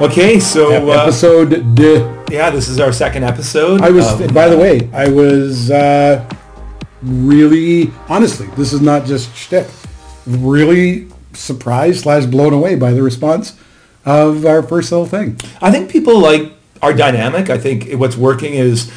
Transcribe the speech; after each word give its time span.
Okay, 0.00 0.38
so 0.38 0.70
uh, 0.70 1.02
episode. 1.02 1.74
De, 1.74 2.24
yeah, 2.30 2.50
this 2.50 2.68
is 2.68 2.78
our 2.78 2.92
second 2.92 3.24
episode. 3.24 3.80
I 3.80 3.90
was, 3.90 4.06
by 4.30 4.48
the 4.48 4.56
way, 4.56 4.88
I 4.92 5.08
was 5.08 5.72
uh, 5.72 6.24
really, 7.02 7.90
honestly, 8.08 8.46
this 8.56 8.72
is 8.72 8.80
not 8.80 9.06
just 9.06 9.34
shtick. 9.34 9.66
Really 10.24 11.08
surprised 11.32 12.02
slash 12.02 12.26
blown 12.26 12.52
away 12.52 12.76
by 12.76 12.92
the 12.92 13.02
response 13.02 13.58
of 14.04 14.46
our 14.46 14.62
first 14.62 14.92
little 14.92 15.04
thing. 15.04 15.36
I 15.60 15.72
think 15.72 15.90
people 15.90 16.20
like 16.20 16.52
our 16.80 16.92
dynamic. 16.92 17.50
I 17.50 17.58
think 17.58 17.90
what's 17.94 18.16
working 18.16 18.54
is 18.54 18.92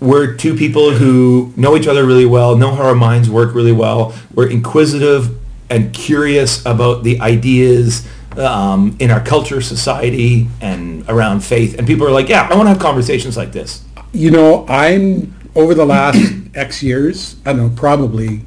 we're 0.00 0.36
two 0.36 0.56
people 0.56 0.92
who 0.92 1.52
know 1.54 1.76
each 1.76 1.86
other 1.86 2.06
really 2.06 2.24
well, 2.24 2.56
know 2.56 2.74
how 2.74 2.84
our 2.84 2.94
minds 2.94 3.28
work 3.28 3.54
really 3.54 3.72
well. 3.72 4.14
We're 4.34 4.48
inquisitive 4.48 5.36
and 5.68 5.92
curious 5.92 6.64
about 6.64 7.04
the 7.04 7.20
ideas 7.20 8.08
um, 8.40 8.96
in 8.98 9.10
our 9.10 9.20
culture, 9.20 9.60
society, 9.60 10.48
and 10.60 11.08
around 11.08 11.40
faith. 11.40 11.78
And 11.78 11.86
people 11.86 12.06
are 12.06 12.10
like, 12.10 12.28
yeah, 12.28 12.48
I 12.50 12.54
want 12.54 12.66
to 12.66 12.70
have 12.70 12.78
conversations 12.78 13.36
like 13.36 13.52
this. 13.52 13.84
You 14.12 14.30
know, 14.30 14.66
I'm 14.68 15.34
over 15.54 15.74
the 15.74 15.84
last 15.84 16.20
X 16.54 16.82
years, 16.82 17.36
I 17.44 17.52
don't 17.52 17.68
know, 17.68 17.76
probably 17.76 18.42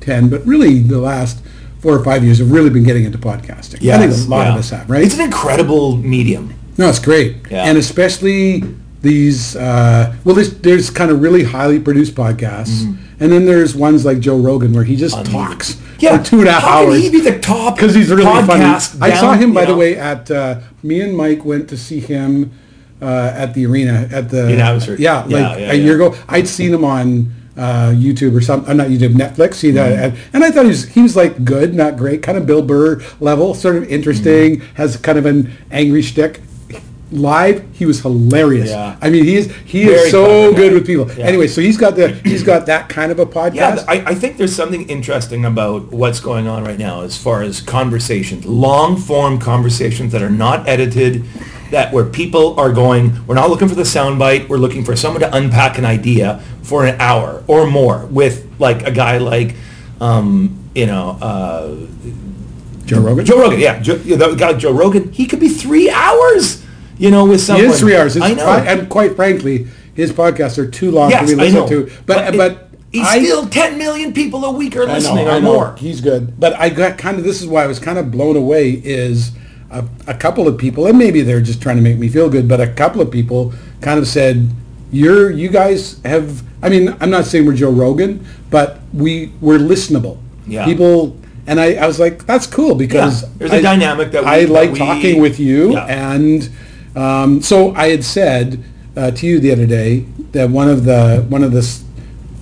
10, 0.00 0.28
but 0.28 0.44
really 0.46 0.80
the 0.80 0.98
last 0.98 1.42
four 1.80 1.94
or 1.94 2.04
five 2.04 2.24
years 2.24 2.38
have 2.38 2.50
really 2.50 2.70
been 2.70 2.84
getting 2.84 3.04
into 3.04 3.18
podcasting. 3.18 3.80
I 3.96 3.98
think 3.98 4.12
a 4.12 4.30
lot 4.30 4.46
yeah. 4.46 4.52
of 4.52 4.58
us 4.58 4.70
have, 4.70 4.90
right? 4.90 5.02
It's 5.02 5.14
an 5.14 5.20
incredible 5.20 5.96
medium. 5.96 6.54
No, 6.76 6.88
it's 6.88 6.98
great. 6.98 7.36
Yeah. 7.50 7.64
And 7.64 7.78
especially 7.78 8.62
these, 9.00 9.56
uh, 9.56 10.14
well, 10.24 10.34
there's, 10.34 10.58
there's 10.60 10.90
kind 10.90 11.10
of 11.10 11.20
really 11.22 11.44
highly 11.44 11.78
produced 11.80 12.14
podcasts. 12.14 12.84
And 13.20 13.32
then 13.32 13.46
there's 13.46 13.74
ones 13.74 14.04
like 14.04 14.20
Joe 14.20 14.38
Rogan 14.38 14.72
where 14.72 14.84
he 14.84 14.96
just 14.96 15.24
talks 15.26 15.74
for 16.18 16.24
two 16.24 16.38
and 16.40 16.48
a 16.48 16.52
half 16.52 16.64
hours. 16.64 16.94
Can 16.94 17.02
he 17.02 17.10
be 17.10 17.20
the 17.20 17.38
top 17.40 17.76
because 17.76 17.94
he's 17.94 18.10
really 18.10 18.24
funny. 18.24 18.64
I 18.64 19.14
saw 19.14 19.34
him, 19.34 19.52
by 19.52 19.62
you 19.62 19.66
the 19.68 19.76
way, 19.76 19.96
at 19.96 20.30
uh, 20.30 20.60
me 20.82 21.00
and 21.00 21.16
Mike 21.16 21.44
went 21.44 21.68
to 21.70 21.76
see 21.76 21.98
him 22.00 22.52
uh, 23.02 23.32
at 23.34 23.54
the 23.54 23.66
arena 23.66 24.08
at 24.12 24.28
the 24.28 24.52
In 24.52 24.60
Abbotsford. 24.60 25.00
Yeah, 25.00 25.20
like 25.22 25.30
Yeah, 25.30 25.56
yeah, 25.56 25.72
a 25.72 25.74
year 25.74 25.98
yeah. 25.98 26.06
ago. 26.06 26.16
I'd 26.28 26.48
seen 26.48 26.72
him 26.72 26.84
on 26.84 27.32
uh, 27.56 27.92
YouTube 27.94 28.36
or 28.36 28.40
something. 28.40 28.70
Uh, 28.70 28.74
not 28.74 28.88
YouTube, 28.88 29.14
Netflix. 29.14 29.60
He 29.60 29.72
Mm-hmm. 29.72 29.78
and, 29.78 30.18
and 30.32 30.44
I 30.44 30.50
thought 30.50 30.62
he 30.62 30.68
was 30.68 30.88
he 30.88 31.02
was 31.02 31.16
like 31.16 31.44
good, 31.44 31.74
not 31.74 31.96
great, 31.96 32.22
kind 32.22 32.38
of 32.38 32.46
Bill 32.46 32.62
Burr 32.62 33.02
level, 33.20 33.54
sort 33.54 33.76
of 33.76 33.84
interesting. 33.84 34.56
Mm-hmm. 34.60 34.74
Has 34.76 34.96
kind 34.96 35.18
of 35.18 35.26
an 35.26 35.52
angry 35.70 36.02
shtick. 36.02 36.40
Live, 37.10 37.64
he 37.74 37.86
was 37.86 38.00
hilarious. 38.00 38.68
Yeah. 38.68 38.98
I 39.00 39.08
mean, 39.08 39.24
he 39.24 39.36
is 39.36 39.54
he 39.64 39.84
Very 39.84 39.96
is 39.96 40.10
so 40.10 40.54
good 40.54 40.74
with 40.74 40.86
people. 40.86 41.10
Yeah. 41.12 41.24
Anyway, 41.24 41.46
so 41.46 41.60
he's 41.60 41.78
got 41.78 41.96
the 41.96 42.12
he's 42.12 42.42
got 42.42 42.66
that 42.66 42.88
kind 42.88 43.10
of 43.10 43.18
a 43.18 43.24
podcast. 43.24 43.54
Yeah, 43.54 43.84
I, 43.88 44.04
I 44.06 44.14
think 44.14 44.36
there's 44.36 44.54
something 44.54 44.88
interesting 44.90 45.44
about 45.46 45.90
what's 45.90 46.20
going 46.20 46.48
on 46.48 46.64
right 46.64 46.78
now 46.78 47.00
as 47.00 47.16
far 47.16 47.42
as 47.42 47.62
conversations, 47.62 48.44
long 48.44 48.96
form 48.96 49.38
conversations 49.38 50.12
that 50.12 50.22
are 50.22 50.28
not 50.30 50.68
edited, 50.68 51.24
that 51.70 51.92
where 51.92 52.04
people 52.04 52.58
are 52.60 52.72
going, 52.72 53.26
we're 53.26 53.34
not 53.34 53.50
looking 53.50 53.68
for 53.68 53.74
the 53.74 53.82
soundbite, 53.82 54.48
we're 54.48 54.58
looking 54.58 54.84
for 54.84 54.96
someone 54.96 55.20
to 55.20 55.34
unpack 55.34 55.78
an 55.78 55.84
idea 55.84 56.42
for 56.62 56.84
an 56.84 57.00
hour 57.00 57.42
or 57.46 57.66
more 57.66 58.06
with 58.06 58.46
like 58.58 58.86
a 58.86 58.90
guy 58.90 59.18
like, 59.18 59.54
um, 60.00 60.58
you 60.74 60.86
know, 60.86 61.18
uh, 61.20 61.74
Joe 62.84 63.00
Rogan. 63.00 63.26
Joe 63.26 63.38
Rogan. 63.38 63.60
Yeah, 63.60 63.80
Joe, 63.80 63.96
the 63.96 64.34
guy 64.34 64.54
Joe 64.54 64.72
Rogan, 64.72 65.12
he 65.12 65.26
could 65.26 65.40
be 65.40 65.48
three 65.48 65.90
hours, 65.90 66.57
you 66.98 67.10
know, 67.10 67.24
with 67.24 67.40
He 67.40 67.46
someone. 67.46 67.66
is 67.70 67.80
three 67.80 67.96
hours. 67.96 68.14
His 68.14 68.22
I 68.22 68.34
know. 68.34 68.44
po- 68.44 68.50
and 68.66 68.88
quite 68.88 69.16
frankly, 69.16 69.66
his 69.94 70.12
podcasts 70.12 70.58
are 70.58 70.66
too 70.70 70.90
long 70.90 71.10
yes, 71.10 71.28
to 71.28 71.34
I 71.34 71.38
listen 71.38 71.54
know. 71.60 71.68
to. 71.68 71.90
But 72.06 72.36
but, 72.36 72.50
it- 72.52 72.58
he's 72.92 73.06
I, 73.06 73.22
still 73.22 73.46
10 73.46 73.78
million 73.78 74.12
people 74.12 74.44
a 74.44 74.50
week 74.52 74.76
are 74.76 74.88
I 74.88 74.94
listening 74.94 75.24
know, 75.26 75.30
or 75.30 75.34
I 75.34 75.38
know. 75.40 75.52
more. 75.54 75.76
He's 75.76 76.00
good. 76.00 76.38
But 76.38 76.54
I 76.54 76.68
got 76.70 76.98
kind 76.98 77.18
of 77.18 77.24
this 77.24 77.40
is 77.40 77.46
why 77.46 77.64
I 77.64 77.66
was 77.66 77.78
kind 77.78 77.98
of 77.98 78.10
blown 78.10 78.36
away 78.36 78.70
is 78.70 79.32
a, 79.70 79.84
a 80.06 80.14
couple 80.14 80.48
of 80.48 80.56
people 80.58 80.86
and 80.86 80.96
maybe 80.98 81.20
they're 81.22 81.40
just 81.42 81.60
trying 81.60 81.76
to 81.76 81.82
make 81.82 81.98
me 81.98 82.08
feel 82.08 82.28
good, 82.30 82.48
but 82.48 82.60
a 82.60 82.68
couple 82.68 83.00
of 83.02 83.10
people 83.10 83.52
kind 83.82 83.98
of 83.98 84.06
said, 84.08 84.48
"You're 84.90 85.30
you 85.30 85.48
guys 85.48 86.00
have." 86.04 86.42
I 86.62 86.68
mean, 86.68 86.96
I'm 87.00 87.10
not 87.10 87.24
saying 87.26 87.46
we're 87.46 87.52
Joe 87.54 87.70
Rogan, 87.70 88.24
but 88.50 88.80
we 88.92 89.30
we're 89.40 89.58
listenable. 89.58 90.18
Yeah. 90.46 90.64
People. 90.64 91.16
And 91.46 91.58
I, 91.58 91.74
I 91.76 91.86
was 91.86 91.98
like, 91.98 92.26
that's 92.26 92.46
cool 92.46 92.74
because 92.74 93.22
Yeah, 93.22 93.28
there's 93.38 93.52
a 93.52 93.56
I- 93.56 93.62
dynamic 93.62 94.10
that 94.12 94.22
we- 94.22 94.28
I 94.28 94.44
that 94.44 94.50
like 94.52 94.72
we- 94.72 94.78
talking 94.78 95.20
with 95.22 95.38
you, 95.40 95.72
Yeah. 95.72 95.86
and 95.86 96.48
um, 96.96 97.40
so 97.42 97.74
I 97.74 97.88
had 97.88 98.04
said 98.04 98.62
uh, 98.96 99.10
to 99.12 99.26
you 99.26 99.38
the 99.40 99.52
other 99.52 99.66
day 99.66 100.00
that 100.32 100.50
one 100.50 100.68
of 100.68 100.84
the 100.84 101.24
one 101.28 101.42
of 101.44 101.52
the 101.52 101.62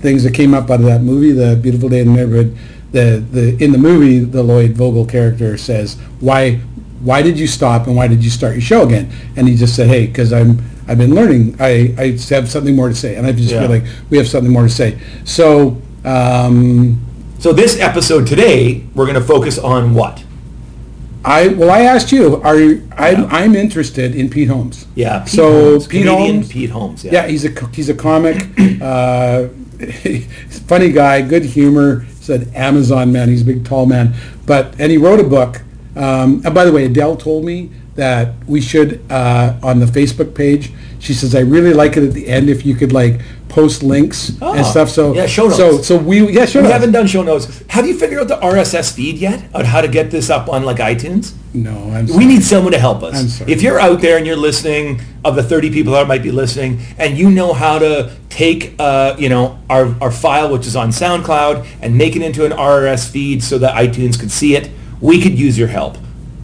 things 0.00 0.22
that 0.24 0.34
came 0.34 0.54
up 0.54 0.70
out 0.70 0.80
of 0.80 0.86
that 0.86 1.02
movie, 1.02 1.32
The 1.32 1.56
Beautiful 1.56 1.88
Day 1.88 2.00
in 2.00 2.08
the 2.08 2.14
Neighborhood, 2.14 2.56
the 2.92 3.24
the 3.32 3.62
in 3.62 3.72
the 3.72 3.78
movie, 3.78 4.18
the 4.20 4.42
Lloyd 4.42 4.72
Vogel 4.72 5.04
character 5.06 5.56
says, 5.58 5.96
"Why 6.20 6.56
why 7.00 7.22
did 7.22 7.38
you 7.38 7.46
stop 7.46 7.86
and 7.86 7.96
why 7.96 8.08
did 8.08 8.24
you 8.24 8.30
start 8.30 8.52
your 8.54 8.62
show 8.62 8.82
again?" 8.86 9.10
And 9.36 9.48
he 9.48 9.54
just 9.56 9.74
said, 9.76 9.88
"Hey, 9.88 10.06
because 10.06 10.32
I'm 10.32 10.62
I've 10.88 10.98
been 10.98 11.14
learning. 11.14 11.56
I 11.60 11.94
I 11.98 12.18
have 12.30 12.48
something 12.48 12.74
more 12.76 12.88
to 12.88 12.94
say, 12.94 13.16
and 13.16 13.26
I 13.26 13.32
just 13.32 13.50
Yeah. 13.50 13.60
feel 13.60 13.70
like 13.70 13.84
we 14.10 14.16
have 14.18 14.28
something 14.28 14.52
more 14.52 14.62
to 14.64 14.68
say." 14.70 14.98
So. 15.24 15.76
Um, 16.04 17.00
So 17.38 17.52
this 17.52 17.78
episode 17.80 18.26
today, 18.26 18.82
we're 18.94 19.04
going 19.04 19.20
to 19.20 19.28
focus 19.34 19.58
on 19.58 19.92
what? 19.92 20.24
I 21.26 21.48
well, 21.48 21.70
I 21.70 21.80
asked 21.80 22.12
you. 22.12 22.40
Are 22.42 22.56
you, 22.56 22.88
I'm 22.96 23.22
Yeah. 23.22 23.28
I'm 23.30 23.56
interested 23.56 24.14
in 24.14 24.30
Pete 24.30 24.48
Holmes. 24.48 24.86
Yeah, 24.94 25.20
Pete 25.20 25.28
so 25.28 25.70
Holmes, 25.70 25.86
Pete 25.88 26.06
Holmes. 26.06 26.52
Pete 26.52 26.70
Holmes. 26.70 27.04
Yeah. 27.04 27.12
Yeah, 27.12 27.26
he's 27.26 27.44
a 27.44 27.66
he's 27.74 27.88
a 27.88 27.94
comic, 27.94 28.46
uh, 28.80 29.48
funny 30.68 30.92
guy, 30.92 31.22
good 31.22 31.44
humor. 31.44 32.00
He's 32.00 32.30
an 32.30 32.54
Amazon 32.54 33.10
man. 33.12 33.28
He's 33.28 33.42
a 33.42 33.44
big, 33.44 33.64
tall 33.64 33.86
man. 33.86 34.14
But 34.46 34.78
and 34.78 34.92
he 34.92 34.98
wrote 34.98 35.18
a 35.18 35.24
book. 35.24 35.62
Um, 35.96 36.42
and 36.44 36.54
by 36.54 36.64
the 36.64 36.72
way, 36.72 36.84
Adele 36.84 37.16
told 37.16 37.44
me 37.44 37.70
that 37.96 38.34
we 38.46 38.60
should 38.60 39.00
uh, 39.10 39.58
on 39.62 39.80
the 39.80 39.86
Facebook 39.86 40.34
page. 40.34 40.72
She 41.00 41.12
says 41.12 41.34
I 41.34 41.40
really 41.40 41.74
like 41.74 41.96
it 41.96 42.04
at 42.04 42.12
the 42.12 42.28
end 42.28 42.48
if 42.48 42.64
you 42.64 42.74
could 42.76 42.92
like 42.92 43.20
post 43.48 43.82
links 43.82 44.32
Oh, 44.42 44.54
and 44.54 44.66
stuff. 44.66 44.88
So 44.90 45.14
yeah, 45.14 45.26
show 45.26 45.44
notes. 45.44 45.56
so 45.56 45.82
so 45.82 45.96
we 45.96 46.30
yeah 46.32 46.44
show 46.46 46.60
We 46.60 46.64
notes. 46.64 46.72
haven't 46.72 46.92
done 46.92 47.06
show 47.06 47.22
notes. 47.22 47.62
Have 47.68 47.86
you 47.86 47.98
figured 47.98 48.20
out 48.20 48.28
the 48.28 48.36
RSS 48.46 48.92
feed 48.94 49.16
yet 49.18 49.44
on 49.54 49.64
how 49.64 49.80
to 49.80 49.88
get 49.88 50.10
this 50.10 50.30
up 50.30 50.48
on 50.48 50.64
like 50.64 50.76
iTunes? 50.78 51.32
no, 51.54 51.90
I'm 51.90 52.06
We 52.08 52.26
need 52.26 52.42
someone 52.42 52.72
to 52.72 52.78
help 52.78 53.02
us. 53.02 53.18
I'm 53.18 53.28
sorry. 53.28 53.50
If 53.52 53.62
you're 53.62 53.80
out 53.80 54.00
there 54.02 54.18
and 54.18 54.26
you're 54.26 54.36
listening, 54.36 55.00
of 55.24 55.36
the 55.36 55.42
30 55.42 55.70
people 55.70 55.94
that 55.94 56.06
might 56.06 56.22
be 56.22 56.30
listening, 56.30 56.80
and 56.98 57.16
you 57.16 57.30
know 57.30 57.54
how 57.54 57.78
to 57.78 58.10
take, 58.28 58.74
uh, 58.78 59.16
you 59.18 59.28
know, 59.30 59.58
our, 59.70 59.94
our 60.02 60.10
file, 60.10 60.52
which 60.52 60.66
is 60.66 60.76
on 60.76 60.90
SoundCloud, 60.90 61.66
and 61.80 61.96
make 61.96 62.14
it 62.14 62.20
into 62.22 62.44
an 62.44 62.52
RSS 62.52 63.08
feed 63.10 63.42
so 63.42 63.56
that 63.58 63.74
iTunes 63.74 64.20
could 64.20 64.30
see 64.30 64.54
it, 64.54 64.70
we 65.00 65.20
could 65.22 65.38
use 65.38 65.58
your 65.58 65.68
help. 65.68 65.96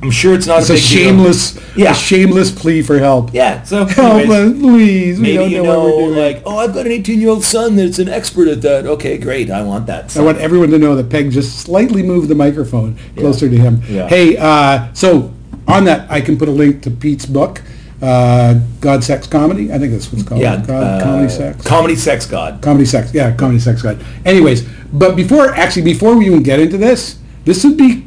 I'm 0.03 0.11
sure 0.11 0.35
it's 0.35 0.47
not 0.49 0.61
It's 0.63 0.71
a 0.71 0.75
a 0.75 0.77
shameless 0.77 1.59
Yeah. 1.77 1.93
a 1.93 1.95
shameless 1.95 2.51
plea 2.51 2.83
for 2.83 2.99
help. 2.99 3.33
Yeah. 3.33 3.63
So 3.63 3.85
Help 3.85 4.15
anyways, 4.27 4.61
please. 4.61 5.17
We 5.19 5.23
maybe 5.23 5.37
don't 5.37 5.51
you 5.51 5.57
know, 5.59 5.73
know, 5.73 5.85
what 5.85 5.97
we're 5.97 6.07
doing. 6.15 6.19
like, 6.19 6.43
oh, 6.45 6.59
I've 6.59 6.75
got 6.75 6.87
an 6.87 6.93
18 6.93 7.21
year 7.21 7.31
old 7.31 7.45
son 7.45 7.77
that's 7.77 7.99
an 8.01 8.09
expert 8.09 8.49
at 8.49 8.63
that. 8.63 8.85
Okay, 8.87 9.17
great. 9.17 9.51
I 9.51 9.63
want 9.63 9.87
that. 9.87 10.17
I 10.17 10.21
want 10.23 10.39
everyone 10.39 10.71
to 10.71 10.79
know 10.79 10.97
that 10.97 11.09
Peg 11.09 11.31
just 11.31 11.61
slightly 11.61 12.03
moved 12.03 12.29
the 12.29 12.35
microphone 12.35 12.97
closer 13.17 13.49
to 13.49 13.57
him. 13.57 13.81
Yeah. 13.89 14.09
Hey, 14.09 14.37
uh, 14.37 14.89
so 14.93 15.33
on 15.69 15.85
that, 15.85 16.11
I 16.11 16.21
can 16.21 16.37
put 16.37 16.49
a 16.49 16.53
link 16.53 16.83
to 16.83 16.91
Pete's 16.91 17.25
book, 17.27 17.63
uh, 18.03 18.55
God, 18.81 19.05
Sex, 19.05 19.29
Comedy. 19.29 19.73
I 19.73 19.79
think 19.79 19.93
that's 19.93 20.11
what 20.11 20.19
it's 20.21 20.29
called. 20.29 20.41
yeah. 20.41 20.57
God, 20.67 20.83
uh, 20.83 21.05
Comedy, 21.05 21.29
Sex. 21.29 21.65
Comedy, 21.65 21.95
sex, 21.95 22.27
God. 22.27 22.61
Comedy, 22.61 22.85
Sex. 22.87 23.15
Yeah, 23.15 23.33
Comedy, 23.37 23.61
Sex, 23.61 23.81
God. 23.83 24.05
Anyways, 24.25 24.69
but 24.93 25.15
before, 25.15 25.55
actually, 25.55 25.83
before 25.83 26.17
we 26.17 26.27
even 26.27 26.43
get 26.43 26.59
into 26.59 26.77
this, 26.77 27.19
this 27.45 27.65
would 27.65 27.77
be 27.77 28.05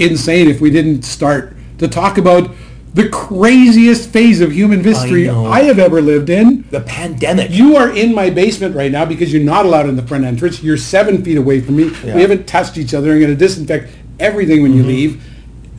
insane 0.00 0.48
if 0.48 0.60
we 0.60 0.70
didn't 0.70 1.02
start 1.02 1.54
to 1.78 1.88
talk 1.88 2.18
about 2.18 2.50
the 2.92 3.08
craziest 3.08 4.10
phase 4.10 4.40
of 4.40 4.50
human 4.50 4.82
history 4.82 5.26
know. 5.26 5.46
I 5.46 5.62
have 5.62 5.78
ever 5.78 6.02
lived 6.02 6.28
in. 6.28 6.68
The 6.70 6.80
pandemic. 6.80 7.50
You 7.50 7.76
are 7.76 7.94
in 7.94 8.12
my 8.14 8.30
basement 8.30 8.74
right 8.74 8.90
now 8.90 9.04
because 9.04 9.32
you're 9.32 9.44
not 9.44 9.64
allowed 9.64 9.88
in 9.88 9.94
the 9.94 10.02
front 10.02 10.24
entrance. 10.24 10.60
You're 10.62 10.76
seven 10.76 11.22
feet 11.22 11.36
away 11.36 11.60
from 11.60 11.76
me. 11.76 11.84
Yeah. 11.84 11.90
Mm-hmm. 11.90 12.14
We 12.16 12.22
haven't 12.22 12.46
touched 12.48 12.78
each 12.78 12.92
other. 12.92 13.12
I'm 13.12 13.20
going 13.20 13.30
to 13.30 13.36
disinfect 13.36 13.92
everything 14.18 14.62
when 14.62 14.74
you 14.74 14.82
leave, 14.82 15.22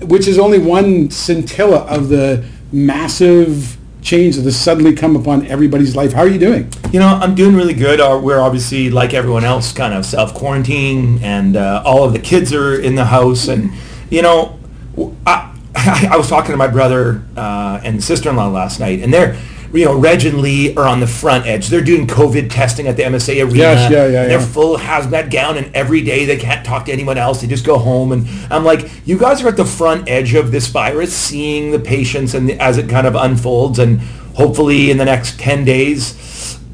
which 0.03 0.27
is 0.27 0.39
only 0.39 0.57
one 0.57 1.09
scintilla 1.11 1.79
of 1.79 2.07
the 2.07 2.45
massive 2.71 3.77
change 4.01 4.37
that 4.37 4.43
has 4.43 4.57
suddenly 4.57 4.95
come 4.95 5.15
upon 5.17 5.45
everybody's 5.47 5.95
life. 5.95 6.13
How 6.13 6.21
are 6.21 6.29
you 6.29 6.39
doing? 6.39 6.71
You 6.93 7.01
know, 7.01 7.07
I'm 7.07 7.35
doing 7.35 7.55
really 7.55 7.73
good. 7.73 7.99
Uh, 7.99 8.19
We're 8.23 8.39
obviously, 8.39 8.89
like 8.89 9.13
everyone 9.13 9.43
else, 9.43 9.73
kind 9.73 9.93
of 9.93 10.05
self-quarantine, 10.05 11.19
and 11.21 11.57
uh, 11.57 11.83
all 11.85 12.05
of 12.05 12.13
the 12.13 12.19
kids 12.19 12.53
are 12.53 12.79
in 12.79 12.95
the 12.95 13.05
house. 13.05 13.49
And, 13.49 13.71
you 14.11 14.21
know, 14.21 14.59
I 15.25 16.15
was 16.15 16.29
talking 16.29 16.51
to 16.51 16.57
my 16.57 16.67
brother 16.67 17.23
uh, 17.35 17.81
and 17.83 18.03
sister-in-law 18.03 18.49
last 18.49 18.79
night, 18.79 19.01
and 19.01 19.11
they're, 19.11 19.39
you 19.73 19.85
know, 19.85 19.97
Reg 19.97 20.25
and 20.25 20.39
Lee 20.39 20.75
are 20.75 20.85
on 20.85 20.99
the 20.99 21.07
front 21.07 21.47
edge. 21.47 21.69
They're 21.69 21.81
doing 21.81 22.05
COVID 22.05 22.51
testing 22.51 22.87
at 22.87 22.97
the 22.97 23.03
MSA 23.03 23.41
Arena. 23.43 23.57
Yes, 23.57 23.91
yeah, 23.91 24.05
yeah, 24.05 24.27
They're 24.27 24.39
yeah. 24.39 24.45
full 24.45 24.77
hazmat 24.77 25.31
gown, 25.31 25.57
and 25.57 25.73
every 25.73 26.01
day 26.01 26.25
they 26.25 26.35
can't 26.35 26.65
talk 26.65 26.85
to 26.85 26.91
anyone 26.91 27.17
else. 27.17 27.41
They 27.41 27.47
just 27.47 27.65
go 27.65 27.77
home. 27.77 28.11
And 28.11 28.27
I'm 28.51 28.65
like, 28.65 28.91
you 29.07 29.17
guys 29.17 29.41
are 29.41 29.47
at 29.47 29.57
the 29.57 29.65
front 29.65 30.09
edge 30.09 30.33
of 30.33 30.51
this 30.51 30.67
virus, 30.67 31.15
seeing 31.15 31.71
the 31.71 31.79
patients 31.79 32.33
and 32.33 32.51
as 32.51 32.77
it 32.77 32.89
kind 32.89 33.07
of 33.07 33.15
unfolds. 33.15 33.79
And 33.79 34.01
hopefully, 34.35 34.91
in 34.91 34.97
the 34.97 35.05
next 35.05 35.39
10 35.39 35.63
days, 35.63 36.15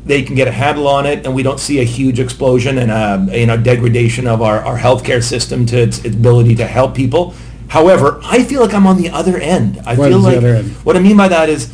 they 0.07 0.23
can 0.23 0.35
get 0.35 0.47
a 0.47 0.51
handle 0.51 0.87
on 0.87 1.05
it, 1.05 1.25
and 1.25 1.35
we 1.35 1.43
don't 1.43 1.59
see 1.59 1.79
a 1.79 1.83
huge 1.83 2.19
explosion 2.19 2.77
and 2.77 2.91
a 2.91 3.39
you 3.39 3.45
know 3.45 3.57
degradation 3.57 4.27
of 4.27 4.41
our, 4.41 4.59
our 4.61 4.77
healthcare 4.77 5.21
system 5.21 5.65
to 5.67 5.77
its, 5.77 6.03
its 6.03 6.15
ability 6.15 6.55
to 6.55 6.65
help 6.65 6.95
people. 6.95 7.33
However, 7.67 8.19
I 8.23 8.43
feel 8.43 8.61
like 8.61 8.73
I'm 8.73 8.87
on 8.87 8.97
the 8.97 9.09
other 9.09 9.37
end. 9.37 9.79
I 9.85 9.95
What 9.95 10.09
feel 10.09 10.19
like 10.19 10.65
what 10.83 10.95
I 10.95 10.99
mean 10.99 11.17
by 11.17 11.27
that 11.27 11.49
is 11.49 11.73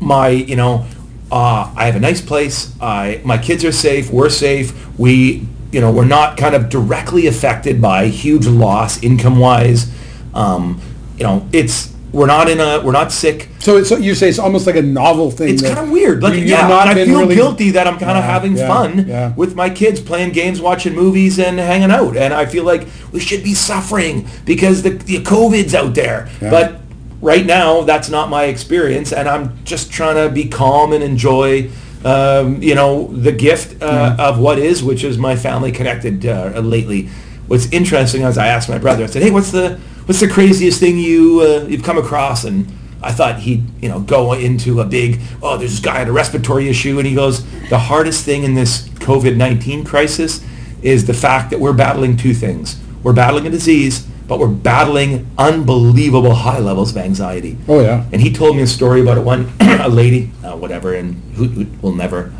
my, 0.00 0.28
you 0.28 0.56
know, 0.56 0.86
uh, 1.30 1.72
I 1.76 1.86
have 1.86 1.96
a 1.96 2.00
nice 2.00 2.20
place. 2.20 2.74
I 2.80 3.20
my 3.24 3.38
kids 3.38 3.64
are 3.64 3.72
safe. 3.72 4.10
We're 4.10 4.28
safe. 4.28 4.98
We, 4.98 5.46
you 5.70 5.80
know, 5.80 5.92
we're 5.92 6.04
not 6.04 6.36
kind 6.36 6.54
of 6.54 6.68
directly 6.68 7.26
affected 7.26 7.80
by 7.80 8.06
huge 8.06 8.46
loss 8.46 9.02
income 9.02 9.38
wise. 9.38 9.92
Um, 10.34 10.80
you 11.16 11.24
know, 11.24 11.48
it's 11.52 11.94
we're 12.16 12.26
not 12.26 12.48
in 12.48 12.58
a 12.60 12.80
we're 12.84 12.92
not 13.02 13.12
sick. 13.12 13.48
So, 13.58 13.76
it's, 13.76 13.88
so 13.88 13.96
you 13.96 14.14
say 14.14 14.28
it's 14.28 14.38
almost 14.38 14.66
like 14.66 14.76
a 14.76 14.82
novel 14.82 15.30
thing. 15.30 15.50
It's 15.54 15.62
kind 15.62 15.78
of 15.78 15.90
weird. 15.90 16.22
Like, 16.22 16.34
you- 16.34 16.46
yeah, 16.54 16.66
not 16.66 16.88
I 16.88 16.94
feel 16.94 17.20
really- 17.20 17.34
guilty 17.34 17.70
that 17.72 17.86
I'm 17.86 17.98
kind 17.98 18.16
of 18.16 18.24
Yeah, 18.24 18.32
having 18.36 18.56
yeah, 18.56 18.66
fun 18.68 18.90
yeah. 19.06 19.34
with 19.36 19.54
my 19.54 19.68
kids, 19.70 20.00
playing 20.00 20.32
games, 20.32 20.60
watching 20.60 20.94
movies, 20.94 21.38
and 21.38 21.58
hanging 21.58 21.90
out. 21.90 22.16
And 22.16 22.32
I 22.32 22.46
feel 22.46 22.64
like 22.64 22.86
we 23.12 23.20
should 23.20 23.42
be 23.44 23.54
suffering 23.54 24.26
because 24.44 24.82
the, 24.82 24.90
the 24.90 25.18
COVID's 25.22 25.74
out 25.74 25.94
there. 25.94 26.28
But 26.40 26.80
right 27.20 27.44
now, 27.44 27.82
that's 27.82 28.08
not 28.08 28.30
my 28.30 28.44
experience, 28.44 29.12
and 29.12 29.28
I'm 29.28 29.62
just 29.64 29.90
trying 29.92 30.16
to 30.16 30.32
be 30.34 30.48
calm 30.48 30.92
and 30.92 31.04
enjoy. 31.04 31.70
Um, 32.04 32.62
you 32.62 32.74
know 32.76 33.08
the 33.08 33.32
gift 33.32 33.82
uh, 33.82 34.14
of 34.18 34.38
what 34.38 34.58
is, 34.60 34.84
which 34.84 35.02
is 35.02 35.18
my 35.18 35.34
family 35.34 35.72
connected 35.72 36.24
uh, 36.24 36.60
lately. 36.60 37.08
What's 37.48 37.66
interesting 37.72 38.22
is 38.22 38.38
I 38.38 38.46
asked 38.46 38.68
my 38.68 38.78
brother. 38.78 39.02
I 39.04 39.06
said, 39.06 39.22
"Hey, 39.22 39.30
what's 39.32 39.50
the 39.50 39.80
what's 40.06 40.20
the 40.20 40.28
craziest 40.28 40.80
thing 40.80 40.98
you 40.98 41.40
uh, 41.40 41.66
you've 41.68 41.82
come 41.84 41.98
across?" 41.98 42.44
And 42.44 42.66
I 43.02 43.12
thought 43.12 43.40
he'd 43.40 43.62
you 43.82 43.88
know 43.88 44.00
go 44.00 44.32
into 44.32 44.80
a 44.80 44.84
big 44.84 45.20
oh 45.42 45.56
there's 45.56 45.72
this 45.72 45.80
guy 45.80 45.98
had 45.98 46.08
a 46.08 46.12
respiratory 46.12 46.68
issue 46.68 46.98
and 46.98 47.06
he 47.06 47.14
goes 47.14 47.44
the 47.68 47.78
hardest 47.78 48.24
thing 48.24 48.42
in 48.44 48.54
this 48.54 48.88
COVID 48.88 49.36
nineteen 49.36 49.84
crisis 49.84 50.44
is 50.82 51.06
the 51.06 51.14
fact 51.14 51.50
that 51.50 51.60
we're 51.60 51.72
battling 51.74 52.16
two 52.16 52.34
things 52.34 52.80
we're 53.02 53.12
battling 53.12 53.46
a 53.46 53.50
disease 53.50 54.06
but 54.28 54.38
we're 54.40 54.48
battling 54.48 55.26
unbelievable 55.38 56.34
high 56.34 56.58
levels 56.58 56.90
of 56.90 56.96
anxiety 56.96 57.56
Oh, 57.68 57.80
yeah. 57.80 58.04
and 58.12 58.20
he 58.20 58.32
told 58.32 58.56
me 58.56 58.62
a 58.62 58.66
story 58.66 59.00
about 59.00 59.18
it 59.18 59.24
one 59.24 59.52
a 59.60 59.88
lady 59.88 60.32
uh, 60.44 60.56
whatever 60.56 60.94
and 60.94 61.14
who, 61.34 61.44
who 61.48 61.66
will 61.82 61.94
never 61.94 62.32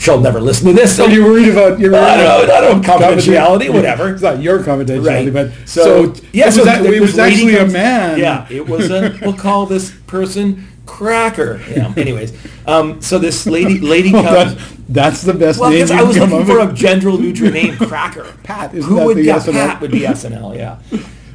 she'll 0.00 0.20
never 0.20 0.40
listen 0.40 0.66
to 0.66 0.72
this 0.72 0.96
so 0.96 1.06
you're 1.06 1.24
worried 1.24 1.48
about 1.48 1.78
you're 1.78 1.94
I 1.94 2.16
don't 2.16 2.48
know, 2.48 2.54
I 2.54 2.60
don't 2.60 2.82
know, 2.82 2.88
confidentiality, 2.88 3.72
whatever. 3.72 4.12
It's 4.12 4.22
not 4.22 4.42
your 4.42 4.58
confidentiality, 4.60 5.32
Right. 5.32 5.32
but 5.32 5.52
So, 5.68 6.12
so, 6.12 6.22
yeah, 6.32 6.48
it 6.48 6.52
so 6.52 6.64
was, 6.64 6.86
it 6.86 7.00
was 7.00 7.18
actually 7.18 7.54
comes- 7.56 7.70
a 7.70 7.76
man. 7.76 8.18
Yeah, 8.18 8.46
it 8.50 8.66
was 8.68 8.90
a. 8.90 9.16
we'll 9.22 9.34
call 9.34 9.66
this 9.66 9.92
person 10.08 10.66
Cracker. 10.86 11.60
Yeah. 11.70 11.92
Anyways, 11.96 12.32
um, 12.66 13.00
so 13.00 13.18
this 13.18 13.46
lady 13.46 13.78
lady 13.78 14.12
Well, 14.14 14.24
comes. 14.24 14.56
that, 14.56 14.76
that's 14.88 15.22
the 15.22 15.34
best 15.34 15.60
Well, 15.60 15.70
name 15.70 15.86
I 15.92 16.02
was 16.02 16.18
looking 16.18 16.44
for 16.46 16.58
a 16.60 16.72
general 16.72 17.16
neutral 17.18 17.50
name, 17.60 17.76
Cracker. 17.76 18.26
Pat, 18.42 18.74
isn't 18.74 18.88
Who 18.90 18.96
that 18.96 19.06
would 19.06 19.16
the 19.18 19.22
yeah, 19.24 19.38
SNL? 19.38 19.52
Pat 19.52 19.80
would 19.82 19.92
be 19.92 20.00
SNL, 20.00 20.56
yeah. 20.56 20.78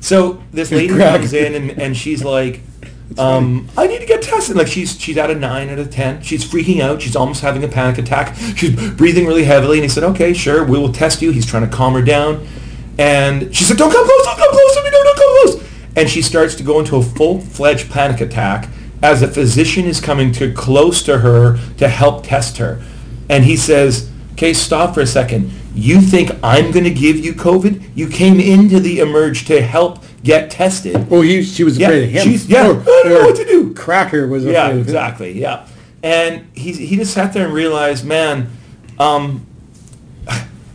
So 0.02 0.42
this 0.52 0.72
lady 0.72 0.94
Cracker. 0.94 1.20
comes 1.20 1.34
in 1.34 1.56
and, 1.56 1.72
and 1.82 1.96
she's 1.96 2.24
like, 2.24 2.62
um, 3.18 3.70
I 3.78 3.88
need 3.88 4.00
to 4.00 4.06
get 4.06 4.22
tested. 4.22 4.56
Like 4.56 4.68
she's 4.68 5.00
she's 5.00 5.18
at 5.18 5.30
a 5.30 5.36
nine 5.36 5.70
out 5.70 5.80
of 5.80 5.92
ten. 5.92 6.22
She's 6.22 6.44
freaking 6.44 6.82
out. 6.82 7.02
She's 7.02 7.16
almost 7.16 7.42
having 7.42 7.64
a 7.64 7.68
panic 7.68 7.98
attack. 7.98 8.36
She's 8.56 8.76
breathing 8.94 9.26
really 9.26 9.44
heavily. 9.44 9.78
And 9.78 9.84
he 9.84 9.90
said, 9.90 10.04
okay, 10.04 10.34
sure, 10.34 10.64
we 10.64 10.78
will 10.78 10.92
test 10.92 11.22
you. 11.22 11.32
He's 11.32 11.46
trying 11.46 11.70
to 11.70 11.76
calm 11.76 11.94
her 11.94 12.02
down. 12.02 12.46
And 12.98 13.56
she 13.56 13.64
said, 13.64 13.78
don't 13.78 13.92
come 13.92 14.06
close, 14.06 14.24
don't 14.24 14.38
come 14.38 14.52
close 14.52 14.76
to 14.76 14.84
me, 14.84 14.90
no, 14.90 15.04
don't 15.04 15.18
come 15.18 15.44
close. 15.44 15.70
And 15.98 16.10
she 16.10 16.22
starts 16.22 16.56
to 16.56 16.64
go 16.64 16.80
into 16.80 16.96
a 16.96 17.02
full-fledged 17.02 17.90
panic 17.92 18.22
attack 18.22 18.70
as 19.04 19.22
a 19.22 19.28
physician 19.28 19.86
is 19.86 20.00
coming 20.00 20.32
to 20.34 20.54
close 20.54 21.04
to 21.04 21.20
her 21.20 21.58
to 21.78 21.88
help 21.88 22.24
test 22.26 22.58
her. 22.58 22.82
And 23.30 23.44
he 23.44 23.58
says, 23.58 24.10
okay, 24.34 24.54
stop 24.54 24.94
for 24.94 25.02
a 25.02 25.08
second. 25.08 25.52
You 25.74 26.00
think 26.00 26.32
I'm 26.42 26.72
going 26.72 26.86
to 26.86 26.90
give 26.90 27.18
you 27.18 27.34
COVID? 27.34 27.92
You 27.96 28.08
came 28.08 28.40
into 28.40 28.80
the 28.80 29.00
Emerge 29.00 29.46
to 29.48 29.62
help 29.62 30.00
get 30.26 30.50
tested. 30.52 31.10
Well, 31.10 31.22
he, 31.22 31.42
she 31.44 31.64
was 31.64 31.78
Yeah, 31.78 31.88
afraid 31.88 32.04
of 32.06 32.10
him. 32.10 32.24
she's- 32.24 32.46
yeah, 32.48 32.68
Or- 32.68 32.82
I 32.82 32.84
don't 32.84 33.10
know 33.10 33.26
what 33.28 33.36
to 33.38 33.46
do. 33.46 33.74
Cracker 33.74 34.28
was 34.28 34.44
Yeah, 34.44 34.70
exactly. 34.70 35.40
Yeah, 35.40 35.66
and 36.04 36.48
he 36.54 36.74
he 36.74 36.98
just 36.98 37.14
sat 37.14 37.32
there 37.34 37.46
and 37.46 37.54
realized, 37.54 38.04
man, 38.06 38.50
um, 39.00 39.46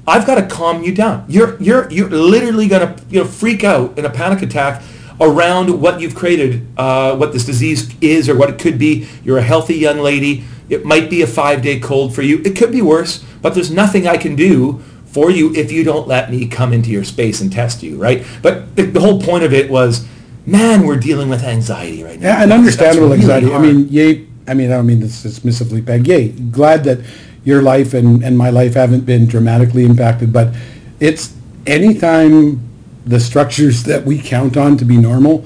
I've 0.06 0.26
got 0.26 0.36
to 0.36 0.42
calm 0.46 0.82
you 0.82 0.94
down. 0.94 1.24
You're 1.28 1.56
you're 1.60 1.90
you're 1.90 2.08
literally 2.08 2.68
gonna 2.68 2.96
you 3.10 3.20
know 3.20 3.26
freak 3.26 3.62
out 3.64 3.98
in 3.98 4.04
a 4.04 4.10
panic 4.10 4.42
attack 4.42 4.82
around 5.20 5.80
what 5.82 6.00
you've 6.00 6.14
created, 6.14 6.66
uh, 6.78 7.14
what 7.16 7.32
this 7.32 7.44
disease 7.44 7.90
is 8.00 8.28
or 8.28 8.34
what 8.36 8.48
it 8.48 8.58
could 8.58 8.78
be. 8.78 9.06
You're 9.22 9.38
a 9.38 9.42
healthy 9.42 9.74
young 9.76 9.98
lady. 9.98 10.44
It 10.70 10.84
might 10.84 11.10
be 11.10 11.20
a 11.22 11.26
five 11.26 11.62
day 11.62 11.78
cold 11.78 12.14
for 12.14 12.22
you. 12.22 12.40
It 12.44 12.56
could 12.56 12.72
be 12.72 12.80
worse, 12.82 13.22
but 13.42 13.54
there's 13.54 13.70
nothing 13.70 14.06
I 14.06 14.16
can 14.16 14.34
do 14.36 14.80
for 15.12 15.30
you 15.30 15.54
if 15.54 15.72
you 15.72 15.82
don't 15.84 16.06
let 16.06 16.30
me 16.30 16.46
come 16.46 16.72
into 16.72 16.90
your 16.90 17.04
space 17.04 17.40
and 17.40 17.52
test 17.52 17.82
you, 17.82 17.96
right? 17.96 18.24
But 18.42 18.76
the, 18.76 18.82
the 18.82 19.00
whole 19.00 19.20
point 19.20 19.44
of 19.44 19.52
it 19.52 19.68
was, 19.70 20.06
man, 20.46 20.86
we're 20.86 20.98
dealing 20.98 21.28
with 21.28 21.42
anxiety 21.42 22.02
right 22.04 22.18
now. 22.20 22.28
Yeah, 22.28 22.42
and 22.42 22.52
understandable 22.52 23.08
really 23.08 23.18
anxiety. 23.20 23.52
I 23.52 23.58
mean, 23.58 23.88
yay, 23.88 24.26
I 24.46 24.54
mean, 24.54 24.70
I 24.70 24.76
don't 24.76 24.86
mean 24.86 25.00
this 25.00 25.24
dismissively, 25.24 25.84
Peg. 25.84 26.06
Yay, 26.06 26.28
glad 26.28 26.84
that 26.84 27.00
your 27.44 27.62
life 27.62 27.94
and, 27.94 28.22
and 28.22 28.36
my 28.38 28.50
life 28.50 28.74
haven't 28.74 29.04
been 29.06 29.26
dramatically 29.26 29.84
impacted, 29.84 30.32
but 30.32 30.54
it's 31.00 31.34
anytime 31.66 32.60
the 33.06 33.18
structures 33.18 33.82
that 33.84 34.04
we 34.04 34.20
count 34.20 34.56
on 34.56 34.76
to 34.76 34.84
be 34.84 34.96
normal 34.96 35.44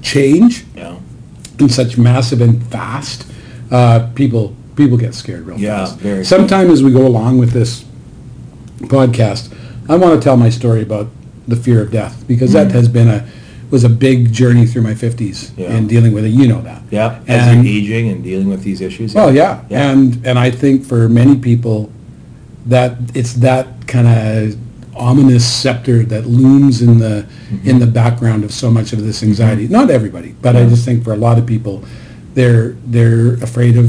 change 0.00 0.64
Yeah. 0.74 0.96
in 1.60 1.68
such 1.68 1.96
massive 1.98 2.40
and 2.40 2.62
fast, 2.66 3.26
uh, 3.70 4.08
people 4.14 4.56
people 4.74 4.96
get 4.96 5.14
scared 5.14 5.46
real 5.46 5.58
Yeah, 5.58 5.84
fast. 5.84 5.98
very. 5.98 6.24
Sometime 6.24 6.70
as 6.70 6.82
we 6.82 6.90
go 6.92 7.06
along 7.06 7.38
with 7.38 7.50
this 7.50 7.84
podcast, 8.88 9.52
I 9.88 9.96
want 9.96 10.20
to 10.20 10.24
tell 10.24 10.36
my 10.36 10.50
story 10.50 10.82
about 10.82 11.08
the 11.48 11.56
fear 11.56 11.82
of 11.82 11.90
death 11.90 12.24
because 12.28 12.52
that 12.52 12.70
has 12.72 12.88
been 12.88 13.08
a 13.08 13.26
was 13.70 13.84
a 13.84 13.88
big 13.88 14.30
journey 14.32 14.66
through 14.66 14.82
my 14.82 14.92
50s 14.92 15.50
Yeah. 15.56 15.74
in 15.74 15.86
dealing 15.86 16.12
with 16.12 16.26
it. 16.26 16.28
You 16.28 16.46
know 16.46 16.60
that. 16.60 16.82
Yeah, 16.90 17.20
as 17.26 17.48
And- 17.48 17.64
you're 17.64 17.74
aging 17.82 18.10
and 18.10 18.22
dealing 18.22 18.48
with 18.50 18.62
these 18.62 18.82
issues. 18.82 19.14
Well, 19.14 19.34
yeah. 19.34 19.60
Yeah. 19.70 19.90
And 19.90 20.20
and 20.24 20.38
I 20.38 20.50
think 20.50 20.84
for 20.84 21.08
many 21.08 21.36
people 21.36 21.90
that 22.66 22.96
it's 23.14 23.32
that 23.34 23.66
kind 23.86 24.06
of 24.06 24.56
ominous 24.94 25.44
scepter 25.44 26.04
that 26.04 26.26
looms 26.26 26.82
in 26.82 26.98
the 26.98 27.24
Mm-hmm. 27.52 27.68
in 27.68 27.78
the 27.80 27.86
background 27.86 28.44
of 28.44 28.52
so 28.52 28.70
much 28.70 28.92
of 28.92 29.02
this 29.04 29.22
anxiety. 29.22 29.68
Not 29.68 29.90
everybody, 29.90 30.34
but 30.40 30.54
I 30.56 30.66
just 30.66 30.84
think 30.84 31.02
for 31.04 31.12
a 31.12 31.16
lot 31.16 31.38
of 31.38 31.44
people 31.46 31.82
they're 32.34 32.76
they're 32.86 33.34
afraid 33.42 33.76
of 33.76 33.88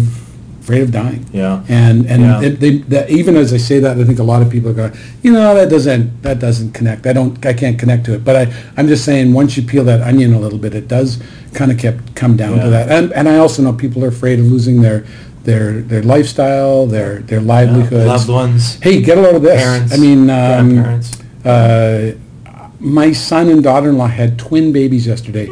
afraid 0.64 0.82
of 0.82 0.92
dying. 0.92 1.26
Yeah. 1.34 1.64
And 1.68 2.06
and 2.12 2.22
Yeah. 2.24 2.40
they, 2.42 2.50
they, 2.64 2.74
that 2.94 3.10
even 3.10 3.36
as 3.36 3.52
I 3.54 3.58
say 3.70 3.80
that, 3.86 3.94
I 4.00 4.04
think 4.06 4.20
a 4.20 4.24
lot 4.34 4.42
of 4.42 4.50
people 4.50 4.70
are 4.72 4.74
going, 4.82 4.94
you 5.22 5.32
know, 5.34 5.54
that 5.56 5.70
doesn't 5.70 6.22
that 6.24 6.40
doesn't 6.40 6.72
connect. 6.78 7.06
I 7.06 7.14
don't 7.14 7.34
I 7.46 7.54
can't 7.54 7.78
connect 7.78 8.06
to 8.08 8.14
it. 8.16 8.24
But 8.28 8.36
I 8.42 8.54
I'm 8.78 8.88
just 8.88 9.04
saying 9.06 9.34
once 9.34 9.58
you 9.58 9.64
peel 9.64 9.84
that 9.92 10.02
onion 10.02 10.34
a 10.34 10.40
little 10.40 10.60
bit, 10.66 10.74
it 10.74 10.88
does 10.88 11.10
kind 11.54 11.70
of 11.72 11.78
kept 11.78 12.16
come 12.16 12.36
down 12.38 12.56
Yeah. 12.58 12.64
to 12.64 12.70
that. 12.76 12.86
And 12.90 13.12
and 13.14 13.28
I 13.28 13.38
also 13.38 13.62
know 13.62 13.74
people 13.74 14.04
are 14.06 14.10
afraid 14.18 14.40
of 14.40 14.46
losing 14.46 14.82
their 14.82 15.04
their 15.44 15.82
their 15.82 16.04
lifestyle, 16.04 16.88
their 16.88 17.20
their 17.30 17.42
livelihoods. 17.42 18.08
Loved 18.08 18.30
ones, 18.30 18.62
Hey, 18.82 19.02
get 19.02 19.18
a 19.18 19.22
load 19.22 19.36
of 19.36 19.42
this. 19.42 19.62
parents, 19.62 19.94
I 19.94 19.98
mean, 19.98 20.30
um, 20.30 20.70
grandparents. 20.70 21.12
uh, 21.46 22.12
my 22.80 23.12
son 23.14 23.50
and 23.50 23.62
daughter-in-law 23.64 24.08
had 24.08 24.38
twin 24.40 24.72
babies 24.72 25.06
yesterday. 25.08 25.48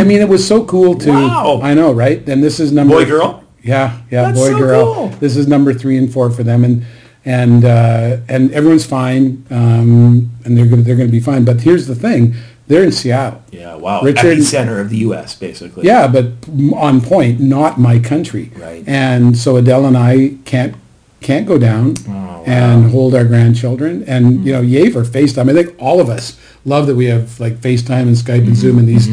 I 0.00 0.04
mean, 0.04 0.20
it 0.20 0.28
was 0.28 0.46
so 0.46 0.64
cool 0.64 0.94
to. 0.96 1.10
Wow. 1.10 1.60
I 1.62 1.72
know, 1.74 1.92
right? 1.92 2.20
And 2.28 2.42
this 2.42 2.60
is 2.60 2.72
number 2.72 2.94
Boy, 2.94 3.04
girl? 3.06 3.42
Yeah, 3.68 3.98
yeah, 4.10 4.22
That's 4.22 4.38
boy, 4.38 4.50
so 4.50 4.58
girl. 4.58 4.94
cool. 4.94 5.08
This 5.20 5.36
is 5.36 5.46
number 5.46 5.72
three 5.74 5.96
and 5.98 6.12
four 6.12 6.30
for 6.30 6.42
them, 6.42 6.64
and 6.64 6.84
and 7.24 7.64
uh, 7.64 8.18
and 8.28 8.50
everyone's 8.52 8.86
fine, 8.86 9.44
um, 9.50 10.30
and 10.44 10.56
they're 10.56 10.66
gonna 10.66 10.82
they're 10.82 10.96
gonna 10.96 11.08
be 11.10 11.20
fine. 11.20 11.44
But 11.44 11.60
here's 11.60 11.86
the 11.86 11.94
thing: 11.94 12.34
they're 12.68 12.84
in 12.84 12.92
Seattle. 12.92 13.42
Yeah, 13.50 13.74
wow. 13.74 14.00
Richard- 14.02 14.42
center 14.44 14.80
of 14.80 14.90
the 14.90 14.98
U.S., 14.98 15.34
basically. 15.34 15.86
Yeah, 15.86 16.06
but 16.08 16.26
on 16.74 17.00
point, 17.00 17.40
not 17.40 17.78
my 17.78 17.98
country. 17.98 18.50
Right. 18.56 18.82
And 18.88 19.36
so 19.36 19.56
Adele 19.56 19.86
and 19.86 19.96
I 19.96 20.36
can't 20.44 20.74
can't 21.20 21.46
go 21.46 21.58
down 21.58 21.94
Oh, 22.06 22.12
wow. 22.12 22.44
and 22.46 22.90
hold 22.90 23.14
our 23.14 23.24
grandchildren. 23.24 24.04
And 24.06 24.44
you 24.46 24.52
know, 24.52 24.60
yay 24.62 24.88
for 24.90 25.02
FaceTime. 25.02 25.50
I 25.50 25.54
think 25.62 25.74
all 25.78 26.00
of 26.00 26.08
us 26.08 26.38
love 26.64 26.86
that 26.86 26.94
we 26.94 27.06
have 27.06 27.38
like 27.40 27.54
FaceTime 27.56 28.02
and 28.08 28.16
Skype 28.16 28.46
and 28.46 28.56
Zoom 28.56 28.78
and 28.78 28.86
these 28.88 29.08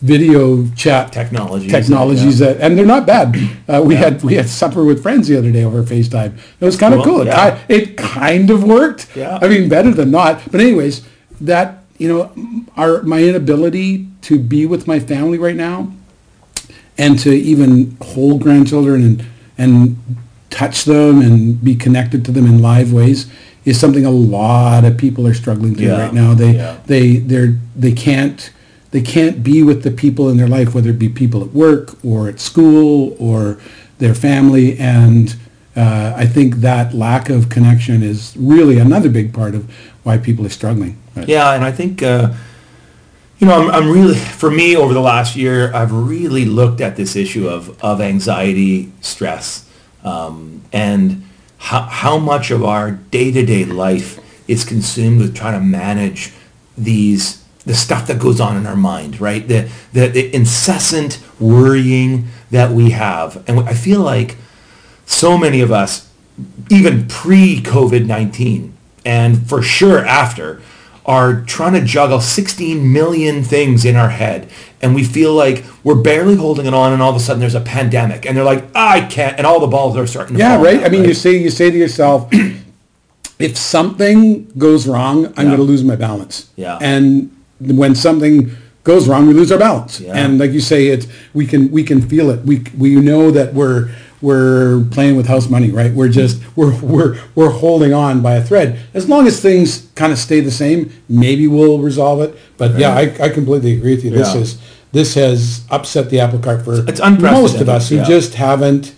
video 0.00 0.66
chat. 0.74 1.12
Technologies. 1.12 1.70
technologies 1.70 2.40
yeah. 2.40 2.52
that 2.52 2.60
and 2.60 2.76
they're 2.76 2.86
not 2.86 3.06
bad. 3.06 3.36
Uh, 3.68 3.82
we 3.84 3.94
had 3.94 4.22
we 4.22 4.34
had 4.34 4.48
supper 4.48 4.84
with 4.84 5.02
friends 5.02 5.28
the 5.28 5.36
other 5.36 5.52
day 5.52 5.64
over 5.64 5.82
FaceTime. 5.82 6.36
It 6.60 6.64
was 6.64 6.76
kind 6.76 6.94
of 6.94 7.04
Cool, 7.04 7.26
yeah. 7.26 7.58
it 7.68 7.96
kind 7.96 8.50
of 8.50 8.64
worked. 8.64 9.14
Yeah. 9.14 9.38
I 9.40 9.48
mean, 9.48 9.68
better 9.68 9.90
than 9.90 10.10
not. 10.10 10.42
But 10.50 10.60
anyways, 10.60 11.06
that 11.40 11.84
you 11.98 12.08
know, 12.08 12.32
our 12.76 13.02
my 13.02 13.22
inability 13.22 14.08
to 14.22 14.38
be 14.38 14.66
with 14.66 14.86
my 14.86 14.98
family 14.98 15.38
right 15.38 15.56
now, 15.56 15.92
and 16.96 17.18
to 17.20 17.30
even 17.32 17.96
hold 18.02 18.42
grandchildren 18.42 19.04
and 19.04 19.24
and 19.58 19.96
touch 20.48 20.84
them 20.84 21.20
and 21.20 21.62
be 21.62 21.74
connected 21.74 22.24
to 22.24 22.32
them 22.32 22.46
in 22.46 22.60
live 22.60 22.92
ways 22.92 23.30
is 23.64 23.78
something 23.78 24.04
a 24.04 24.10
lot 24.10 24.84
of 24.84 24.96
people 24.96 25.26
are 25.26 25.34
struggling 25.34 25.74
through 25.74 25.86
Yeah, 25.86 26.00
right 26.00 26.14
now. 26.14 26.34
They 26.34 26.56
yeah. 26.56 26.78
they 26.86 27.16
they're 27.16 27.58
they 27.76 27.92
can't 27.92 28.50
they 28.90 29.00
can't 29.02 29.42
be 29.42 29.62
with 29.62 29.82
the 29.82 29.90
people 29.90 30.28
in 30.28 30.36
their 30.36 30.48
life, 30.48 30.74
whether 30.74 30.90
it 30.90 30.98
be 30.98 31.08
people 31.08 31.42
at 31.42 31.50
work 31.52 31.96
or 32.04 32.28
at 32.28 32.40
school 32.40 33.16
or 33.18 33.58
their 33.98 34.14
family, 34.14 34.78
and 34.78 35.36
uh, 35.76 36.12
I 36.16 36.26
think 36.26 36.56
that 36.56 36.92
lack 36.94 37.28
of 37.30 37.48
connection 37.48 38.02
is 38.02 38.34
really 38.36 38.78
another 38.78 39.08
big 39.08 39.32
part 39.32 39.54
of 39.54 39.70
why 40.02 40.18
people 40.18 40.44
are 40.44 40.50
struggling. 40.50 40.96
But- 41.14 41.28
Yeah, 41.28 41.52
and 41.54 41.64
I 41.64 41.72
think, 41.72 42.02
uh, 42.02 42.32
You 43.38 43.46
know, 43.46 43.54
I'm, 43.62 43.70
I'm 43.70 43.90
really, 43.90 44.16
for 44.16 44.50
me, 44.50 44.76
over 44.76 44.92
the 44.92 45.00
last 45.00 45.34
year, 45.34 45.72
I've 45.74 45.92
really 45.92 46.44
looked 46.44 46.80
at 46.82 46.96
this 46.96 47.16
issue 47.16 47.48
of, 47.48 47.82
of 47.82 48.00
anxiety, 48.00 48.92
stress, 49.00 49.64
um, 50.04 50.60
and 50.74 51.22
how, 51.56 51.82
how 51.82 52.18
much 52.18 52.50
of 52.50 52.62
our 52.64 52.90
day-to-day 53.10 53.64
life 53.64 54.18
is 54.46 54.62
consumed 54.64 55.20
with 55.20 55.34
trying 55.34 55.54
to 55.58 55.64
manage 55.64 56.32
these, 56.76 57.39
the 57.64 57.74
stuff 57.74 58.06
that 58.06 58.18
goes 58.18 58.40
on 58.40 58.56
in 58.56 58.66
our 58.66 58.76
mind, 58.76 59.20
right? 59.20 59.46
The, 59.46 59.70
the, 59.92 60.08
the 60.08 60.34
incessant 60.34 61.22
worrying 61.38 62.28
that 62.50 62.70
we 62.70 62.90
have. 62.90 63.44
And 63.48 63.60
I 63.60 63.74
feel 63.74 64.00
like 64.00 64.36
so 65.06 65.36
many 65.36 65.60
of 65.60 65.70
us, 65.70 66.08
even 66.70 67.06
pre-COVID-19, 67.08 68.72
and 69.04 69.48
for 69.48 69.62
sure 69.62 70.04
after, 70.04 70.60
are 71.06 71.42
trying 71.42 71.72
to 71.72 71.80
juggle 71.84 72.20
16 72.20 72.92
million 72.92 73.42
things 73.42 73.84
in 73.84 73.96
our 73.96 74.10
head 74.10 74.48
and 74.82 74.94
we 74.94 75.02
feel 75.02 75.32
like 75.34 75.64
we're 75.82 76.00
barely 76.00 76.36
holding 76.36 76.66
it 76.66 76.74
on 76.74 76.92
and 76.92 77.02
all 77.02 77.10
of 77.10 77.16
a 77.16 77.20
sudden 77.20 77.40
there's 77.40 77.54
a 77.54 77.60
pandemic 77.60 78.26
and 78.26 78.36
they're 78.36 78.44
like 78.44 78.64
I 78.74 79.00
can't 79.06 79.36
and 79.38 79.46
all 79.46 79.60
the 79.60 79.66
balls 79.66 79.96
are 79.96 80.06
starting 80.06 80.36
to 80.36 80.42
fall. 80.42 80.50
Yeah, 80.50 80.62
right. 80.62 80.76
down, 80.76 80.84
I 80.84 80.88
mean, 80.90 81.04
you 81.04 81.14
say 81.14 81.36
you 81.36 81.50
say 81.50 81.70
to 81.70 81.76
yourself, 81.76 82.28
if 83.38 83.56
something 83.56 84.46
goes 84.58 84.86
wrong, 84.86 85.26
I'm 85.28 85.32
Yeah. 85.32 85.44
going 85.44 85.56
to 85.56 85.62
lose 85.62 85.82
my 85.82 85.96
balance. 85.96 86.50
Yeah. 86.54 86.78
And 86.80 87.34
when 87.60 87.94
something 87.94 88.50
goes 88.84 89.08
wrong, 89.08 89.26
we 89.26 89.34
lose 89.34 89.52
our 89.52 89.58
balance. 89.58 90.00
Yeah. 90.00 90.14
And 90.14 90.38
like 90.38 90.52
you 90.52 90.60
say, 90.60 90.86
it's 90.88 91.06
we 91.34 91.46
can 91.46 91.70
we 91.70 91.82
can 91.82 92.00
feel 92.00 92.30
it. 92.30 92.40
We 92.44 92.64
we 92.76 92.96
know 92.96 93.30
that 93.30 93.54
we're 93.54 93.90
we're 94.22 94.84
playing 94.90 95.16
with 95.16 95.26
house 95.26 95.48
money, 95.48 95.70
right? 95.70 95.92
We're 95.92 96.08
just 96.08 96.40
we're 96.56 96.78
we're 96.80 97.18
we're 97.34 97.50
holding 97.50 97.92
on 97.94 98.20
by 98.22 98.34
a 98.34 98.42
thread. 98.42 98.78
As 98.94 99.08
long 99.08 99.26
as 99.26 99.40
things 99.40 99.88
kind 99.94 100.12
of 100.12 100.18
stay 100.18 100.40
the 100.40 100.50
same, 100.50 100.92
maybe 101.08 101.46
we'll 101.46 101.78
resolve 101.78 102.20
it. 102.20 102.36
But 102.58 102.78
yeah, 102.78 102.94
I, 102.94 103.02
I 103.22 103.28
completely 103.30 103.76
agree 103.76 103.94
with 103.94 104.04
you. 104.04 104.10
This 104.10 104.34
Yeah. 104.34 104.40
is 104.40 104.58
this 104.92 105.14
has 105.14 105.64
upset 105.70 106.10
the 106.10 106.20
apple 106.20 106.38
cart 106.40 106.64
for 106.64 106.88
It's 106.88 107.00
most 107.00 107.60
of 107.60 107.68
us 107.68 107.88
who 107.88 107.96
yeah. 107.96 108.04
just 108.04 108.34
haven't 108.34 108.94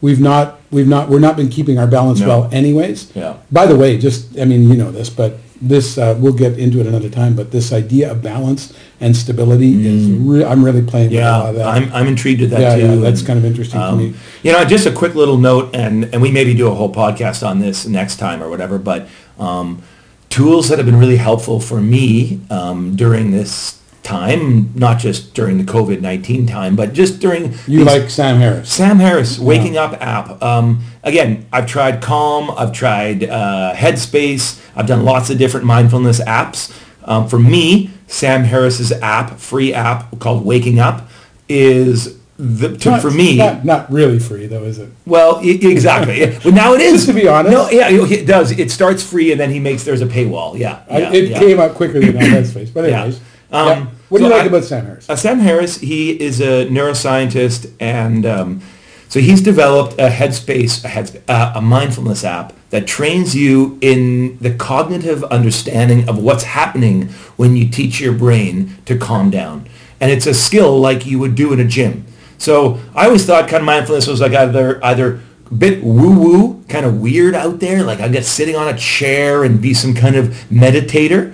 we've 0.00 0.20
not 0.20 0.58
we've 0.70 0.88
not 0.88 1.08
we're 1.08 1.18
not 1.18 1.36
been 1.36 1.48
keeping 1.50 1.78
our 1.78 1.86
balance 1.86 2.20
No. 2.20 2.28
well 2.28 2.48
anyways 2.50 3.14
Yeah. 3.14 3.36
by 3.52 3.66
the 3.66 3.76
way 3.76 3.96
just 3.98 4.38
i 4.38 4.44
mean 4.44 4.68
you 4.70 4.76
know 4.76 4.90
this 4.90 5.08
but 5.10 5.38
this 5.62 5.98
uh, 5.98 6.16
we'll 6.18 6.32
get 6.32 6.58
into 6.58 6.80
it 6.80 6.86
another 6.86 7.08
time 7.08 7.34
but 7.36 7.50
this 7.52 7.72
idea 7.72 8.10
of 8.10 8.20
balance 8.22 8.72
and 9.00 9.16
stability 9.16 9.86
is 9.86 10.10
re- 10.10 10.44
i'm 10.44 10.64
really 10.64 10.82
playing 10.82 11.10
with 11.10 11.18
a 11.18 11.22
lot 11.22 11.44
Yeah, 11.44 11.48
of 11.50 11.54
that 11.56 11.66
I'm, 11.66 11.92
I'm 11.92 12.06
intrigued 12.08 12.40
with 12.40 12.50
that 12.50 12.60
yeah, 12.60 12.74
too. 12.76 12.82
yeah 12.82 12.94
that's 12.96 13.20
and, 13.20 13.26
kind 13.26 13.38
of 13.38 13.44
interesting 13.44 13.78
to 13.80 13.86
um, 13.86 13.98
me 13.98 14.14
You 14.42 14.52
know, 14.52 14.64
just 14.64 14.86
a 14.86 14.92
quick 14.92 15.14
little 15.14 15.38
note, 15.38 15.74
and, 15.74 16.04
and 16.12 16.20
we 16.20 16.30
maybe 16.30 16.54
do 16.54 16.68
a 16.68 16.74
whole 16.74 16.92
podcast 16.92 17.46
on 17.46 17.60
this 17.60 17.86
next 17.86 18.16
time 18.16 18.42
or 18.42 18.48
whatever, 18.50 18.78
but 18.78 19.06
um, 19.38 19.82
tools 20.28 20.68
that 20.68 20.78
have 20.78 20.86
been 20.86 20.98
really 20.98 21.16
helpful 21.16 21.60
for 21.60 21.80
me 21.80 22.40
um, 22.50 22.96
during 22.96 23.30
this 23.30 23.80
time, 24.04 24.70
not 24.74 24.98
just 24.98 25.34
during 25.34 25.58
the 25.58 25.64
COVID-19 25.64 26.46
time, 26.48 26.76
but 26.76 26.92
just 26.92 27.18
during 27.20 27.54
you 27.66 27.78
these- 27.78 27.86
like 27.86 28.10
sam 28.10 28.38
harris 28.38 28.70
Sam 28.70 28.98
Harris 29.00 29.38
Waking 29.38 29.76
Up 29.76 29.96
app. 30.00 30.40
Um, 30.42 30.80
again, 31.02 31.46
I've 31.52 31.66
tried 31.66 32.00
Calm, 32.02 32.50
I've 32.56 32.72
tried 32.72 33.24
uh, 33.24 33.72
Headspace, 33.74 34.60
I've 34.76 34.86
done 34.86 35.04
lots 35.04 35.30
of 35.30 35.38
different 35.38 35.66
mindfulness 35.66 36.20
apps. 36.20 36.72
Um, 37.04 37.28
for 37.28 37.38
me, 37.38 37.90
Sam 38.06 38.44
Harris's 38.44 38.92
app, 38.92 39.38
free 39.38 39.74
app 39.74 40.18
called 40.20 40.44
Waking 40.44 40.78
Up, 40.78 41.08
is 41.48 42.16
the, 42.38 42.76
to, 42.78 42.90
Not- 42.90 43.00
for 43.02 43.10
me. 43.10 43.36
not, 43.38 43.64
not 43.64 43.90
really 43.92 44.18
free 44.18 44.46
though 44.46 44.64
is 44.64 44.78
it 44.78 44.90
Well, 45.06 45.36
i- 45.36 45.42
exactly. 45.62 46.36
well, 46.44 46.52
now 46.54 46.74
it 46.74 46.80
is. 46.80 46.92
Just 47.04 47.08
to 47.08 47.12
be 47.14 47.26
honest. 47.28 47.52
No, 47.52 47.70
yeah, 47.70 47.88
it 47.90 48.26
does. 48.26 48.50
It 48.58 48.70
starts 48.70 49.02
free, 49.02 49.30
and 49.32 49.40
then 49.40 49.50
he 49.50 49.60
makes 49.60 49.84
there's 49.84 50.00
a 50.02 50.06
paywall. 50.06 50.58
Yeah, 50.58 50.82
I, 50.90 50.98
yeah, 50.98 51.12
it 51.12 51.28
yeah. 51.30 51.38
came 51.38 51.58
up 51.60 51.74
quicker 51.74 52.00
than 52.00 52.16
on 52.16 52.22
headspace 52.22 52.72
but 52.74 52.88
Yeah. 52.88 53.02
anyways 53.04 53.20
Um, 53.50 53.88
what 54.08 54.18
do 54.18 54.24
so 54.24 54.28
you 54.28 54.34
like 54.34 54.44
I- 54.44 54.46
about 54.46 54.64
sam 54.64 54.84
harris 54.86 55.08
Uh, 55.10 55.16
Sam 55.16 55.38
Harris, 55.38 55.78
he 55.78 56.10
is 56.20 56.40
a 56.40 56.66
neuroscientist, 56.66 57.70
and 57.80 58.26
um, 58.26 58.60
so 59.08 59.20
he's 59.20 59.40
developed 59.40 59.94
a 60.00 60.08
Headspace, 60.08 60.84
a, 60.84 60.88
headspace 60.88 61.22
uh, 61.28 61.52
a 61.54 61.60
mindfulness 61.60 62.24
app 62.24 62.52
that 62.70 62.86
trains 62.86 63.36
you 63.36 63.78
in 63.80 64.36
the 64.40 64.52
cognitive 64.52 65.22
understanding 65.24 66.08
of 66.08 66.18
what's 66.18 66.44
happening 66.44 67.08
when 67.36 67.56
you 67.56 67.68
teach 67.68 68.00
your 68.00 68.12
brain 68.12 68.76
to 68.86 68.96
calm 68.98 69.30
down. 69.30 69.66
And 70.00 70.10
it's 70.10 70.26
a 70.26 70.34
skill 70.34 70.80
like 70.80 71.06
you 71.06 71.18
would 71.20 71.34
do 71.36 71.52
in 71.52 71.60
a 71.60 71.64
gym. 71.64 72.04
So 72.38 72.80
I 72.94 73.06
always 73.06 73.24
thought 73.24 73.48
kind 73.48 73.60
of 73.60 73.66
mindfulness 73.66 74.06
was 74.08 74.20
like 74.20 74.32
either 74.32 74.84
either 74.84 75.20
a 75.50 75.54
bit 75.54 75.84
woo-woo, 75.84 76.64
kind 76.68 76.84
of 76.84 77.00
weird 77.00 77.34
out 77.34 77.60
there, 77.60 77.84
like 77.84 78.00
I 78.00 78.08
get 78.08 78.24
sitting 78.24 78.56
on 78.56 78.68
a 78.68 78.76
chair 78.76 79.44
and 79.44 79.60
be 79.60 79.72
some 79.74 79.94
kind 79.94 80.16
of 80.16 80.28
meditator. 80.50 81.33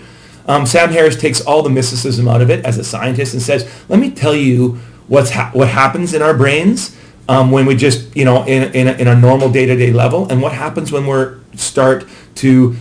Um, 0.51 0.67
Sam 0.67 0.91
Harris 0.91 1.15
takes 1.17 1.41
all 1.41 1.63
the 1.63 1.71
mysticism 1.71 2.27
out 2.27 2.43
of 2.43 2.51
it 2.51 2.65
as 2.65 2.77
a 2.77 2.83
scientist 2.83 3.35
and 3.35 3.41
says, 3.41 3.71
"Let 3.89 4.01
me 4.01 4.11
tell 4.11 4.35
you 4.35 4.81
what's 5.07 5.31
ha- 5.31 5.51
what 5.53 5.69
happens 5.69 6.13
in 6.13 6.23
our 6.23 6.35
brains 6.35 6.97
um, 7.29 7.53
when 7.53 7.67
we 7.67 7.77
just, 7.77 8.17
you 8.17 8.25
know, 8.25 8.43
in 8.45 8.73
in 8.75 8.89
a, 8.89 8.93
in 8.93 9.07
a 9.07 9.15
normal 9.15 9.49
day-to-day 9.49 9.93
level, 9.93 10.29
and 10.29 10.43
what 10.43 10.53
happens 10.53 10.91
when 10.91 11.07
we're 11.07 11.39
start 11.55 12.05
to 12.37 12.75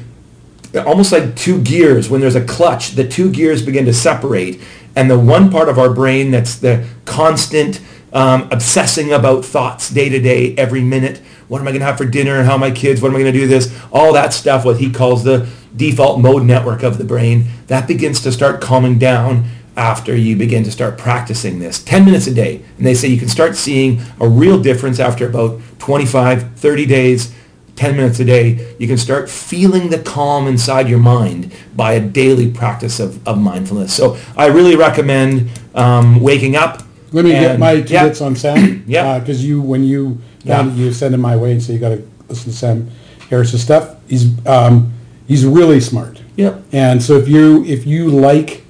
almost 0.83 1.11
like 1.11 1.35
two 1.35 1.61
gears 1.61 2.09
when 2.09 2.21
there's 2.21 2.35
a 2.35 2.45
clutch 2.45 2.91
the 2.91 3.07
two 3.07 3.31
gears 3.31 3.65
begin 3.65 3.85
to 3.85 3.93
separate 3.93 4.61
and 4.95 5.09
the 5.09 5.17
one 5.17 5.49
part 5.49 5.67
of 5.67 5.79
our 5.79 5.91
brain 5.91 6.29
that's 6.29 6.57
the 6.57 6.85
constant 7.05 7.81
um, 8.13 8.49
obsessing 8.51 9.11
about 9.13 9.45
thoughts 9.45 9.89
day 9.89 10.09
to 10.09 10.19
day 10.19 10.55
every 10.55 10.81
minute. 10.81 11.19
What 11.47 11.61
am 11.61 11.67
i 11.67 11.71
going 11.71 11.79
to 11.79 11.85
have 11.85 11.97
for 11.97 12.05
dinner? 12.05 12.43
How 12.43 12.57
my 12.57 12.71
kids? 12.71 13.01
What 13.01 13.09
am 13.09 13.15
i 13.15 13.19
going 13.19 13.33
to 13.33 13.39
do 13.39 13.47
this? 13.47 13.75
All 13.91 14.13
that 14.13 14.33
stuff 14.33 14.65
what 14.65 14.79
he 14.79 14.91
calls 14.91 15.23
the 15.23 15.49
default 15.75 16.19
mode 16.19 16.43
network 16.43 16.83
of 16.83 16.97
the 16.97 17.03
brain 17.03 17.45
that 17.67 17.87
begins 17.87 18.21
to 18.21 18.31
start 18.31 18.59
calming 18.61 18.97
down 18.97 19.45
after 19.77 20.15
you 20.15 20.35
begin 20.35 20.63
to 20.63 20.71
start 20.71 20.97
practicing 20.97 21.59
this. 21.59 21.81
10 21.83 22.03
minutes 22.03 22.27
a 22.27 22.33
day. 22.33 22.61
And 22.77 22.85
they 22.85 22.93
say 22.93 23.07
you 23.07 23.19
can 23.19 23.29
start 23.29 23.55
seeing 23.55 24.01
a 24.19 24.27
real 24.27 24.61
difference 24.61 24.99
after 24.99 25.27
about 25.27 25.61
25 25.79 26.55
30 26.55 26.85
days 26.85 27.33
10 27.79 27.95
minutes 27.95 28.19
a 28.19 28.25
day, 28.25 28.75
you 28.77 28.87
can 28.87 28.97
start 28.97 29.29
feeling 29.29 29.89
the 29.89 29.97
calm 29.97 30.47
inside 30.47 30.89
your 30.89 30.99
mind 30.99 31.55
by 31.77 31.93
a 31.93 31.99
daily 32.01 32.51
practice 32.51 32.99
of, 32.99 33.25
of 33.25 33.37
mindfulness. 33.37 33.95
So 33.95 34.17
I 34.35 34.47
really 34.47 34.75
recommend 34.75 35.49
um, 35.73 36.19
waking 36.19 36.57
up. 36.57 36.83
Let 37.11 37.25
me 37.25 37.31
get 37.31 37.59
my 37.59 37.81
two 37.81 37.93
yeah, 37.93 38.05
bits 38.07 38.21
on 38.21 38.35
Sam. 38.35 38.83
Yeah. 38.87 39.19
Because 39.19 39.43
you, 39.45 39.61
when 39.61 39.83
you 39.83 40.19
Yeah. 40.43 40.65
you 40.73 40.91
send 40.93 41.13
him 41.13 41.21
my 41.21 41.35
way 41.35 41.51
and 41.51 41.61
so 41.61 41.73
you 41.73 41.79
got 41.79 41.89
to 41.89 42.07
listen 42.27 42.51
to 42.51 42.57
Sam 42.57 42.89
Harris's 43.29 43.61
stuff. 43.61 43.95
He's 44.07 44.25
um, 44.47 44.93
he's 45.27 45.45
really 45.45 45.79
smart. 45.79 46.21
Yep. 46.35 46.63
And 46.71 47.01
so 47.01 47.17
if 47.17 47.27
you 47.27 47.63
if 47.65 47.85
you 47.85 48.09
like, 48.09 48.63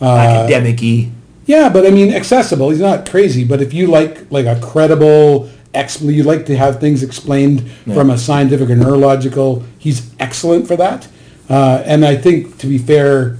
uh, 0.00 0.06
Academic-y. 0.06 1.10
yeah, 1.46 1.68
but 1.68 1.86
I 1.86 1.90
mean 1.90 2.12
accessible. 2.12 2.70
He's 2.70 2.80
not 2.80 3.08
crazy, 3.08 3.44
but 3.44 3.60
if 3.62 3.72
you 3.72 3.86
like 3.86 4.30
like 4.30 4.46
a 4.46 4.60
credible, 4.60 5.48
you 6.00 6.22
like 6.22 6.46
to 6.46 6.56
have 6.56 6.78
things 6.80 7.02
explained 7.02 7.68
from 7.94 8.10
a 8.10 8.18
scientific 8.18 8.70
or 8.70 8.76
neurological. 8.76 9.64
He's 9.78 10.10
excellent 10.20 10.68
for 10.68 10.76
that. 10.76 11.08
Uh, 11.48 11.82
and 11.84 12.04
I 12.04 12.16
think 12.16 12.58
to 12.58 12.66
be 12.66 12.78
fair, 12.78 13.36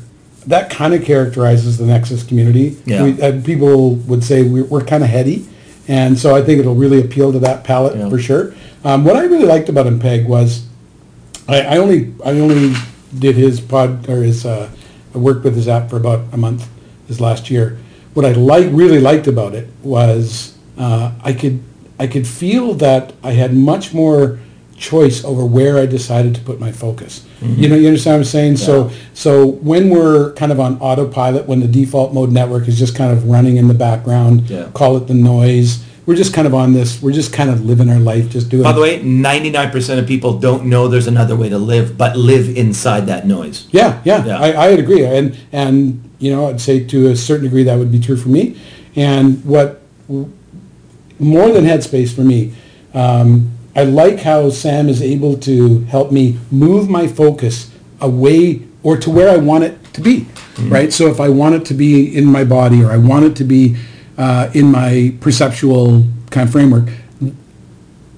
that 0.46 0.70
kind 0.70 0.94
of 0.94 1.02
characterizes 1.04 1.78
the 1.78 1.86
Nexus 1.86 2.22
community. 2.22 2.76
Yeah. 2.84 3.02
We, 3.04 3.22
uh, 3.22 3.40
people 3.42 3.94
would 3.94 4.22
say 4.24 4.42
we're, 4.42 4.64
we're 4.64 4.84
kind 4.84 5.02
of 5.02 5.10
heady, 5.10 5.46
and 5.88 6.18
so 6.18 6.34
I 6.34 6.42
think 6.42 6.60
it'll 6.60 6.74
really 6.74 7.00
appeal 7.00 7.32
to 7.32 7.38
that 7.40 7.64
palate 7.64 7.96
Yeah. 7.96 8.08
for 8.08 8.18
sure. 8.18 8.54
Um, 8.84 9.04
what 9.04 9.16
I 9.16 9.24
really 9.24 9.46
liked 9.46 9.68
about 9.68 9.86
him, 9.86 9.98
Peg, 9.98 10.26
was 10.26 10.66
I, 11.48 11.60
I 11.62 11.76
only 11.78 12.14
I 12.24 12.30
only 12.32 12.74
did 13.18 13.36
his 13.36 13.60
pod 13.60 14.08
or 14.08 14.22
his 14.22 14.44
uh, 14.44 14.70
I 15.14 15.18
worked 15.18 15.44
with 15.44 15.54
his 15.56 15.68
app 15.68 15.88
for 15.90 15.96
about 15.96 16.32
a 16.32 16.36
month 16.36 16.68
this 17.08 17.20
last 17.20 17.50
year. 17.50 17.78
What 18.14 18.24
I 18.26 18.32
like 18.32 18.68
really 18.70 19.00
liked 19.00 19.26
about 19.26 19.54
it 19.54 19.68
was 19.82 20.56
uh, 20.78 21.12
I 21.22 21.32
could 21.32 21.62
I 21.98 22.06
could 22.06 22.26
feel 22.26 22.74
that 22.74 23.12
I 23.22 23.32
had 23.32 23.54
much 23.54 23.94
more 23.94 24.38
choice 24.76 25.24
over 25.24 25.44
where 25.44 25.78
I 25.78 25.86
decided 25.86 26.34
to 26.34 26.40
put 26.40 26.58
my 26.60 26.72
focus. 26.72 27.24
You 27.42 27.68
know, 27.68 27.76
you 27.76 27.86
understand 27.88 28.14
what 28.14 28.18
I'm 28.20 28.24
saying? 28.24 28.56
So 28.56 28.90
so 29.12 29.46
when 29.46 29.90
we're 29.90 30.32
kind 30.32 30.50
of 30.50 30.58
on 30.60 30.78
autopilot, 30.80 31.46
when 31.46 31.60
the 31.60 31.68
default 31.68 32.12
mode 32.14 32.32
network 32.32 32.68
is 32.68 32.78
just 32.78 32.94
kind 32.96 33.12
of 33.12 33.28
running 33.28 33.56
in 33.58 33.68
the 33.68 33.74
background, 33.74 34.48
Yeah. 34.50 34.68
call 34.72 34.96
it 34.96 35.06
the 35.06 35.14
noise. 35.14 35.84
We're 36.06 36.16
just 36.16 36.34
kind 36.34 36.46
of 36.46 36.54
on 36.54 36.74
this. 36.74 37.00
We're 37.02 37.12
just 37.12 37.32
kind 37.32 37.48
of 37.50 37.64
living 37.64 37.88
our 37.88 37.98
life, 37.98 38.28
just 38.30 38.50
doing. 38.50 38.60
It. 38.60 38.64
By 38.64 38.72
the 38.72 38.80
way, 38.80 39.00
99% 39.00 39.98
of 39.98 40.06
people 40.06 40.38
don't 40.38 40.66
know 40.66 40.86
there's 40.88 41.06
another 41.06 41.34
way 41.34 41.48
to 41.48 41.58
live, 41.58 41.96
but 41.96 42.14
live 42.16 42.54
inside 42.58 43.06
that 43.06 43.26
noise. 43.26 43.66
Yeah, 43.70 44.00
yeah, 44.04 44.24
Yeah. 44.24 44.38
I, 44.38 44.66
I'd 44.66 44.78
agree, 44.78 45.04
and 45.04 45.36
and 45.52 46.02
you 46.18 46.30
know, 46.30 46.48
I'd 46.48 46.60
say 46.60 46.84
to 46.84 47.08
a 47.08 47.16
certain 47.16 47.44
degree 47.44 47.62
that 47.64 47.78
would 47.78 47.90
be 47.92 48.00
true 48.00 48.16
for 48.16 48.28
me. 48.28 48.56
And 48.96 49.42
what 49.44 49.80
more 51.18 51.50
than 51.50 51.64
Headspace 51.64 52.14
for 52.14 52.22
me, 52.22 52.52
um, 52.92 53.50
I 53.76 53.84
like 53.84 54.20
how 54.20 54.50
Sam 54.50 54.88
is 54.88 55.02
able 55.02 55.36
to 55.38 55.80
help 55.84 56.12
me 56.12 56.38
move 56.50 56.88
my 56.88 57.06
focus 57.08 57.70
away 58.00 58.62
or 58.82 58.96
to 58.98 59.10
where 59.10 59.30
I 59.30 59.36
want 59.36 59.64
it 59.64 59.82
to 59.94 60.00
be, 60.00 60.20
mm-hmm. 60.20 60.72
right? 60.72 60.92
So 60.92 61.08
if 61.08 61.20
I 61.20 61.28
want 61.28 61.54
it 61.56 61.64
to 61.66 61.74
be 61.74 62.16
in 62.16 62.24
my 62.26 62.44
body 62.44 62.82
or 62.84 62.90
I 62.92 62.98
want 62.98 63.24
it 63.24 63.36
to 63.36 63.44
be 63.44 63.76
uh, 64.18 64.50
in 64.54 64.70
my 64.70 65.14
perceptual 65.20 66.04
kind 66.30 66.46
of 66.46 66.52
framework, 66.52 66.88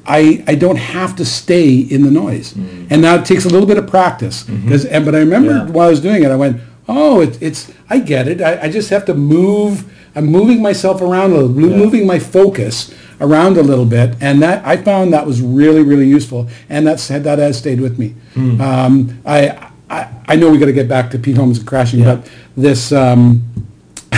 I, 0.06 0.44
I 0.46 0.54
don't 0.54 0.76
have 0.78 1.16
to 1.16 1.24
stay 1.24 1.78
in 1.78 2.02
the 2.02 2.10
noise. 2.10 2.52
Mm. 2.54 2.86
And 2.90 3.02
now 3.02 3.16
it 3.16 3.24
takes 3.24 3.44
a 3.44 3.48
little 3.48 3.66
bit 3.66 3.76
of 3.78 3.88
practice. 3.88 4.44
Mm-hmm. 4.44 4.68
'Cause- 4.68 4.84
and, 4.84 5.04
but 5.04 5.14
I 5.14 5.18
remember 5.18 5.52
Yeah. 5.52 5.66
while 5.66 5.88
I 5.88 5.90
was 5.90 6.00
doing 6.00 6.22
it, 6.22 6.30
I 6.30 6.36
went, 6.36 6.60
oh, 6.88 7.20
it, 7.22 7.40
it's, 7.42 7.72
I 7.90 7.98
get 7.98 8.28
it. 8.28 8.40
I, 8.40 8.62
I 8.62 8.70
just 8.70 8.90
have 8.90 9.04
to 9.06 9.14
move, 9.14 9.84
I'm 10.16 10.26
moving 10.26 10.62
myself 10.62 11.00
around 11.02 11.32
a 11.32 11.36
little, 11.42 11.70
Yeah. 11.70 11.76
moving 11.76 12.06
my 12.06 12.18
focus 12.18 12.92
around 13.20 13.56
a 13.58 13.62
little 13.62 13.84
bit. 13.84 14.14
And 14.20 14.42
that, 14.42 14.66
I 14.66 14.76
found 14.78 15.12
that 15.12 15.26
was 15.26 15.40
really, 15.42 15.82
really 15.82 16.08
useful. 16.08 16.48
And 16.70 16.86
that's, 16.86 17.06
that 17.08 17.38
has 17.38 17.56
stayed 17.58 17.80
with 17.80 17.98
me. 17.98 18.14
Hmm. 18.34 18.60
Um, 18.60 19.18
I, 19.26 19.68
I, 19.90 20.08
I 20.26 20.36
know 20.36 20.50
we 20.50 20.58
got 20.58 20.66
to 20.66 20.72
get 20.72 20.88
back 20.88 21.10
to 21.12 21.18
Pete 21.18 21.36
Holmes 21.36 21.58
and 21.58 21.66
crashing, 21.66 22.00
Yeah. 22.00 22.16
but 22.16 22.30
this, 22.56 22.92
um, 22.92 23.42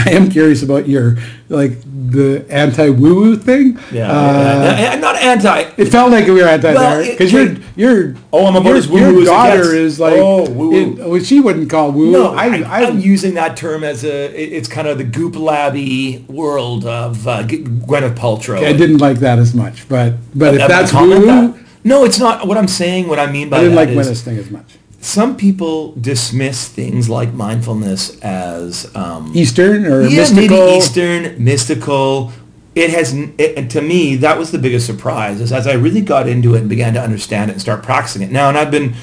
I 0.09 0.17
am 0.17 0.29
curious 0.31 0.63
about 0.63 0.89
your, 0.89 1.17
like, 1.49 1.73
the 2.11 2.45
anti-woo-woo 2.49 3.37
thing. 3.37 3.79
Yeah, 3.93 4.11
Uh, 4.11 4.77
yeah. 4.81 4.91
I'm 4.93 5.01
not 5.01 5.17
anti. 5.17 5.65
It 5.77 5.87
felt 5.87 6.11
like 6.11 6.27
we 6.27 6.33
were 6.41 6.49
anti 6.49 6.73
Well, 6.73 6.91
there 6.91 7.03
it- 7.03 7.19
because 7.19 7.33
your 7.33 7.43
it- 7.53 7.59
your 7.77 8.15
Oh, 8.33 8.47
I'm 8.47 8.57
about 8.57 8.69
your, 8.71 8.77
as 8.79 8.89
woo-woo 8.89 9.01
your 9.01 9.23
as 9.23 9.23
it 9.23 9.31
daughter 9.31 9.75
is 9.75 10.01
like 10.01 10.15
Oh, 10.17 10.49
woo-woo. 10.49 10.75
it- 10.99 11.09
well, 11.09 11.21
she 11.23 11.41
wouldn't 11.41 11.69
call 11.69 11.93
woo. 11.93 12.11
No, 12.11 12.35
I, 12.35 12.47
I, 12.47 12.63
I, 12.63 12.81
am 12.83 12.99
using 12.99 13.35
that 13.35 13.57
term 13.57 13.85
as 13.85 14.05
a. 14.05 14.27
it- 14.43 14.53
It's 14.53 14.69
kind 14.69 14.89
of 14.89 14.97
the 14.99 15.05
goop 15.05 15.37
labby 15.39 16.25
world 16.29 16.85
of 16.87 17.29
uh, 17.29 17.43
G- 17.43 17.59
Gwyneth 17.65 18.15
Paltrow. 18.17 18.65
I 18.65 18.73
didn't 18.73 18.99
like 18.99 19.19
that 19.19 19.39
as 19.39 19.55
much, 19.55 19.87
but 19.89 20.15
but 20.35 20.55
if 20.55 20.63
I 20.63 20.67
that's 20.69 20.91
comment 20.93 21.21
woo, 21.21 21.27
that? 21.27 21.55
No, 21.85 22.05
it's 22.05 22.19
not. 22.19 22.47
What 22.49 22.57
I'm 22.57 22.69
saying, 22.69 23.07
what 23.09 23.19
I 23.19 23.31
mean 23.31 23.49
by 23.51 23.59
I 23.59 23.61
didn't 23.61 23.75
that 23.77 23.81
like 23.87 23.89
is 23.91 23.97
Gwyneth's 24.09 24.23
thing 24.23 24.39
as 24.39 24.51
much. 24.51 24.79
Some 25.09 25.37
people 25.37 25.93
dismiss 25.93 26.69
things 26.69 27.09
like 27.09 27.33
mindfulness 27.33 28.19
as 28.21 28.95
um, 28.95 29.33
Eastern 29.35 29.87
or 29.87 30.03
yeah, 30.03 30.19
mystical. 30.19 30.67
maybe 30.67 30.77
Eastern, 30.77 31.43
mystical. 31.43 32.33
It 32.75 32.91
has, 32.91 33.15
it, 33.39 33.71
to 33.71 33.81
me, 33.81 34.17
that 34.17 34.39
was 34.39 34.53
the 34.53 34.59
biggest 34.59 34.87
surprise. 34.87 35.41
Is 35.41 35.51
as 35.51 35.67
I 35.67 35.73
really 35.73 36.03
got 36.03 36.29
into 36.29 36.55
it 36.55 36.61
and 36.61 36.69
began 36.69 36.93
to 36.95 37.01
understand 37.01 37.51
it 37.51 37.55
and 37.55 37.61
start 37.63 37.83
practicing 37.83 38.23
it 38.23 38.31
now, 38.31 38.51
and 38.51 38.59
I've 38.59 38.71
been 38.71 38.95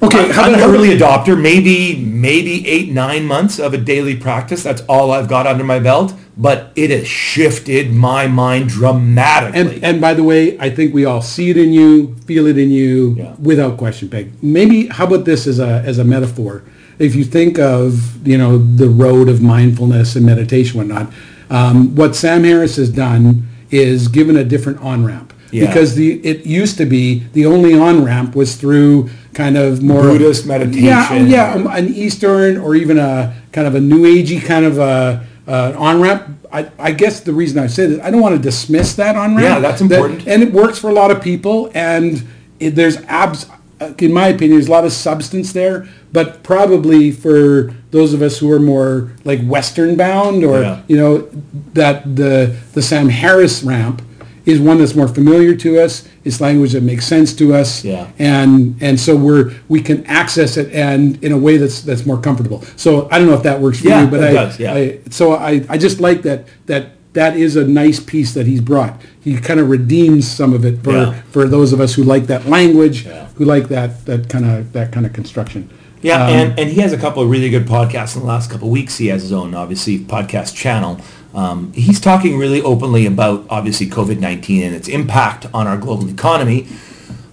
Okay, 0.00 0.30
how 0.30 0.44
I'm 0.44 0.54
about 0.54 0.68
an 0.68 0.74
early 0.74 0.88
adopter, 0.90 1.40
maybe 1.40 1.96
maybe 1.96 2.66
eight 2.68 2.90
nine 2.92 3.26
months 3.26 3.58
of 3.58 3.74
a 3.74 3.78
daily 3.78 4.14
practice. 4.16 4.62
That's 4.62 4.82
all 4.82 5.10
I've 5.10 5.26
got 5.28 5.46
under 5.46 5.64
my 5.64 5.80
belt, 5.80 6.14
but 6.36 6.70
it 6.76 6.90
has 6.90 7.08
shifted 7.08 7.92
my 7.92 8.28
mind 8.28 8.68
dramatically. 8.68 9.60
And 9.60 9.84
and 9.84 10.00
by 10.00 10.14
the 10.14 10.22
way, 10.22 10.56
I 10.60 10.70
think 10.70 10.94
we 10.94 11.04
all 11.04 11.20
see 11.20 11.50
it 11.50 11.56
in 11.56 11.72
you, 11.72 12.14
feel 12.26 12.46
it 12.46 12.56
in 12.56 12.70
you, 12.70 13.16
Yeah. 13.18 13.34
without 13.42 13.76
question, 13.76 14.08
Peg. 14.08 14.30
Maybe 14.40 14.86
how 14.86 15.04
about 15.04 15.24
this 15.24 15.48
as 15.48 15.58
a 15.58 15.82
as 15.84 15.98
a 15.98 16.04
metaphor? 16.04 16.62
If 17.00 17.16
you 17.16 17.24
think 17.24 17.58
of 17.58 18.24
you 18.26 18.38
know 18.38 18.56
the 18.58 18.88
road 18.88 19.28
of 19.28 19.42
mindfulness 19.42 20.14
and 20.14 20.24
meditation, 20.24 20.78
whatnot, 20.78 21.12
um, 21.50 21.96
what 21.96 22.14
Sam 22.14 22.44
Harris 22.44 22.76
has 22.76 22.88
done 22.90 23.48
is 23.70 24.06
given 24.06 24.36
a 24.36 24.44
different 24.44 24.80
on 24.80 25.04
ramp. 25.04 25.32
Yeah. 25.50 25.66
Because 25.66 25.94
the 25.96 26.20
it 26.24 26.46
used 26.46 26.76
to 26.78 26.84
be 26.86 27.24
the 27.32 27.46
only 27.46 27.74
on 27.76 28.04
ramp 28.04 28.36
was 28.36 28.54
through 28.56 29.08
kind 29.34 29.56
of 29.56 29.82
more 29.82 30.02
Buddhist 30.02 30.46
meditation. 30.46 31.26
yeah, 31.28 31.52
um, 31.54 31.66
an 31.66 31.88
Eastern 31.88 32.56
or 32.56 32.74
even 32.74 32.98
a 32.98 33.34
kind 33.52 33.66
of 33.66 33.74
a 33.74 33.80
New 33.80 34.02
Agey 34.04 34.44
kind 34.44 34.64
of 34.64 34.78
a 34.78 35.26
uh, 35.46 35.74
on 35.78 36.00
ramp. 36.00 36.24
I, 36.52 36.70
I 36.78 36.92
guess 36.92 37.20
the 37.20 37.32
reason 37.32 37.58
I 37.62 37.66
say 37.66 37.86
this, 37.86 38.00
I 38.02 38.10
don't 38.10 38.20
want 38.22 38.34
to 38.36 38.40
dismiss 38.40 38.94
that 38.96 39.16
on 39.16 39.36
ramp. 39.36 39.42
Yeah, 39.42 39.58
that's 39.60 39.80
important. 39.82 40.26
and 40.26 40.42
it 40.42 40.52
works 40.52 40.78
for 40.78 40.88
a 40.88 40.94
lot 40.94 41.10
of 41.10 41.20
people, 41.22 41.70
and 41.74 42.22
it, 42.58 42.70
there's 42.74 42.96
abs. 43.04 43.46
uh, 43.80 43.92
In 43.98 44.12
my 44.12 44.28
opinion, 44.28 44.52
there's 44.52 44.68
a 44.68 44.72
lot 44.72 44.84
of 44.84 44.92
substance 44.92 45.52
there, 45.52 45.86
but 46.12 46.42
probably 46.42 47.12
for 47.12 47.74
those 47.90 48.14
of 48.14 48.22
us 48.22 48.38
who 48.38 48.50
are 48.50 48.58
more 48.58 49.12
like 49.24 49.42
Western 49.46 49.94
bound, 49.96 50.42
or 50.42 50.62
Yeah. 50.62 50.82
you 50.88 50.96
know, 50.96 51.28
that 51.74 52.16
the 52.16 52.56
the 52.72 52.80
Sam 52.82 53.08
Harris 53.10 53.62
ramp 53.62 54.00
is 54.48 54.58
one 54.60 54.78
that's 54.78 54.94
more 54.94 55.08
familiar 55.08 55.54
to 55.54 55.78
us. 55.78 56.08
It's 56.24 56.40
language 56.40 56.72
that 56.72 56.82
makes 56.82 57.06
sense 57.06 57.34
to 57.34 57.54
us, 57.54 57.84
Yeah. 57.84 58.06
and 58.18 58.76
and 58.80 58.98
so 58.98 59.14
we're 59.14 59.52
we 59.68 59.80
can 59.82 60.04
access 60.06 60.56
it 60.56 60.72
and 60.72 61.22
in 61.22 61.32
a 61.32 61.38
way 61.38 61.58
that's 61.58 61.82
that's 61.82 62.06
more 62.06 62.18
comfortable. 62.18 62.62
So 62.76 63.08
I 63.10 63.18
don't 63.18 63.28
know 63.28 63.34
if 63.34 63.42
that 63.42 63.60
works 63.60 63.80
for 63.80 63.88
Yeah, 63.88 64.02
you, 64.04 64.08
but 64.10 64.20
it 64.22 64.30
I, 64.30 64.32
does, 64.32 64.58
yeah. 64.58 64.74
I 64.74 64.98
so 65.10 65.34
I 65.34 65.64
I 65.68 65.76
just 65.78 66.00
like 66.00 66.22
that 66.22 66.46
that 66.66 66.92
that 67.12 67.36
is 67.36 67.56
a 67.56 67.64
nice 67.66 68.00
piece 68.00 68.32
that 68.34 68.46
he's 68.46 68.60
brought. 68.60 68.94
He 69.20 69.36
kind 69.38 69.60
of 69.60 69.68
redeems 69.68 70.26
some 70.30 70.52
of 70.54 70.64
it 70.64 70.82
for 70.82 70.92
Yeah. 70.92 71.14
for 71.30 71.46
those 71.46 71.72
of 71.74 71.80
us 71.80 71.94
who 71.94 72.02
like 72.02 72.26
that 72.28 72.46
language, 72.46 73.04
Yeah. 73.06 73.26
who 73.36 73.44
like 73.44 73.68
that 73.68 74.06
that 74.06 74.28
kind 74.30 74.46
of 74.46 74.72
that 74.72 74.92
kind 74.92 75.04
of 75.04 75.12
construction. 75.12 75.68
Yeah, 76.00 76.24
Um, 76.24 76.32
and, 76.32 76.58
and 76.60 76.70
he 76.70 76.80
has 76.80 76.92
a 76.92 76.96
couple 76.96 77.22
of 77.24 77.28
really 77.28 77.50
good 77.50 77.66
podcasts 77.66 78.14
in 78.14 78.20
the 78.22 78.28
last 78.28 78.50
couple 78.50 78.68
of 78.68 78.72
weeks. 78.72 78.98
He 78.98 79.08
has 79.08 79.22
his 79.22 79.32
own, 79.32 79.52
obviously, 79.54 79.98
podcast 79.98 80.54
channel. 80.54 81.00
Um, 81.34 81.72
he's 81.72 82.00
talking 82.00 82.38
really 82.38 82.62
openly 82.62 83.06
about, 83.06 83.46
obviously, 83.50 83.86
COVID-19 83.86 84.62
and 84.62 84.74
its 84.74 84.88
impact 84.88 85.46
on 85.52 85.66
our 85.66 85.76
global 85.76 86.08
economy. 86.08 86.66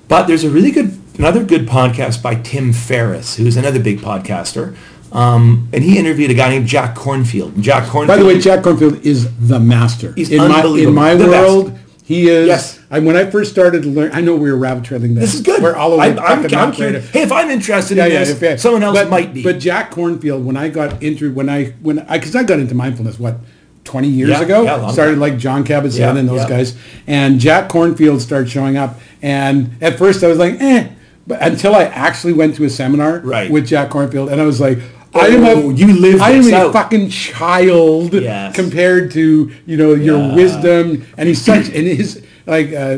But 0.08 0.28
there's 0.28 0.44
a 0.44 0.50
really 0.50 0.72
good, 0.72 0.98
another 1.18 1.44
good 1.44 1.68
podcast 1.68 2.22
by 2.22 2.36
Tim 2.36 2.74
Ferriss, 2.74 3.38
who's 3.38 3.58
another 3.58 3.80
big 3.80 4.00
podcaster. 4.00 4.76
Um, 5.12 5.70
and 5.72 5.84
he 5.84 5.98
interviewed 5.98 6.30
a 6.32 6.34
guy 6.34 6.50
named 6.50 6.68
Jack 6.68 6.96
Kornfield. 6.96 7.60
Jack 7.62 7.86
Kornfield. 7.86 8.08
By 8.08 8.18
the 8.18 8.26
way, 8.26 8.40
Jack 8.40 8.64
Kornfield 8.64 9.02
is 9.04 9.34
the 9.40 9.60
master. 9.60 10.14
He's 10.14 10.30
in 10.30 10.40
my 10.40 10.64
in 10.66 10.94
my 10.94 11.16
The 11.16 11.26
best. 11.26 11.48
world. 11.48 11.80
He 12.04 12.30
is. 12.30 12.46
Yes. 12.46 12.80
I, 12.92 13.00
when 13.00 13.16
I 13.16 13.30
first 13.32 13.52
started 13.52 13.82
to 13.82 13.90
learn, 13.90 14.12
I 14.14 14.22
know 14.22 14.36
we 14.36 14.52
were 14.52 14.58
rabbit 14.58 14.84
trailing. 14.84 15.16
this 15.16 15.32
this 15.32 15.36
is 15.36 15.42
good. 15.42 15.64
We're 15.64 15.76
all 15.76 15.94
over. 15.94 16.04
I'm, 16.04 16.16
the 16.16 16.22
I'm, 16.22 16.56
I'm 16.56 16.72
curious. 16.72 17.10
Hey, 17.10 17.24
if 17.24 17.32
I'm 17.32 17.50
interested 17.50 17.98
yeah, 17.98 18.06
in 18.06 18.12
yeah, 18.12 18.24
this, 18.26 18.42
yeah. 18.42 18.56
someone 18.58 18.84
else 18.84 18.96
but, 18.96 19.10
might 19.10 19.34
be. 19.34 19.42
But 19.42 19.58
Jack 19.58 19.90
Kornfield, 19.90 20.44
when 20.44 20.56
I 20.56 20.70
got 20.70 21.02
into 21.02 21.34
when 21.34 21.50
I 21.50 21.72
when 21.82 22.00
I 22.00 22.20
because 22.20 22.36
I 22.36 22.44
got 22.44 22.60
into 22.60 22.76
mindfulness 22.76 23.18
what 23.18 23.38
twenty 23.86 24.10
years 24.10 24.32
Yeah, 24.32 24.42
ago, 24.42 24.64
yeah, 24.64 24.92
started 24.92 25.18
like 25.20 25.38
Jon 25.38 25.64
Kabat-Zinn 25.64 26.02
Yeah, 26.16 26.20
and 26.20 26.28
those 26.28 26.42
yeah. 26.42 26.50
guys, 26.50 26.78
and 27.08 27.40
Jack 27.40 27.70
Kornfield 27.70 28.20
started 28.20 28.50
showing 28.50 28.76
up, 28.76 29.00
and 29.22 29.72
at 29.82 29.98
first 29.98 30.24
I 30.24 30.28
was 30.28 30.38
like, 30.38 30.60
eh, 30.60 30.90
but 31.26 31.42
until 31.42 31.74
I 31.76 31.84
actually 31.86 32.34
went 32.34 32.56
to 32.56 32.66
a 32.66 32.70
seminar 32.70 33.20
Right. 33.20 33.50
with 33.50 33.66
Jack 33.68 33.90
Kornfield, 33.92 34.32
and 34.32 34.42
I 34.42 34.46
was 34.46 34.60
like. 34.60 34.80
I 35.18 35.28
am 35.28 35.46
Oh, 35.46 35.70
a, 35.70 35.74
you 35.74 35.94
live 35.98 36.22
I 36.22 36.32
am 36.32 36.44
a 36.54 36.74
fucking 36.74 37.10
child 37.10 38.14
Yes. 38.14 38.54
compared 38.54 39.12
to 39.12 39.50
you 39.66 39.78
know 39.78 39.94
your 39.94 40.36
wisdom, 40.36 41.06
and 41.18 41.30
he's 41.30 41.42
such 41.42 41.68
and 41.78 41.88
his 41.88 42.22
like 42.46 42.74
uh, 42.74 42.98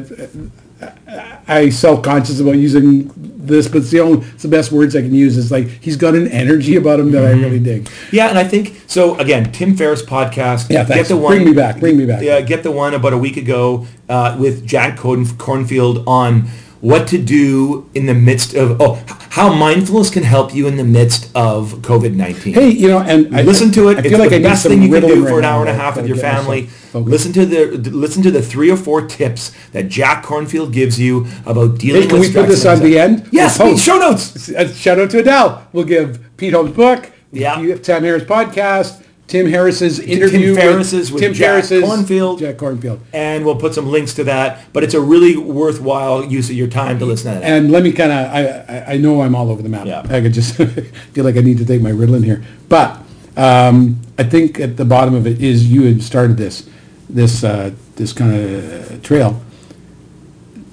I 1.48 1.70
self-conscious 1.70 2.40
about 2.42 2.58
using 2.58 3.12
this, 3.16 3.68
but 3.68 3.78
it's 3.78 3.92
the 3.92 4.02
only, 4.02 4.28
it's 4.28 4.44
the 4.44 4.50
best 4.50 4.72
words 4.74 4.96
I 4.96 5.02
can 5.02 5.14
use. 5.14 5.38
Is 5.38 5.52
like 5.52 5.68
he's 5.68 5.96
got 5.96 6.16
an 6.16 6.28
energy 6.28 6.76
about 6.76 7.00
him 7.00 7.12
that 7.12 7.24
Mm-hmm. 7.24 7.40
I 7.40 7.44
really 7.44 7.60
dig. 7.60 7.90
Yeah, 8.12 8.28
and 8.28 8.38
I 8.38 8.44
think 8.44 8.82
so. 8.88 9.18
Again, 9.18 9.52
Tim 9.52 9.76
Ferriss 9.78 10.02
podcast. 10.04 10.70
Yeah, 10.70 10.84
thanks. 10.84 11.08
Get 11.10 11.16
the 11.16 11.18
one. 11.22 11.34
Bring 11.36 11.46
me 11.46 11.54
back, 11.54 11.80
bring 11.80 11.98
me 11.98 12.06
back. 12.06 12.22
Yeah, 12.22 12.42
get 12.42 12.64
the 12.64 12.72
one 12.72 12.94
about 12.94 13.14
a 13.14 13.18
week 13.18 13.38
ago 13.38 13.88
uh, 14.10 14.36
with 14.40 14.66
Jack 14.68 14.98
Corn- 14.98 15.26
Kornfield 15.26 16.06
on 16.08 16.48
what 16.82 17.08
to 17.08 17.18
do 17.18 17.90
in 17.96 18.06
the 18.06 18.14
midst 18.14 18.54
of 18.54 18.80
oh 18.82 19.04
how 19.32 19.54
mindfulness 19.54 20.10
can 20.10 20.24
help 20.24 20.54
you 20.54 20.68
in 20.68 20.78
the 20.78 20.84
midst 20.84 21.30
of 21.36 21.74
COVID 21.82 22.14
nineteen. 22.16 22.54
Hey, 22.54 22.70
you 22.70 22.88
know, 22.88 23.00
and 23.00 23.36
I 23.36 23.42
Listen 23.42 23.72
to 23.74 23.90
it. 23.90 23.98
I 23.98 24.00
it's 24.02 24.10
feel 24.10 24.20
like 24.20 24.30
the 24.30 24.36
I 24.38 24.42
best 24.42 24.66
thing 24.66 24.82
you 24.84 24.90
can 24.90 25.02
do 25.08 25.26
for 25.28 25.40
an 25.40 25.46
hour 25.46 25.62
and 25.62 25.70
a 25.70 25.74
half 25.74 25.96
with 25.98 26.08
your 26.08 26.18
family. 26.18 26.70
Listen 26.94 27.32
to 27.34 27.46
the 27.46 27.66
listen 27.92 28.24
to 28.24 28.32
the 28.32 28.42
three 28.42 28.72
or 28.72 28.78
four 28.78 29.06
tips 29.06 29.52
that 29.72 29.90
Jack 29.90 30.24
Kornfield 30.24 30.72
gives 30.72 31.00
you 31.00 31.28
about 31.46 31.78
dealing 31.78 32.04
Hey, 32.04 32.08
can 32.08 32.20
with 32.20 32.30
we 32.30 32.42
put 32.42 32.48
this 32.48 32.66
on 32.66 32.80
the 32.80 32.98
end? 33.00 33.28
Yes, 33.32 33.60
We'll 33.60 33.78
show 33.78 33.98
notes. 33.98 34.50
Uh, 34.50 34.68
Shout 34.74 35.00
out 35.00 35.10
to 35.12 35.20
Adele. 35.20 35.68
We'll 35.74 35.84
give 35.86 36.20
Pete 36.38 36.54
Holmes' 36.54 36.72
book. 36.76 37.12
Yeah. 37.32 37.60
you- 37.60 37.84
Sam 37.84 38.04
Harris 38.04 38.24
podcast. 38.24 39.04
Tim 39.28 39.46
Harris's 39.46 40.00
interview 40.00 40.56
Ferriss's 40.56 41.12
with 41.12 41.22
Tim 41.22 41.34
Jack 41.34 41.50
Ferriss's 41.50 41.84
Kornfield. 41.84 42.40
Jack 42.40 42.56
Kornfield. 42.56 43.00
and 43.12 43.46
we'll 43.46 43.58
put 43.58 43.74
some 43.74 43.88
links 43.88 44.14
to 44.14 44.24
that. 44.24 44.72
But 44.72 44.86
it's 44.86 44.94
a 44.94 45.02
really 45.02 45.36
worthwhile 45.36 46.24
use 46.24 46.50
of 46.50 46.56
your 46.56 46.70
time 46.70 46.98
to 47.00 47.06
listen 47.06 47.34
to 47.34 47.40
that. 47.40 47.46
And 47.46 47.70
let 47.70 47.84
me 47.84 47.92
kind 47.92 48.12
of, 48.12 48.18
I, 48.18 48.48
I, 48.74 48.94
I 48.94 48.98
know 48.98 49.22
I'm 49.22 49.36
all 49.36 49.52
over 49.52 49.62
the 49.62 49.68
map. 49.68 49.86
Yeah. 49.86 50.00
I 50.10 50.22
could 50.22 50.34
just 50.34 50.56
feel 51.14 51.26
like 51.26 51.36
I 51.36 51.42
need 51.42 51.58
to 51.58 51.66
take 51.66 51.82
my 51.82 51.92
Ritalin 51.92 52.24
here. 52.24 52.42
But 52.70 53.02
um, 53.36 54.00
I 54.18 54.24
think 54.24 54.62
at 54.62 54.78
the 54.78 54.86
bottom 54.86 55.14
of 55.14 55.28
it 55.28 55.44
is 55.44 55.70
you 55.70 55.84
had 55.84 56.02
started 56.02 56.38
this, 56.38 56.70
this, 57.10 57.44
uh, 57.44 57.72
this 57.98 58.14
kind 58.14 58.34
of 58.34 59.04
trail. 59.04 59.42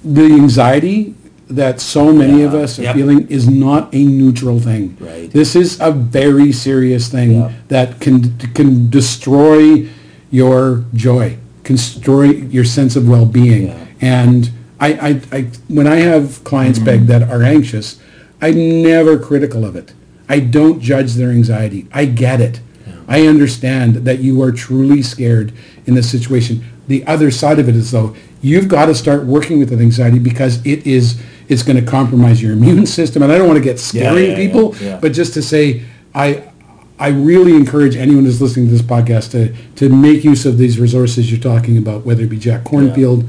The 0.05 0.23
anxiety 0.23 1.13
that 1.49 1.79
so 1.79 2.11
many 2.11 2.41
of 2.41 2.53
us 2.53 2.79
are 2.79 2.83
Yep. 2.83 2.95
feeling 2.95 3.27
is 3.29 3.47
not 3.47 3.93
a 3.93 4.03
neutral 4.03 4.59
thing. 4.59 4.97
Right. 4.99 5.29
This 5.31 5.55
is 5.55 5.77
a 5.79 5.91
very 5.91 6.51
serious 6.51 7.07
thing 7.07 7.33
Yeah. 7.33 7.51
that 7.67 7.99
can 7.99 8.33
can 8.53 8.89
destroy 8.89 9.85
your 10.31 10.83
joy, 10.93 11.37
can 11.63 11.75
destroy 11.75 12.25
your 12.31 12.63
sense 12.65 12.95
of 12.95 13.07
well-being. 13.07 13.67
Yeah. 13.67 13.75
And 14.01 14.49
I, 14.79 14.93
I, 14.93 15.21
I, 15.37 15.47
when 15.67 15.87
I 15.87 15.97
have 15.97 16.43
clients 16.43 16.79
Mm-hmm. 16.79 16.85
beg 16.85 17.07
that 17.07 17.23
are 17.29 17.43
anxious, 17.43 17.97
I'm 18.41 18.81
never 18.81 19.17
critical 19.17 19.63
of 19.65 19.75
it. 19.75 19.93
I 20.27 20.39
don't 20.39 20.81
judge 20.81 21.13
their 21.13 21.29
anxiety. 21.29 21.87
I 21.93 22.05
get 22.05 22.41
it. 22.41 22.59
I 23.07 23.27
understand 23.27 23.97
that 24.07 24.19
you 24.19 24.41
are 24.41 24.51
truly 24.51 25.03
scared 25.03 25.53
in 25.85 25.93
this 25.93 26.09
situation. 26.09 26.63
The 26.87 27.05
other 27.05 27.29
side 27.29 27.59
of 27.59 27.69
it 27.69 27.75
is 27.75 27.91
though, 27.91 28.15
you've 28.41 28.67
got 28.67 28.87
to 28.87 28.95
start 28.95 29.25
working 29.25 29.59
with 29.59 29.69
that 29.69 29.79
anxiety 29.79 30.17
because 30.17 30.65
it 30.65 30.85
is, 30.87 31.21
it's 31.47 31.63
going 31.63 31.83
to 31.83 31.85
compromise 31.89 32.41
your 32.41 32.53
immune 32.53 32.85
system. 32.99 33.23
And 33.23 33.31
I 33.31 33.37
don't 33.37 33.47
want 33.47 33.57
to 33.57 33.63
get 33.63 33.79
scaring 33.79 34.31
yeah, 34.31 34.35
people, 34.35 34.75
yeah, 34.77 34.83
yeah. 34.89 34.99
but 34.99 35.11
just 35.13 35.33
to 35.35 35.41
say, 35.41 35.83
I, 36.13 36.49
I 36.97 37.09
really 37.09 37.53
encourage 37.53 37.95
anyone 37.95 38.23
who's 38.25 38.41
listening 38.41 38.67
to 38.67 38.71
this 38.71 38.81
podcast 38.81 39.31
to, 39.31 39.53
to 39.75 39.89
make 39.89 40.23
use 40.23 40.45
of 40.45 40.57
these 40.57 40.79
resources 40.79 41.29
you're 41.31 41.39
talking 41.41 41.77
about, 41.77 42.05
whether 42.05 42.23
it 42.23 42.29
be 42.29 42.37
Jack 42.37 42.63
Kornfield 42.63 43.27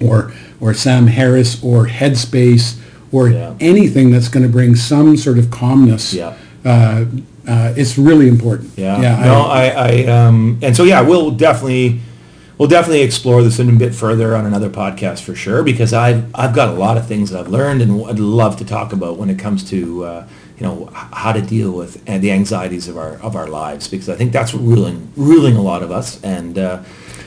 or, 0.00 0.32
or 0.60 0.74
Sam 0.74 1.06
Harris 1.08 1.62
or 1.62 1.86
Headspace 1.86 2.78
or 3.12 3.28
Yeah. 3.28 3.54
anything 3.60 4.10
that's 4.10 4.28
going 4.28 4.44
to 4.44 4.48
bring 4.48 4.74
some 4.76 5.16
sort 5.16 5.38
of 5.38 5.50
calmness 5.50 6.14
Yeah. 6.14 6.34
uh, 6.64 7.04
uh, 7.46 7.74
it's 7.76 7.98
really 7.98 8.26
important. 8.28 8.70
Yeah. 8.76 9.00
Yeah. 9.02 9.24
no, 9.24 9.42
I, 9.42 9.66
I, 9.68 10.04
um, 10.06 10.58
and 10.62 10.74
so 10.74 10.84
yeah, 10.84 11.02
we'll 11.02 11.30
definitely, 11.32 12.00
we'll 12.58 12.68
definitely 12.68 13.02
explore 13.02 13.42
this 13.42 13.58
in 13.58 13.68
a 13.68 13.72
bit 13.72 13.94
further 13.94 14.34
on 14.36 14.46
another 14.46 14.70
podcast 14.70 15.22
for 15.22 15.34
sure 15.34 15.62
because 15.62 15.92
I've, 15.92 16.34
I've 16.34 16.54
got 16.54 16.68
a 16.68 16.72
lot 16.72 16.96
of 16.96 17.06
things 17.06 17.30
that 17.30 17.40
I've 17.40 17.48
learned 17.48 17.82
and 17.82 18.04
I'd 18.06 18.18
love 18.18 18.56
to 18.58 18.64
talk 18.64 18.92
about 18.92 19.16
when 19.18 19.30
it 19.30 19.38
comes 19.38 19.68
to, 19.70 20.04
uh, 20.04 20.28
you 20.58 20.66
know, 20.66 20.86
how 20.92 21.32
to 21.32 21.42
deal 21.42 21.72
with 21.72 22.04
the 22.04 22.30
anxieties 22.30 22.88
of 22.88 22.96
our 22.96 23.16
of 23.22 23.34
our 23.34 23.48
lives 23.48 23.88
because 23.88 24.08
I 24.08 24.14
think 24.14 24.32
that's 24.32 24.54
ruling 24.54 25.12
ruling 25.16 25.56
a 25.56 25.62
lot 25.62 25.82
of 25.82 25.90
us 25.90 26.22
and 26.22 26.58
uh, 26.58 26.82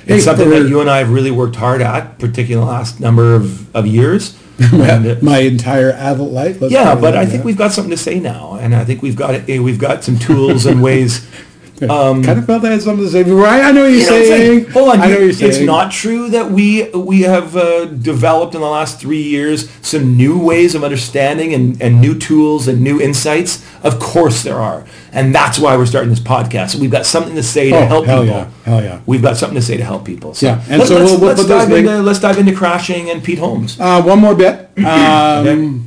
Hey, 0.07 0.15
it's 0.15 0.23
something 0.23 0.49
that 0.51 0.69
you 0.69 0.79
and 0.79 0.89
I 0.89 0.99
have 0.99 1.11
really 1.11 1.31
worked 1.31 1.57
hard 1.57 1.81
at, 1.81 2.17
particularly 2.17 2.65
the 2.65 2.71
last 2.71 3.01
number 3.01 3.35
of, 3.35 3.75
of 3.75 3.85
years. 3.85 4.37
And, 4.59 5.05
uh, 5.05 5.15
my 5.21 5.39
entire 5.39 5.91
adult 5.91 6.31
life. 6.31 6.57
yeah, 6.61 6.95
but 6.95 7.15
I 7.15 7.27
think 7.27 7.43
we've 7.43 7.57
got 7.57 7.73
something 7.73 7.91
to 7.91 7.97
say 7.97 8.19
now, 8.19 8.55
and 8.55 8.73
I 8.73 8.85
think 8.85 9.03
we've 9.03 9.15
got. 9.15 9.45
We've 9.45 9.77
got 9.77 10.03
some 10.03 10.17
tools 10.17 10.65
and 10.65 10.81
ways. 10.81 11.27
Um, 11.81 12.23
kind 12.23 12.39
of 12.39 12.45
felt 12.45 12.65
I 12.65 12.71
had 12.71 12.81
something 12.81 13.05
to 13.05 13.11
say 13.11 13.23
before. 13.23 13.45
I, 13.45 13.61
I 13.61 13.71
know 13.71 13.83
what 13.83 13.91
you're 13.91 13.99
you 14.01 14.09
know 14.09 14.23
saying. 14.23 14.61
saying? 14.63 14.71
Hold 14.71 14.89
on, 14.89 15.01
I 15.01 15.07
know 15.09 15.19
you're 15.19 15.33
saying. 15.33 15.51
it's 15.51 15.61
not 15.61 15.91
true 15.91 16.29
that 16.29 16.49
we 16.51 16.89
we 16.91 17.21
have 17.21 17.55
uh, 17.55 17.85
developed 17.85 18.55
in 18.55 18.61
the 18.61 18.67
last 18.67 18.99
three 18.99 19.21
years 19.21 19.69
some 19.81 20.17
new 20.17 20.39
ways 20.39 20.73
of 20.75 20.83
understanding 20.83 21.53
and, 21.53 21.79
and 21.81 22.01
new 22.01 22.17
tools 22.17 22.67
and 22.67 22.81
new 22.81 22.99
insights. 22.99 23.63
Of 23.83 23.99
course 23.99 24.41
there 24.43 24.55
are, 24.59 24.85
and 25.11 25.33
that's 25.35 25.59
why 25.59 25.77
we're 25.77 25.85
starting 25.85 26.09
this 26.09 26.19
podcast. 26.19 26.75
We've 26.75 26.89
got 26.91 27.05
something 27.05 27.35
to 27.35 27.43
say 27.43 27.69
to 27.69 27.77
Oh, 27.77 27.85
help 27.85 28.05
hell 28.07 28.23
people. 28.23 28.37
yeah, 28.37 28.49
hell 28.65 28.83
yeah. 28.83 29.01
We've 29.05 29.21
got 29.21 29.37
something 29.37 29.55
to 29.55 29.61
say 29.61 29.77
to 29.77 29.83
help 29.85 30.03
people. 30.03 30.33
So 30.33 30.47
Yeah, 30.47 30.63
and 30.69 30.79
let, 30.79 30.87
so 30.87 30.95
let's, 30.97 31.11
we'll- 31.11 31.19
let's 31.21 31.45
dive 31.47 31.71
into 31.71 32.01
let's 32.01 32.19
dive 32.19 32.39
into 32.39 32.55
crashing 32.55 33.11
and 33.11 33.23
Pete 33.23 33.37
Holmes. 33.39 33.79
Uh, 33.79 34.01
one 34.01 34.19
more 34.19 34.33
bit. 34.35 34.69
Um, 34.77 35.86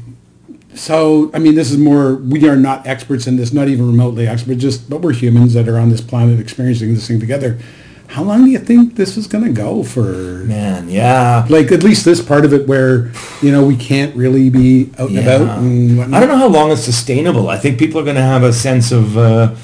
so, 0.74 1.30
I 1.34 1.38
mean, 1.38 1.56
this 1.56 1.70
is 1.70 1.78
more, 1.78 2.14
we 2.14 2.48
are 2.48 2.56
not 2.56 2.86
experts 2.86 3.26
in 3.26 3.36
this, 3.36 3.52
not 3.52 3.68
even 3.68 3.86
remotely 3.86 4.26
expert, 4.26 4.56
just, 4.56 4.88
but 4.88 5.00
we're 5.00 5.12
humans 5.12 5.54
that 5.54 5.68
are 5.68 5.78
on 5.78 5.88
this 5.88 6.00
planet 6.00 6.38
experiencing 6.38 6.94
this 6.94 7.08
thing 7.08 7.18
together. 7.18 7.58
How 8.06 8.24
long 8.24 8.44
do 8.44 8.50
you 8.50 8.58
think 8.58 8.96
this 8.96 9.16
is 9.16 9.28
going 9.28 9.44
to 9.44 9.52
go 9.52 9.84
for? 9.84 10.44
Man, 10.44 10.88
yeah. 10.88 11.46
Like, 11.48 11.70
at 11.70 11.84
least 11.84 12.04
this 12.04 12.20
part 12.20 12.44
of 12.44 12.52
it 12.52 12.66
where, 12.66 13.12
you 13.40 13.52
know, 13.52 13.64
we 13.64 13.76
can't 13.76 14.14
really 14.16 14.50
be 14.50 14.90
out 14.98 15.10
and 15.10 15.18
about 15.18 15.58
and. 15.58 16.14
I 16.14 16.18
don't 16.18 16.28
know 16.28 16.36
how 16.36 16.48
long 16.48 16.72
it's 16.72 16.82
sustainable. 16.82 17.48
I 17.48 17.56
think 17.56 17.78
people 17.78 18.00
are 18.00 18.04
going 18.04 18.16
to 18.16 18.22
have 18.22 18.42
a 18.42 18.52
sense 18.52 18.90
of 18.90 19.16
uh, 19.16 19.54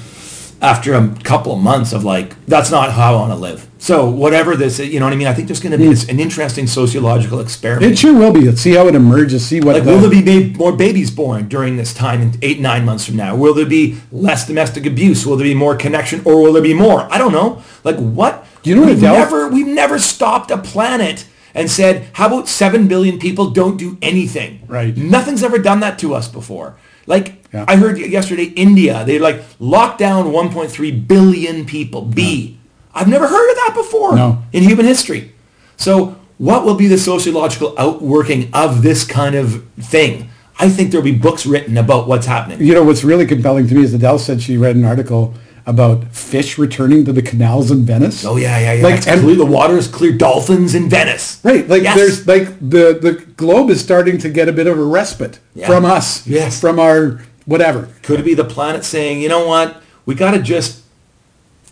after 0.61 0.93
a 0.95 1.15
couple 1.23 1.53
of 1.53 1.59
months 1.59 1.93
of 1.93 2.03
like 2.03 2.33
that's 2.45 2.71
not 2.71 2.91
how 2.91 3.15
I 3.15 3.19
want 3.19 3.31
to 3.31 3.37
live. 3.37 3.67
So 3.79 4.09
whatever 4.09 4.55
this, 4.55 4.79
is, 4.79 4.89
you 4.89 4.99
know 4.99 5.05
what 5.05 5.13
I 5.13 5.17
mean. 5.17 5.27
I 5.27 5.33
think 5.33 5.47
there's 5.47 5.59
going 5.59 5.71
to 5.71 5.77
be 5.77 5.87
this, 5.87 6.09
an 6.09 6.19
interesting 6.19 6.65
sociological 6.65 7.39
experiment. 7.39 7.91
It 7.91 7.97
sure 7.99 8.13
will 8.13 8.33
be. 8.33 8.41
Let's 8.41 8.61
see 8.61 8.73
how 8.73 8.87
it 8.87 8.95
emerges, 8.95 9.45
see 9.45 9.59
what 9.59 9.75
like, 9.75 9.83
the- 9.83 9.91
will 9.91 9.99
there 9.99 10.23
be 10.23 10.53
more 10.55 10.75
babies 10.75 11.11
born 11.11 11.47
during 11.47 11.77
this 11.77 11.93
time 11.93 12.21
in 12.21 12.33
eight, 12.41 12.59
nine 12.59 12.85
months 12.85 13.05
from 13.05 13.17
now? 13.17 13.35
Will 13.35 13.53
there 13.53 13.67
be 13.67 13.97
less 14.11 14.47
domestic 14.47 14.85
abuse? 14.87 15.25
Will 15.27 15.37
there 15.37 15.45
be 15.45 15.53
more 15.53 15.75
connection, 15.75 16.21
or 16.25 16.41
will 16.41 16.53
there 16.53 16.63
be 16.63 16.73
more? 16.73 17.07
I 17.13 17.17
don't 17.19 17.31
know. 17.31 17.61
Like 17.83 17.97
what? 17.97 18.45
Do 18.63 18.71
you 18.71 18.75
know 18.75 18.81
what 18.81 18.89
we've 18.89 19.01
never 19.01 19.47
we've 19.49 19.67
never 19.67 19.99
stopped 19.99 20.49
a 20.49 20.57
planet 20.57 21.27
and 21.53 21.69
said, 21.69 22.07
how 22.13 22.27
about 22.27 22.47
seven 22.47 22.87
billion 22.87 23.17
people 23.19 23.51
don't 23.51 23.77
do 23.77 23.97
anything? 24.01 24.61
Right. 24.67 24.95
Nothing's 24.97 25.43
ever 25.43 25.57
done 25.57 25.79
that 25.79 25.97
to 25.99 26.13
us 26.13 26.27
before. 26.27 26.77
Like 27.05 27.46
Yeah. 27.53 27.65
I 27.67 27.75
heard 27.77 27.97
yesterday, 27.97 28.45
India 28.55 29.03
they 29.05 29.19
like 29.19 29.41
locked 29.59 29.99
down 29.99 30.25
1.3 30.31 31.07
billion 31.07 31.65
people. 31.65 32.01
B. 32.03 32.57
have 32.93 33.07
never 33.07 33.27
heard 33.27 33.49
of 33.51 33.55
that 33.57 33.73
before 33.75 34.15
No. 34.15 34.39
in 34.53 34.63
human 34.63 34.85
history. 34.85 35.31
So 35.77 36.15
what 36.39 36.65
will 36.65 36.75
be 36.75 36.87
the 36.87 36.97
sociological 36.97 37.73
outworking 37.77 38.49
of 38.53 38.81
this 38.81 39.03
kind 39.03 39.35
of 39.35 39.63
thing? 39.79 40.29
I 40.59 40.69
think 40.69 40.89
there'll 40.91 41.03
be 41.05 41.11
books 41.15 41.45
written 41.45 41.77
about 41.77 42.07
what's 42.07 42.25
happening. 42.25 42.59
You 42.61 42.73
know, 42.73 42.83
what's 42.83 43.03
really 43.03 43.25
compelling 43.27 43.67
to 43.67 43.75
me 43.75 43.83
is 43.83 43.93
Adele 43.93 44.17
said 44.19 44.41
she 44.41 44.57
read 44.57 44.75
an 44.75 44.85
article 44.85 45.35
about 45.67 46.05
fish 46.15 46.57
returning 46.57 47.05
to 47.05 47.11
the 47.13 47.21
canals 47.21 47.69
in 47.71 47.85
Venice. 47.85 48.25
Oh 48.25 48.37
yeah, 48.37 48.57
yeah, 48.57 48.73
yeah. 48.73 48.83
Like, 48.83 49.07
and- 49.07 49.21
clear, 49.21 49.35
the 49.35 49.45
water 49.45 49.77
is 49.77 49.87
clear. 49.87 50.13
Dolphins 50.13 50.73
in 50.73 50.89
Venice. 50.89 51.39
Right, 51.43 51.67
like 51.67 51.83
Yes. 51.83 51.95
there's 51.95 52.27
like 52.27 52.47
the 52.59 52.97
the 52.99 53.13
globe 53.35 53.69
is 53.69 53.79
starting 53.81 54.17
to 54.19 54.29
get 54.29 54.47
a 54.49 54.53
bit 54.53 54.65
of 54.65 54.79
a 54.79 54.83
respite 54.83 55.39
Yeah. 55.53 55.67
from 55.67 55.85
us, 55.85 56.25
Yes. 56.25 56.59
from 56.59 56.79
our 56.79 57.19
whatever. 57.47 57.89
Could 58.03 58.19
it 58.19 58.23
be 58.23 58.35
the 58.35 58.43
planet 58.43 58.83
saying, 58.83 59.21
you 59.21 59.29
know 59.29 59.47
what, 59.47 59.81
we 60.05 60.13
got 60.13 60.31
to 60.31 60.41
just, 60.41 60.83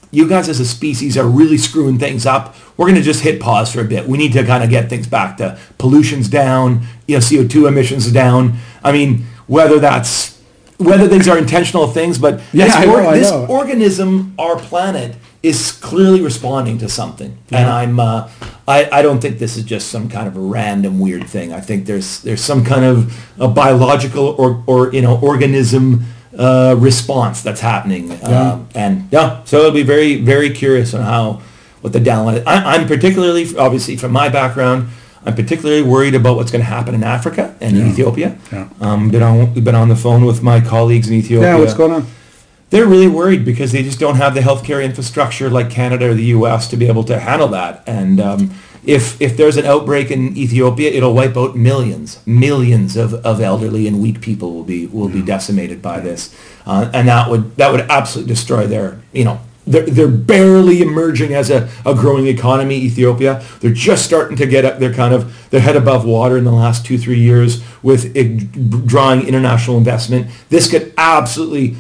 you 0.10 0.28
guys 0.28 0.50
as 0.50 0.60
a 0.60 0.66
species 0.66 1.18
are 1.18 1.28
really 1.28 1.58
screwing 1.58 2.00
things 2.00 2.26
up. 2.26 2.56
We're 2.78 2.86
going 2.86 2.96
to 2.96 3.04
just 3.04 3.22
hit 3.22 3.40
pause 3.40 3.72
for 3.72 3.82
a 3.82 3.86
bit. 3.86 4.08
We 4.08 4.18
need 4.18 4.34
to 4.34 4.44
kind 4.44 4.64
of 4.64 4.70
get 4.70 4.90
things 4.90 5.06
back 5.06 5.38
to 5.38 5.60
pollution's 5.78 6.30
down, 6.30 6.88
you 7.08 7.18
know, 7.18 7.20
CO2 7.20 7.68
emissions 7.68 8.12
down. 8.12 8.58
I 8.84 8.92
mean, 8.92 9.26
whether 9.48 9.78
that's, 9.78 10.42
whether 10.78 11.08
these 11.08 11.28
are 11.28 11.38
intentional 11.38 11.88
things, 11.88 12.18
but 12.18 12.42
Yeah, 12.52 12.66
this, 12.66 12.76
I 12.76 12.86
know, 12.86 13.12
this 13.12 13.32
organism, 13.32 14.34
our 14.40 14.58
planet, 14.58 15.16
is 15.46 15.72
clearly 15.72 16.22
responding 16.22 16.80
to 16.80 16.90
something. 16.90 17.38
And 17.52 17.70
I'm, 17.70 18.00
uh, 18.00 18.30
I, 18.68 18.90
I 18.92 19.02
don't 19.04 19.22
think 19.22 19.38
this 19.38 19.58
is 19.58 19.64
just 19.64 19.90
some 19.90 20.10
kind 20.10 20.28
of 20.28 20.36
a 20.36 20.40
random 20.40 21.00
weird 21.00 21.28
thing. 21.28 21.54
I 21.54 21.62
think 21.62 21.86
there's 21.86 22.22
there's 22.22 22.42
some 22.42 22.66
kind 22.66 22.84
of 22.84 23.14
a 23.40 23.48
biological 23.48 24.30
or, 24.40 24.64
or 24.66 24.92
you 24.92 25.04
know 25.04 25.20
organism 25.22 26.06
uh, 26.36 26.76
response 26.80 27.44
that's 27.44 27.62
happening. 27.62 28.10
Yeah. 28.10 28.54
Um, 28.54 28.70
and 28.74 29.08
yeah, 29.12 29.44
so 29.44 29.60
it'll 29.60 29.72
be 29.72 29.84
very 29.84 30.16
very 30.16 30.50
curious 30.50 30.96
on 30.96 31.02
how 31.02 31.42
what 31.82 31.94
the 31.94 32.00
downline. 32.00 32.42
I, 32.48 32.76
I'm 32.76 32.88
particularly 32.88 33.46
obviously 33.58 33.98
from 33.98 34.12
my 34.12 34.30
background. 34.30 34.90
I'm 35.28 35.36
particularly 35.36 35.82
worried 35.82 36.14
about 36.14 36.38
what's 36.38 36.52
going 36.52 36.64
to 36.64 36.70
happen 36.70 36.94
in 36.94 37.04
Africa 37.04 37.56
and 37.60 37.76
Ethiopia. 37.78 38.38
Yeah. 38.52 38.70
Um, 38.80 39.10
been 39.10 39.24
on, 39.24 39.56
we've 39.56 39.64
been 39.64 39.74
on 39.74 39.90
the 39.90 39.96
phone 39.96 40.24
with 40.24 40.44
my 40.44 40.62
colleagues 40.62 41.08
in 41.08 41.16
Ethiopia 41.16 41.54
Yeah, 41.54 41.60
what's 41.60 41.74
going 41.74 41.94
on? 41.94 42.06
They're 42.70 42.88
really 42.88 43.08
worried 43.08 43.46
because 43.46 43.72
they 43.72 43.84
just 43.84 44.00
don't 44.00 44.16
have 44.16 44.34
the 44.34 44.42
healthcare 44.42 44.84
infrastructure 44.84 45.50
like 45.50 45.70
Canada 45.70 46.10
or 46.10 46.14
the 46.14 46.26
U.S. 46.26 46.68
to 46.70 46.78
be 46.78 46.88
able 46.88 47.04
to 47.06 47.20
handle 47.20 47.48
that. 47.50 47.84
And 47.88 48.20
um, 48.20 48.56
if 48.86 49.20
if 49.22 49.38
there's 49.38 49.58
an 49.58 49.66
outbreak 49.66 50.12
in 50.12 50.38
Ethiopia, 50.38 50.92
it'll 50.92 51.14
wipe 51.14 51.38
out 51.38 51.56
millions, 51.56 52.26
millions 52.26 52.96
of, 52.96 53.14
of 53.26 53.42
elderly 53.42 53.88
and 53.88 54.02
weak 54.02 54.22
people 54.22 54.54
will 54.54 54.64
be 54.64 54.88
will 54.88 55.10
be 55.10 55.22
decimated 55.22 55.82
by 55.82 56.00
this, 56.00 56.36
uh, 56.66 56.90
and 56.94 57.08
that 57.08 57.30
would 57.30 57.56
that 57.58 57.72
would 57.72 57.82
absolutely 57.82 58.34
destroy 58.34 58.68
their 58.68 59.02
you 59.12 59.24
know. 59.24 59.40
They're, 59.68 59.82
they're 59.82 60.08
barely 60.08 60.84
emerging 60.84 61.34
as 61.34 61.50
a, 61.50 61.68
a 61.88 61.96
growing 61.96 62.28
economy, 62.28 62.76
Ethiopia. 62.76 63.44
They're 63.62 63.74
just 63.74 64.06
starting 64.06 64.38
to 64.38 64.46
get 64.46 64.64
up 64.64 64.78
their 64.78 64.94
kind 64.94 65.12
of 65.12 65.50
their 65.50 65.60
head 65.60 65.76
above 65.76 66.06
water 66.06 66.38
in 66.38 66.44
the 66.44 66.52
last 66.52 66.86
two, 66.86 67.00
three 67.00 67.18
years 67.18 67.64
with 67.82 68.16
it, 68.16 68.86
drawing 68.86 69.28
international 69.28 69.80
investment. 69.80 70.28
This 70.50 70.70
could 70.70 70.94
absolutely 71.00 71.78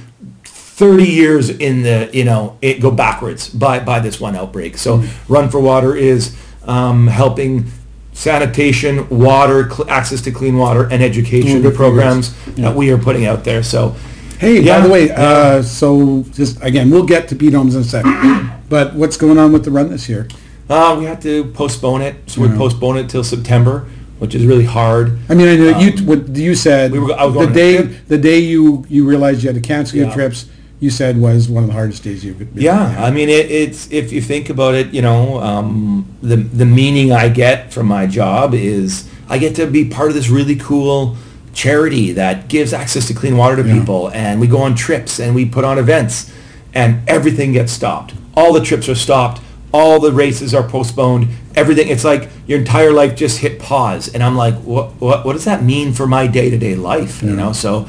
30 0.77 1.03
years 1.05 1.49
in 1.49 1.83
the 1.83 2.09
you 2.11 2.25
know 2.25 2.57
it 2.61 2.81
go 2.81 2.91
backwards 2.91 3.49
by 3.49 3.79
by 3.79 3.99
this 3.99 4.19
one 4.19 4.35
outbreak 4.35 4.77
so 4.77 5.01
run 5.29 5.49
for 5.49 5.59
water 5.61 5.95
is 5.95 6.35
um, 6.65 7.07
helping 7.07 7.65
sanitation 8.11 9.07
water 9.09 9.69
cl- 9.69 9.89
access 9.89 10.21
to 10.21 10.31
clean 10.31 10.57
water 10.57 10.83
and 10.91 11.01
education 11.03 11.61
for 11.61 11.71
programs. 11.71 12.33
Yeah. 12.55 12.65
that 12.69 12.75
we 12.75 12.89
are 12.91 12.97
putting 12.97 13.25
out 13.25 13.43
there 13.43 13.63
so 13.63 13.95
Hey, 14.39 14.59
Yeah, 14.61 14.81
by 14.81 14.87
the 14.87 14.93
way, 14.93 15.05
yeah. 15.07 15.21
uh, 15.21 15.61
so 15.63 16.23
just 16.33 16.61
again, 16.61 16.89
we'll 16.91 17.05
get 17.05 17.29
to 17.29 17.35
Pete 17.37 17.53
Holmes 17.53 17.73
in 17.75 17.81
a 17.81 17.83
second. 17.85 18.51
but 18.67 18.93
what's 18.93 19.15
going 19.15 19.37
on 19.37 19.53
with 19.53 19.63
the 19.63 19.71
run 19.71 19.89
this 19.89 20.09
year? 20.09 20.27
uh, 20.69 20.95
we 20.99 21.05
had 21.05 21.21
to 21.21 21.45
postpone 21.53 22.01
it 22.01 22.15
so 22.27 22.41
we 22.41 22.47
Yeah. 22.49 22.57
postponed 22.57 22.99
it 22.99 23.07
till 23.09 23.23
september 23.23 23.85
which 24.19 24.33
is 24.35 24.45
really 24.45 24.65
hard 24.65 25.17
I 25.29 25.35
mean, 25.35 25.47
I 25.47 25.55
know 25.55 25.79
you 25.79 25.91
what 26.05 26.35
you 26.35 26.53
said 26.55 26.91
Um, 26.91 26.99
we 26.99 26.99
were- 27.13 27.45
the 27.45 27.53
day 27.53 27.77
the 28.13 28.17
day 28.17 28.39
you 28.39 28.83
you 28.89 29.05
realized 29.05 29.41
you 29.43 29.47
had 29.51 29.55
to 29.63 29.67
cancel 29.73 29.97
your 29.99 30.11
trips. 30.11 30.45
You 30.79 30.89
said 30.89 31.17
was 31.19 31.47
one 31.47 31.63
of 31.63 31.67
the 31.67 31.73
hardest 31.73 32.03
days 32.03 32.23
you've 32.25 32.37
been. 32.37 32.49
Yeah, 32.53 32.95
I 33.03 33.09
mean, 33.09 33.29
it, 33.29 33.49
it's 33.49 33.89
if 33.91 34.11
you 34.11 34.21
think 34.21 34.49
about 34.49 34.75
it, 34.75 34.93
you 34.93 35.01
know, 35.01 35.39
um, 35.41 36.05
the 36.21 36.35
the 36.35 36.65
meaning 36.65 37.11
I 37.13 37.29
get 37.29 37.71
from 37.73 37.87
my 37.87 38.05
job 38.07 38.53
is 38.53 39.09
I 39.29 39.37
get 39.37 39.55
to 39.55 39.67
be 39.67 39.85
part 39.85 40.09
of 40.09 40.15
this 40.15 40.29
really 40.29 40.55
cool 40.57 41.15
charity 41.53 42.11
that 42.11 42.49
gives 42.49 42.73
access 42.73 43.07
to 43.07 43.13
clean 43.13 43.37
water 43.37 43.55
to 43.55 43.67
Yeah. 43.67 43.79
people, 43.79 44.09
and 44.11 44.41
we 44.41 44.47
go 44.47 44.57
on 44.61 44.75
trips 44.75 45.19
and 45.19 45.33
we 45.33 45.45
put 45.45 45.63
on 45.63 45.77
events, 45.79 46.29
and 46.73 46.99
everything 47.07 47.53
gets 47.53 47.71
stopped. 47.71 48.13
All 48.35 48.51
the 48.51 48.61
trips 48.61 48.89
are 48.89 48.95
stopped. 48.95 49.41
All 49.71 49.99
the 50.01 50.11
races 50.11 50.53
are 50.53 50.63
postponed. 50.67 51.29
Everything. 51.55 51.87
It's 51.87 52.03
like 52.03 52.29
your 52.47 52.59
entire 52.59 52.91
life 52.91 53.15
just 53.15 53.39
hit 53.39 53.59
pause, 53.59 54.13
and 54.13 54.21
I'm 54.21 54.35
like, 54.35 54.55
what 54.55 54.91
what 54.99 55.25
what 55.25 55.33
does 55.33 55.45
that 55.45 55.63
mean 55.63 55.93
for 55.93 56.05
my 56.05 56.27
day 56.27 56.49
to 56.49 56.57
day 56.57 56.75
life? 56.75 57.23
You 57.23 57.33
know, 57.33 57.53
so. 57.53 57.87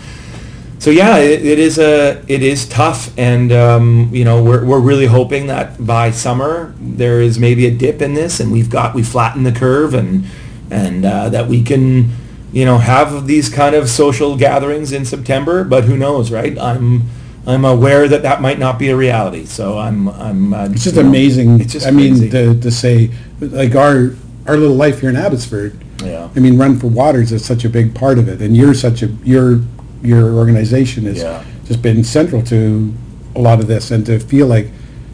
So 0.86 0.92
yeah, 0.92 1.16
it, 1.16 1.44
it 1.44 1.58
is 1.58 1.80
a 1.80 2.22
it 2.28 2.44
is 2.44 2.68
tough, 2.68 3.12
and 3.18 3.50
um, 3.50 4.08
you 4.12 4.24
know 4.24 4.40
we're 4.40 4.64
we're 4.64 4.78
really 4.78 5.06
hoping 5.06 5.48
that 5.48 5.84
by 5.84 6.12
summer 6.12 6.76
there 6.78 7.20
is 7.20 7.40
maybe 7.40 7.66
a 7.66 7.72
dip 7.72 8.00
in 8.00 8.14
this, 8.14 8.38
and 8.38 8.52
we've 8.52 8.70
got 8.70 8.94
we 8.94 9.02
flatten 9.02 9.42
the 9.42 9.50
curve, 9.50 9.94
and 9.94 10.26
and 10.70 11.04
uh, 11.04 11.28
that 11.30 11.48
we 11.48 11.64
can 11.64 12.10
you 12.52 12.64
know 12.64 12.78
have 12.78 13.26
these 13.26 13.48
kind 13.48 13.74
of 13.74 13.88
social 13.88 14.36
gatherings 14.36 14.92
in 14.92 15.04
September. 15.04 15.64
But 15.64 15.86
who 15.86 15.96
knows, 15.96 16.30
right? 16.30 16.56
I'm 16.56 17.02
I'm 17.48 17.64
aware 17.64 18.06
that 18.06 18.22
that 18.22 18.40
might 18.40 18.60
not 18.60 18.78
be 18.78 18.90
a 18.90 18.96
reality. 18.96 19.44
So 19.44 19.78
I'm 19.78 20.06
I'm. 20.10 20.54
Uh, 20.54 20.66
It's 20.66 20.84
just 20.84 20.94
you 20.94 21.02
know, 21.02 21.08
amazing. 21.08 21.60
It's 21.62 21.72
just 21.72 21.88
I 21.88 21.90
mean, 21.90 22.30
to, 22.30 22.60
to 22.60 22.70
say 22.70 23.10
like 23.40 23.74
our 23.74 24.14
our 24.46 24.56
little 24.56 24.76
life 24.76 25.00
here 25.00 25.10
in 25.10 25.16
Abbotsford. 25.16 25.82
Yeah. 26.04 26.28
I 26.36 26.38
mean, 26.38 26.56
Run 26.56 26.78
for 26.78 26.86
Waters 26.86 27.32
is 27.32 27.44
such 27.44 27.64
a 27.64 27.68
big 27.68 27.92
part 27.92 28.20
of 28.20 28.28
it, 28.28 28.40
and 28.40 28.56
you're 28.56 28.72
such 28.72 29.02
a 29.02 29.06
your 29.24 29.62
your 30.02 30.34
organization 30.34 31.04
has 31.04 31.18
Yeah. 31.18 31.42
just 31.66 31.82
been 31.82 32.04
central 32.04 32.42
to 32.42 32.92
a 33.34 33.40
lot 33.40 33.60
of 33.60 33.66
this 33.66 33.90
and 33.90 34.04
to 34.06 34.18
feel 34.18 34.46
like 34.46 34.70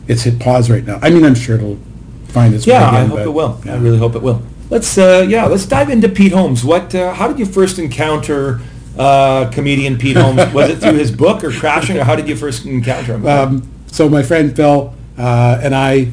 it's 0.08 0.22
hit 0.22 0.38
pause 0.38 0.70
right 0.70 0.86
now. 0.86 0.98
I 1.02 1.10
mean, 1.10 1.24
I'm 1.24 1.34
sure 1.34 1.56
it'll 1.56 1.78
find 2.28 2.54
its 2.54 2.66
way 2.66 2.72
Yeah, 2.74 2.88
again. 2.88 2.94
I 2.94 3.06
hope 3.06 3.18
but- 3.18 3.26
it 3.26 3.32
will. 3.34 3.58
I 3.66 3.76
really 3.76 3.98
hope 3.98 4.14
it 4.14 4.22
will. 4.22 4.42
Let's 4.70 4.96
uh, 4.96 5.26
yeah, 5.28 5.44
let's 5.46 5.66
dive 5.66 5.90
into 5.90 6.08
Pete 6.08 6.32
Holmes. 6.32 6.64
What? 6.64 6.94
Uh, 6.94 7.12
how 7.12 7.28
did 7.28 7.38
you 7.38 7.44
first 7.44 7.78
encounter 7.78 8.60
uh, 8.98 9.50
comedian 9.50 9.98
Pete 9.98 10.16
Holmes? 10.16 10.50
Was 10.54 10.70
it 10.70 10.78
through 10.78 10.94
his 10.94 11.10
book 11.10 11.44
or 11.44 11.50
crashing, 11.50 11.98
or 11.98 12.04
how 12.04 12.16
did 12.16 12.26
you 12.26 12.34
first 12.36 12.64
encounter 12.64 13.14
him? 13.16 13.26
Um, 13.26 13.68
so 13.88 14.08
my 14.08 14.22
friend 14.22 14.56
Phil 14.56 14.94
uh, 15.18 15.60
and 15.62 15.74
I 15.74 16.08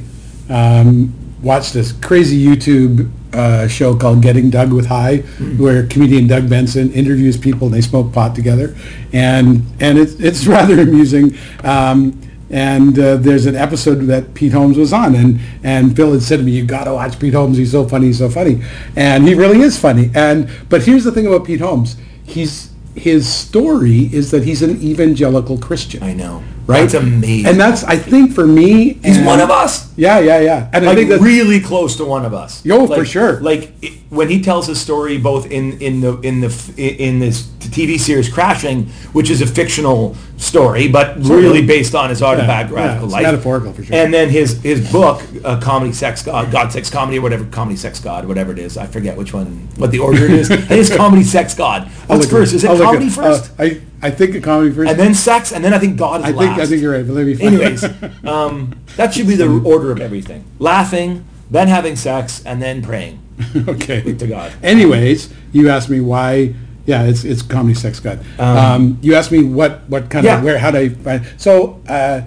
um, 0.50 1.14
watched 1.42 1.74
this 1.74 1.92
crazy 1.92 2.44
YouTube 2.44 3.10
uh, 3.34 3.68
show 3.68 3.96
called 3.96 4.22
Getting 4.22 4.50
Doug 4.50 4.74
with 4.74 4.88
High, 4.88 5.18
where 5.58 5.86
comedian 5.88 6.28
Doug 6.28 6.50
Benson 6.50 6.92
interviews 6.92 7.38
people 7.38 7.68
and 7.68 7.76
they 7.76 7.82
smoke 7.82 8.12
pot 8.14 8.36
together, 8.36 8.76
and 9.14 9.64
and 9.80 9.98
it's 9.98 10.14
it's 10.14 10.48
rather 10.58 10.80
amusing. 10.80 11.38
Um, 11.64 12.20
and 12.52 12.98
uh, 12.98 13.18
there's 13.18 13.46
an 13.46 13.56
episode 13.56 14.08
that 14.08 14.34
Pete 14.34 14.54
Holmes 14.54 14.78
was 14.78 14.92
on, 14.92 15.16
and 15.16 15.40
and 15.64 15.96
Phil 15.96 16.14
had 16.14 16.24
said 16.24 16.38
to 16.38 16.44
me, 16.44 16.52
"You 16.52 16.66
got 16.66 16.86
to 16.86 16.94
watch 16.94 17.20
Pete 17.20 17.34
Holmes. 17.34 17.58
He's 17.58 17.72
so 17.72 17.88
funny. 17.88 18.08
He's 18.08 18.18
so 18.18 18.30
funny." 18.30 18.64
And 18.96 19.28
he 19.28 19.36
really 19.36 19.62
is 19.62 19.80
funny. 19.80 20.10
And 20.16 20.50
but 20.68 20.84
here's 20.84 21.04
the 21.04 21.12
thing 21.12 21.28
about 21.28 21.46
Pete 21.46 21.62
Holmes: 21.62 21.96
he's 22.24 22.72
his 22.96 23.32
story 23.32 24.10
is 24.12 24.32
that 24.32 24.44
he's 24.44 24.62
an 24.62 24.82
evangelical 24.82 25.58
Christian 25.58 26.04
I 26.04 26.14
know. 26.14 26.44
Right? 26.70 26.82
That's 26.82 26.94
amazing. 26.94 27.48
And 27.48 27.60
that's, 27.60 27.84
I 27.84 27.98
think, 27.98 28.34
for 28.34 28.46
me, 28.46 28.94
He's 28.94 29.18
and- 29.18 29.26
one 29.26 29.40
of 29.42 29.50
us. 29.50 29.92
Yeah, 29.98 30.20
yeah, 30.20 30.40
yeah. 30.40 30.70
And 30.72 30.88
I 30.88 30.96
think 30.96 31.10
that 31.10 31.20
really 31.20 31.60
close 31.60 31.98
to 31.98 32.06
one 32.06 32.24
of 32.26 32.34
us. 32.34 32.64
Yo, 32.64 32.88
for 32.88 33.04
sure. 33.04 33.42
Like 33.42 33.74
it, 33.82 33.94
when 34.10 34.30
he 34.30 34.42
tells 34.42 34.68
his 34.68 34.80
story, 34.80 35.18
both 35.18 35.52
in 35.52 35.80
in 35.82 36.00
the 36.02 36.18
in 36.22 36.40
the 36.40 36.74
in 36.78 37.20
this 37.20 37.44
TV 37.60 38.00
series 38.00 38.30
Crashing, 38.30 38.86
which 39.14 39.30
is 39.30 39.42
a 39.42 39.46
fictional 39.48 40.16
story, 40.38 40.88
but 40.88 41.18
really 41.20 41.66
based 41.66 41.96
on 41.96 42.10
his 42.10 42.22
autobiographical 42.24 43.02
yeah, 43.02 43.04
it's 43.04 43.14
life, 43.14 43.24
metaphorical 43.24 43.74
for 43.74 43.84
sure. 43.84 43.96
And 43.96 44.14
then 44.14 44.30
his 44.30 44.62
his 44.64 44.90
book, 44.92 45.22
uh, 45.44 45.60
Comedy 45.60 45.92
Sex 45.92 46.24
God, 46.24 46.50
God 46.52 46.72
Sex 46.72 46.90
Comedy, 46.90 47.18
or 47.20 47.22
whatever, 47.22 47.46
Comedy 47.46 47.76
Sex 47.76 48.00
God, 48.00 48.26
whatever 48.26 48.52
it 48.54 48.60
is. 48.60 48.78
I 48.78 48.88
forget 48.88 49.18
which 49.18 49.34
one, 49.34 49.68
what 49.76 49.92
the 49.92 50.00
order 50.00 50.24
it 50.24 50.32
is. 50.32 50.50
I 50.52 50.58
think 50.58 50.80
it's 50.80 50.96
Comedy 50.96 51.24
Sex 51.24 51.54
God. 51.56 51.88
What's 52.08 52.26
first? 52.30 52.54
it- 52.54 52.58
Is 52.58 52.64
it 52.64 52.70
I'll 52.72 52.78
comedy 52.80 53.10
first? 53.10 53.52
uh, 53.60 53.64
I 53.64 53.82
I 54.02 54.10
think 54.12 54.36
a 54.36 54.42
comedy 54.42 54.72
first. 54.74 54.90
and 54.92 55.00
then 55.00 55.14
sex, 55.14 55.52
and 55.52 55.64
then 55.64 55.74
I 55.74 55.80
think 55.80 55.98
God 55.98 56.22
is 56.22 56.28
I 56.28 56.32
last. 56.32 56.48
think 56.48 56.60
I 56.60 56.66
think 56.66 56.82
you're 56.82 56.94
right. 56.94 57.06
But 57.06 57.14
let 57.14 57.26
me 57.26 57.42
Anyways, 57.42 57.84
um, 58.26 58.80
that 58.96 59.14
should 59.14 59.28
be 59.28 59.36
the 59.36 59.50
order 59.66 59.92
of 59.92 60.00
everything. 60.00 60.44
Laughing, 60.60 61.26
then 61.52 61.68
having 61.68 61.96
sex, 61.96 62.44
and 62.46 62.62
then 62.62 62.82
praying 62.82 63.20
okay. 63.68 64.02
to 64.14 64.28
God. 64.28 64.54
Anyways, 64.64 65.34
you 65.52 65.70
asked 65.70 65.90
me 65.90 66.00
why. 66.02 66.54
Yeah, 66.86 67.04
it's 67.04 67.24
it's 67.24 67.42
comedy 67.44 67.76
sex 67.76 68.00
god. 68.00 68.20
Um, 68.40 68.98
you 69.02 69.14
asked 69.16 69.32
me 69.32 69.44
what 69.44 69.82
what 69.90 70.10
kind 70.10 70.26
Yeah. 70.26 70.38
of 70.40 70.44
where 70.44 70.58
how 70.58 70.72
do 70.72 70.78
I 70.80 70.90
find 70.90 71.26
so. 71.38 71.82
Uh, 71.88 72.22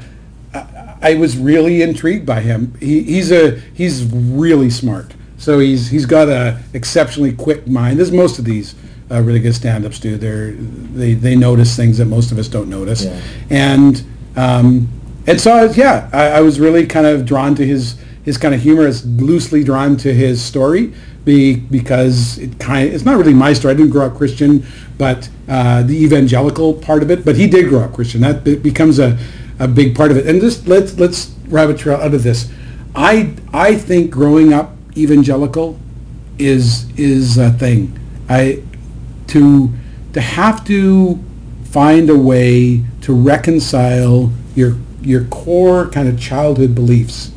I, 0.55 0.97
I 1.03 1.15
was 1.15 1.37
really 1.37 1.83
intrigued 1.83 2.27
by 2.27 2.41
him. 2.41 2.75
He, 2.79 3.03
he's 3.03 3.33
a 3.33 3.59
he's 3.75 4.05
really 4.05 4.71
smart. 4.71 5.15
So 5.37 5.59
he's 5.59 5.89
he's 5.89 6.07
got 6.07 6.29
a 6.29 6.61
exceptionally 6.75 7.33
quick 7.33 7.67
mind. 7.67 7.99
As 7.99 8.13
most 8.13 8.39
of 8.39 8.45
these 8.45 8.77
uh, 9.12 9.20
really 9.20 9.40
good 9.40 9.55
stand-ups 9.55 10.01
do. 10.01 10.16
They're 10.16 10.53
they 10.53 11.14
they 11.14 11.37
notice 11.37 11.77
things 11.77 11.98
that 11.98 12.07
most 12.07 12.33
of 12.33 12.38
us 12.38 12.48
don't 12.48 12.68
notice. 12.68 13.05
Yeah. 13.05 13.20
And 13.51 14.03
um, 14.37 14.88
and 15.27 15.40
so 15.40 15.70
yeah, 15.72 16.09
I, 16.12 16.29
I 16.29 16.40
was 16.40 16.59
really 16.59 16.87
kind 16.87 17.07
of 17.07 17.27
drawn 17.27 17.55
to 17.57 17.66
his 17.66 17.96
his 18.25 18.38
kind 18.38 18.55
of 18.55 18.62
humor. 18.62 18.87
Is 18.87 19.05
loosely 19.07 19.62
drawn 19.64 19.96
to 19.98 20.12
his 20.12 20.42
story 20.42 20.92
be, 21.25 21.57
because 21.57 22.38
it 22.38 22.59
kind 22.59 22.92
it's 22.92 23.05
not 23.05 23.16
really 23.16 23.35
my 23.35 23.53
story. 23.53 23.75
I 23.75 23.77
didn't 23.77 23.92
grow 23.92 24.07
up 24.07 24.16
Christian, 24.16 24.64
but 24.98 25.29
uh, 25.48 25.83
the 25.83 25.96
evangelical 25.96 26.75
part 26.75 27.03
of 27.03 27.11
it. 27.11 27.25
But 27.25 27.37
he 27.37 27.46
did 27.46 27.68
grow 27.68 27.81
up 27.81 27.92
Christian. 27.92 28.20
That 28.20 28.44
be- 28.44 28.57
becomes 28.57 28.98
a, 28.98 29.18
a 29.59 29.68
big 29.68 29.94
part 29.94 30.11
of 30.11 30.16
it. 30.16 30.27
And 30.27 30.40
just 30.40 30.66
let's 30.66 30.98
let's 30.98 31.35
rabbit 31.48 31.79
trail 31.79 31.96
out 31.96 32.14
of 32.14 32.22
this. 32.22 32.51
I 32.94 33.35
I 33.53 33.77
think 33.77 34.11
growing 34.11 34.53
up 34.53 34.75
evangelical 34.96 35.79
is 36.38 36.90
is 36.98 37.38
a 37.38 37.51
thing. 37.51 37.98
I 38.29 38.62
to 39.33 39.71
to 40.12 40.21
have 40.21 40.64
to 40.66 41.18
find 41.64 42.11
a 42.11 42.16
way 42.16 42.83
to 43.01 43.14
reconcile 43.14 44.31
your 44.55 44.77
your 45.01 45.25
core 45.25 45.88
kind 45.88 46.09
of 46.09 46.21
childhood 46.21 46.75
beliefs 46.75 47.33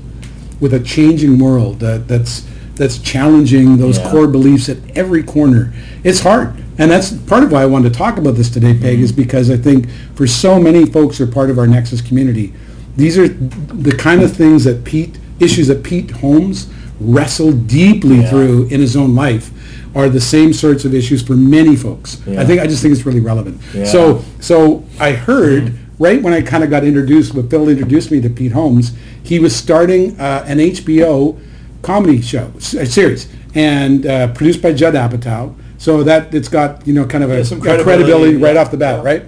with 0.59 0.73
a 0.73 0.79
changing 0.79 1.39
world 1.39 1.79
that, 1.79 2.07
that's 2.07 2.45
that's 2.75 2.97
challenging 2.97 3.77
those 3.77 3.97
Yeah. 3.97 4.11
core 4.11 4.27
beliefs 4.27 4.67
at 4.67 4.77
every 4.95 5.23
corner. 5.23 5.73
It's 6.03 6.19
hard. 6.19 6.53
And 6.77 6.91
that's 6.91 7.13
part 7.13 7.43
of 7.45 7.51
why 7.53 7.61
I 7.61 7.65
wanted 7.65 7.93
to 7.93 7.97
talk 7.97 8.17
about 8.17 8.35
this 8.35 8.49
today, 8.49 8.73
Peg, 8.73 8.99
is 8.99 9.13
mm-hmm. 9.13 9.21
because 9.21 9.49
I 9.49 9.55
think 9.55 9.89
for 10.13 10.27
so 10.27 10.59
many 10.59 10.85
folks 10.85 11.17
who 11.17 11.23
are 11.23 11.27
part 11.27 11.49
of 11.49 11.57
our 11.57 11.67
Nexus 11.67 12.01
community, 12.01 12.53
these 12.97 13.17
are 13.17 13.29
the 13.29 13.95
kind 13.95 14.21
of 14.21 14.35
things 14.35 14.65
that 14.65 14.83
Pete, 14.83 15.17
issues 15.39 15.67
that 15.67 15.83
Pete 15.83 16.11
Holmes 16.11 16.67
wrestled 16.99 17.67
deeply 17.67 18.19
Yeah. 18.19 18.29
through 18.29 18.67
in 18.69 18.81
his 18.81 18.97
own 18.97 19.15
life 19.15 19.51
are 19.95 20.09
the 20.09 20.21
same 20.21 20.53
sorts 20.53 20.83
of 20.85 20.93
issues 20.93 21.23
for 21.23 21.33
many 21.33 21.75
folks. 21.75 22.21
Yeah. 22.27 22.41
I 22.41 22.45
think 22.45 22.61
I 22.61 22.67
just 22.67 22.81
think 22.81 22.93
it's 22.93 23.05
really 23.05 23.21
relevant. 23.21 23.61
Yeah. 23.73 23.85
So 23.85 24.23
so 24.41 24.83
I 24.99 25.13
heard 25.13 25.73
right 25.97 26.21
when 26.21 26.33
I 26.33 26.41
kind 26.41 26.63
of 26.63 26.69
got 26.69 26.83
introduced, 26.83 27.33
when 27.33 27.49
Phil 27.49 27.69
introduced 27.69 28.11
me 28.11 28.19
to 28.21 28.29
Pete 28.29 28.51
Holmes, 28.51 28.91
he 29.23 29.39
was 29.39 29.55
starting 29.55 30.19
uh, 30.19 30.43
an 30.45 30.57
HBO 30.57 31.39
comedy 31.81 32.21
show 32.21 32.51
series 32.59 33.31
and 33.55 34.05
uh, 34.05 34.33
produced 34.33 34.61
by 34.61 34.73
Judd 34.73 34.95
Apatow. 34.95 35.55
So 35.77 36.03
that 36.03 36.33
it's 36.35 36.49
got 36.49 36.85
you 36.85 36.93
know 36.93 37.05
kind 37.05 37.23
of 37.23 37.31
a, 37.31 37.45
some 37.45 37.59
a 37.59 37.61
credibility, 37.61 38.03
credibility, 38.03 38.35
right 38.37 38.57
off 38.57 38.71
the 38.71 38.77
bat, 38.77 39.03
right? 39.03 39.23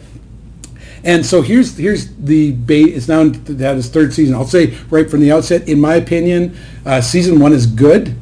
And 1.03 1.25
so 1.25 1.41
here's 1.41 1.77
here's 1.77 2.13
the 2.15 2.51
bait. 2.51 2.95
It's 2.95 3.07
now 3.07 3.21
in- 3.21 3.43
that 3.45 3.77
is 3.77 3.89
third 3.89 4.13
season. 4.13 4.35
I'll 4.35 4.45
say 4.45 4.77
right 4.89 5.09
from 5.09 5.21
the 5.21 5.31
outset, 5.31 5.69
in 5.69 5.79
my 5.79 5.95
opinion, 5.95 6.57
uh, 6.85 6.99
season 6.99 7.39
one 7.39 7.53
is 7.53 7.65
good. 7.65 8.15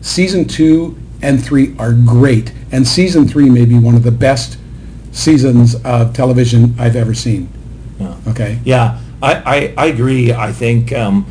Season 0.00 0.46
two 0.46 0.98
and 1.22 1.42
three 1.44 1.74
are 1.78 1.92
great, 1.92 2.52
and 2.72 2.86
season 2.86 3.26
three 3.28 3.48
may 3.50 3.64
be 3.64 3.78
one 3.78 3.94
of 3.94 4.02
the 4.02 4.10
best 4.10 4.58
seasons 5.12 5.74
of 5.84 6.12
television 6.12 6.74
I've 6.78 6.96
ever 6.96 7.14
seen. 7.14 7.48
Yeah. 7.98 8.16
Okay. 8.28 8.58
Yeah, 8.64 9.00
I, 9.22 9.34
I, 9.34 9.74
I 9.76 9.86
agree. 9.86 10.32
I 10.32 10.52
think 10.52 10.92
um, 10.92 11.26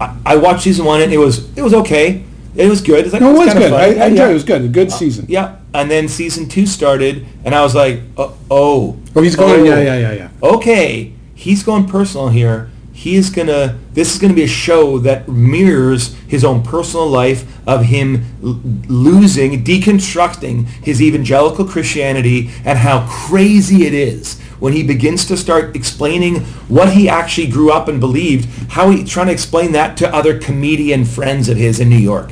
I, 0.00 0.16
I 0.26 0.36
watched 0.36 0.62
season 0.64 0.84
one 0.84 1.00
and 1.00 1.12
it 1.12 1.18
was 1.18 1.56
it 1.56 1.62
was 1.62 1.72
okay. 1.74 2.24
It 2.54 2.68
was 2.68 2.80
good. 2.80 3.04
It's 3.04 3.12
like, 3.12 3.20
No, 3.22 3.34
it 3.34 3.38
was 3.46 3.54
good. 3.54 3.72
I, 3.72 3.86
Yeah, 3.88 4.04
I 4.04 4.06
enjoyed 4.06 4.18
yeah. 4.18 4.26
it. 4.28 4.30
It 4.30 4.34
was 4.34 4.44
good. 4.44 4.62
A 4.62 4.68
good 4.68 4.90
season. 4.90 5.26
Yeah, 5.28 5.56
and 5.74 5.90
then 5.90 6.08
season 6.08 6.48
two 6.48 6.66
started, 6.66 7.26
and 7.44 7.54
I 7.54 7.62
was 7.62 7.74
like, 7.74 8.00
oh, 8.16 8.36
oh, 8.50 8.98
Oh, 9.14 9.22
he's 9.22 9.36
going. 9.36 9.60
oh, 9.60 9.64
Yeah, 9.64 9.80
yeah, 9.80 9.98
yeah, 9.98 10.12
yeah. 10.12 10.30
Okay, 10.42 11.12
he's 11.34 11.62
going 11.62 11.86
personal 11.86 12.28
here. 12.30 12.70
He 12.96 13.14
is 13.16 13.28
gonna. 13.28 13.78
This 13.92 14.14
is 14.14 14.18
gonna 14.18 14.32
be 14.32 14.42
a 14.42 14.48
show 14.48 14.98
that 15.00 15.28
mirrors 15.28 16.14
his 16.26 16.42
own 16.46 16.62
personal 16.62 17.06
life 17.06 17.44
of 17.66 17.84
him 17.84 18.24
l- 18.42 18.58
losing, 18.88 19.62
deconstructing 19.62 20.66
his 20.82 21.02
evangelical 21.02 21.66
Christianity, 21.66 22.50
and 22.64 22.78
how 22.78 23.06
crazy 23.06 23.84
it 23.84 23.92
is 23.92 24.40
when 24.60 24.72
he 24.72 24.82
begins 24.82 25.26
to 25.26 25.36
start 25.36 25.76
explaining 25.76 26.36
what 26.68 26.94
he 26.94 27.06
actually 27.06 27.48
grew 27.48 27.70
up 27.70 27.86
and 27.86 28.00
believed. 28.00 28.48
How 28.70 28.88
he 28.88 29.04
trying 29.04 29.26
to 29.26 29.32
explain 29.32 29.72
that 29.72 29.98
to 29.98 30.12
other 30.12 30.38
comedian 30.38 31.04
friends 31.04 31.50
of 31.50 31.58
his 31.58 31.78
in 31.78 31.90
New 31.90 31.96
York. 31.98 32.30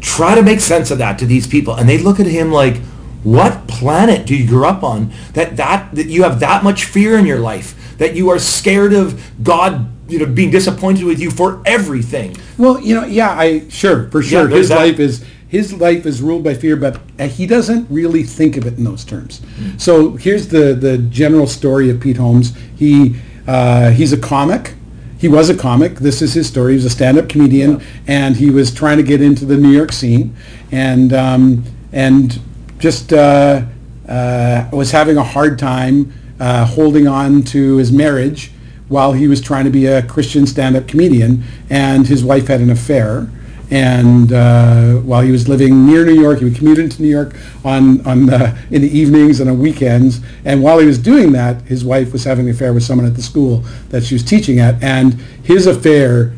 Try 0.00 0.34
to 0.34 0.42
make 0.42 0.58
sense 0.58 0.90
of 0.90 0.98
that 0.98 1.20
to 1.20 1.24
these 1.24 1.46
people, 1.46 1.74
and 1.74 1.88
they 1.88 1.98
look 1.98 2.18
at 2.18 2.26
him 2.26 2.50
like, 2.50 2.78
"What 3.22 3.68
planet 3.68 4.26
do 4.26 4.34
you 4.34 4.48
grow 4.48 4.70
up 4.70 4.82
on 4.82 5.12
that 5.34 5.56
that 5.56 5.94
that 5.94 6.08
you 6.08 6.24
have 6.24 6.40
that 6.40 6.64
much 6.64 6.84
fear 6.84 7.16
in 7.16 7.26
your 7.26 7.38
life 7.38 7.76
that 8.00 8.16
you 8.16 8.30
are 8.30 8.38
scared 8.38 8.94
of 8.94 9.22
God, 9.42 9.86
you 10.10 10.18
know, 10.18 10.26
being 10.26 10.50
disappointed 10.50 11.04
with 11.04 11.20
you 11.20 11.30
for 11.30 11.62
everything?" 11.64 12.36
Well, 12.58 12.80
you 12.80 12.94
know, 12.94 13.04
yeah, 13.04 13.30
I 13.30 13.68
sure 13.68 14.08
for 14.10 14.22
sure 14.22 14.46
there's 14.46 14.60
his 14.60 14.68
that. 14.70 14.76
life 14.76 14.98
is 14.98 15.24
his 15.50 15.72
life 15.72 16.06
is 16.06 16.22
ruled 16.22 16.44
by 16.44 16.54
fear, 16.54 16.76
but 16.76 17.00
uh, 17.18 17.26
he 17.26 17.46
doesn't 17.46 17.90
really 17.90 18.22
think 18.22 18.56
of 18.56 18.66
it 18.66 18.78
in 18.78 18.84
those 18.84 19.04
terms. 19.04 19.40
Mm. 19.40 19.80
So 19.80 20.12
here's 20.12 20.48
the 20.48 20.74
the 20.74 20.98
general 20.98 21.46
story 21.46 21.90
of 21.90 22.00
Pete 22.00 22.16
Holmes. 22.16 22.52
He 22.76 23.16
uh, 23.46 23.90
he's 23.90 24.12
a 24.12 24.18
comic. 24.18 24.74
He 25.18 25.28
was 25.28 25.50
a 25.50 25.56
comic. 25.56 25.96
This 25.96 26.22
is 26.22 26.32
his 26.32 26.46
story. 26.46 26.72
He 26.72 26.76
was 26.76 26.86
a 26.86 26.90
stand-up 26.90 27.28
comedian, 27.28 27.82
and 28.06 28.36
he 28.36 28.48
was 28.48 28.72
trying 28.72 28.96
to 28.96 29.02
get 29.02 29.20
into 29.20 29.44
the 29.44 29.56
New 29.56 29.70
York 29.70 29.92
scene, 29.92 30.34
and 30.72 31.12
um, 31.12 31.64
and 31.92 32.40
just 32.78 33.12
uh, 33.12 33.62
uh, 34.08 34.68
was 34.72 34.92
having 34.92 35.16
a 35.18 35.24
hard 35.24 35.58
time 35.58 36.12
uh, 36.38 36.64
holding 36.64 37.06
on 37.06 37.42
to 37.42 37.76
his 37.76 37.92
marriage 37.92 38.52
while 38.90 39.12
he 39.12 39.26
was 39.28 39.40
trying 39.40 39.64
to 39.64 39.70
be 39.70 39.86
a 39.86 40.02
Christian 40.02 40.46
stand-up 40.46 40.86
comedian, 40.86 41.44
and 41.70 42.06
his 42.06 42.22
wife 42.22 42.48
had 42.48 42.60
an 42.60 42.70
affair. 42.70 43.28
And 43.70 44.32
uh, 44.32 44.94
while 44.96 45.22
he 45.22 45.30
was 45.30 45.48
living 45.48 45.86
near 45.86 46.04
New 46.04 46.20
York, 46.20 46.40
he 46.40 46.44
would 46.44 46.56
commute 46.56 46.78
into 46.78 47.00
New 47.00 47.08
York 47.08 47.36
on, 47.64 48.04
on 48.04 48.26
the, 48.26 48.58
in 48.72 48.82
the 48.82 48.90
evenings 48.90 49.38
and 49.38 49.48
on 49.48 49.60
weekends. 49.60 50.20
And 50.44 50.60
while 50.60 50.80
he 50.80 50.86
was 50.86 50.98
doing 50.98 51.30
that, 51.32 51.62
his 51.62 51.84
wife 51.84 52.12
was 52.12 52.24
having 52.24 52.46
an 52.46 52.50
affair 52.50 52.72
with 52.74 52.82
someone 52.82 53.06
at 53.06 53.14
the 53.14 53.22
school 53.22 53.58
that 53.90 54.02
she 54.02 54.16
was 54.16 54.24
teaching 54.24 54.58
at. 54.58 54.82
And 54.82 55.14
his 55.44 55.68
affair 55.68 56.34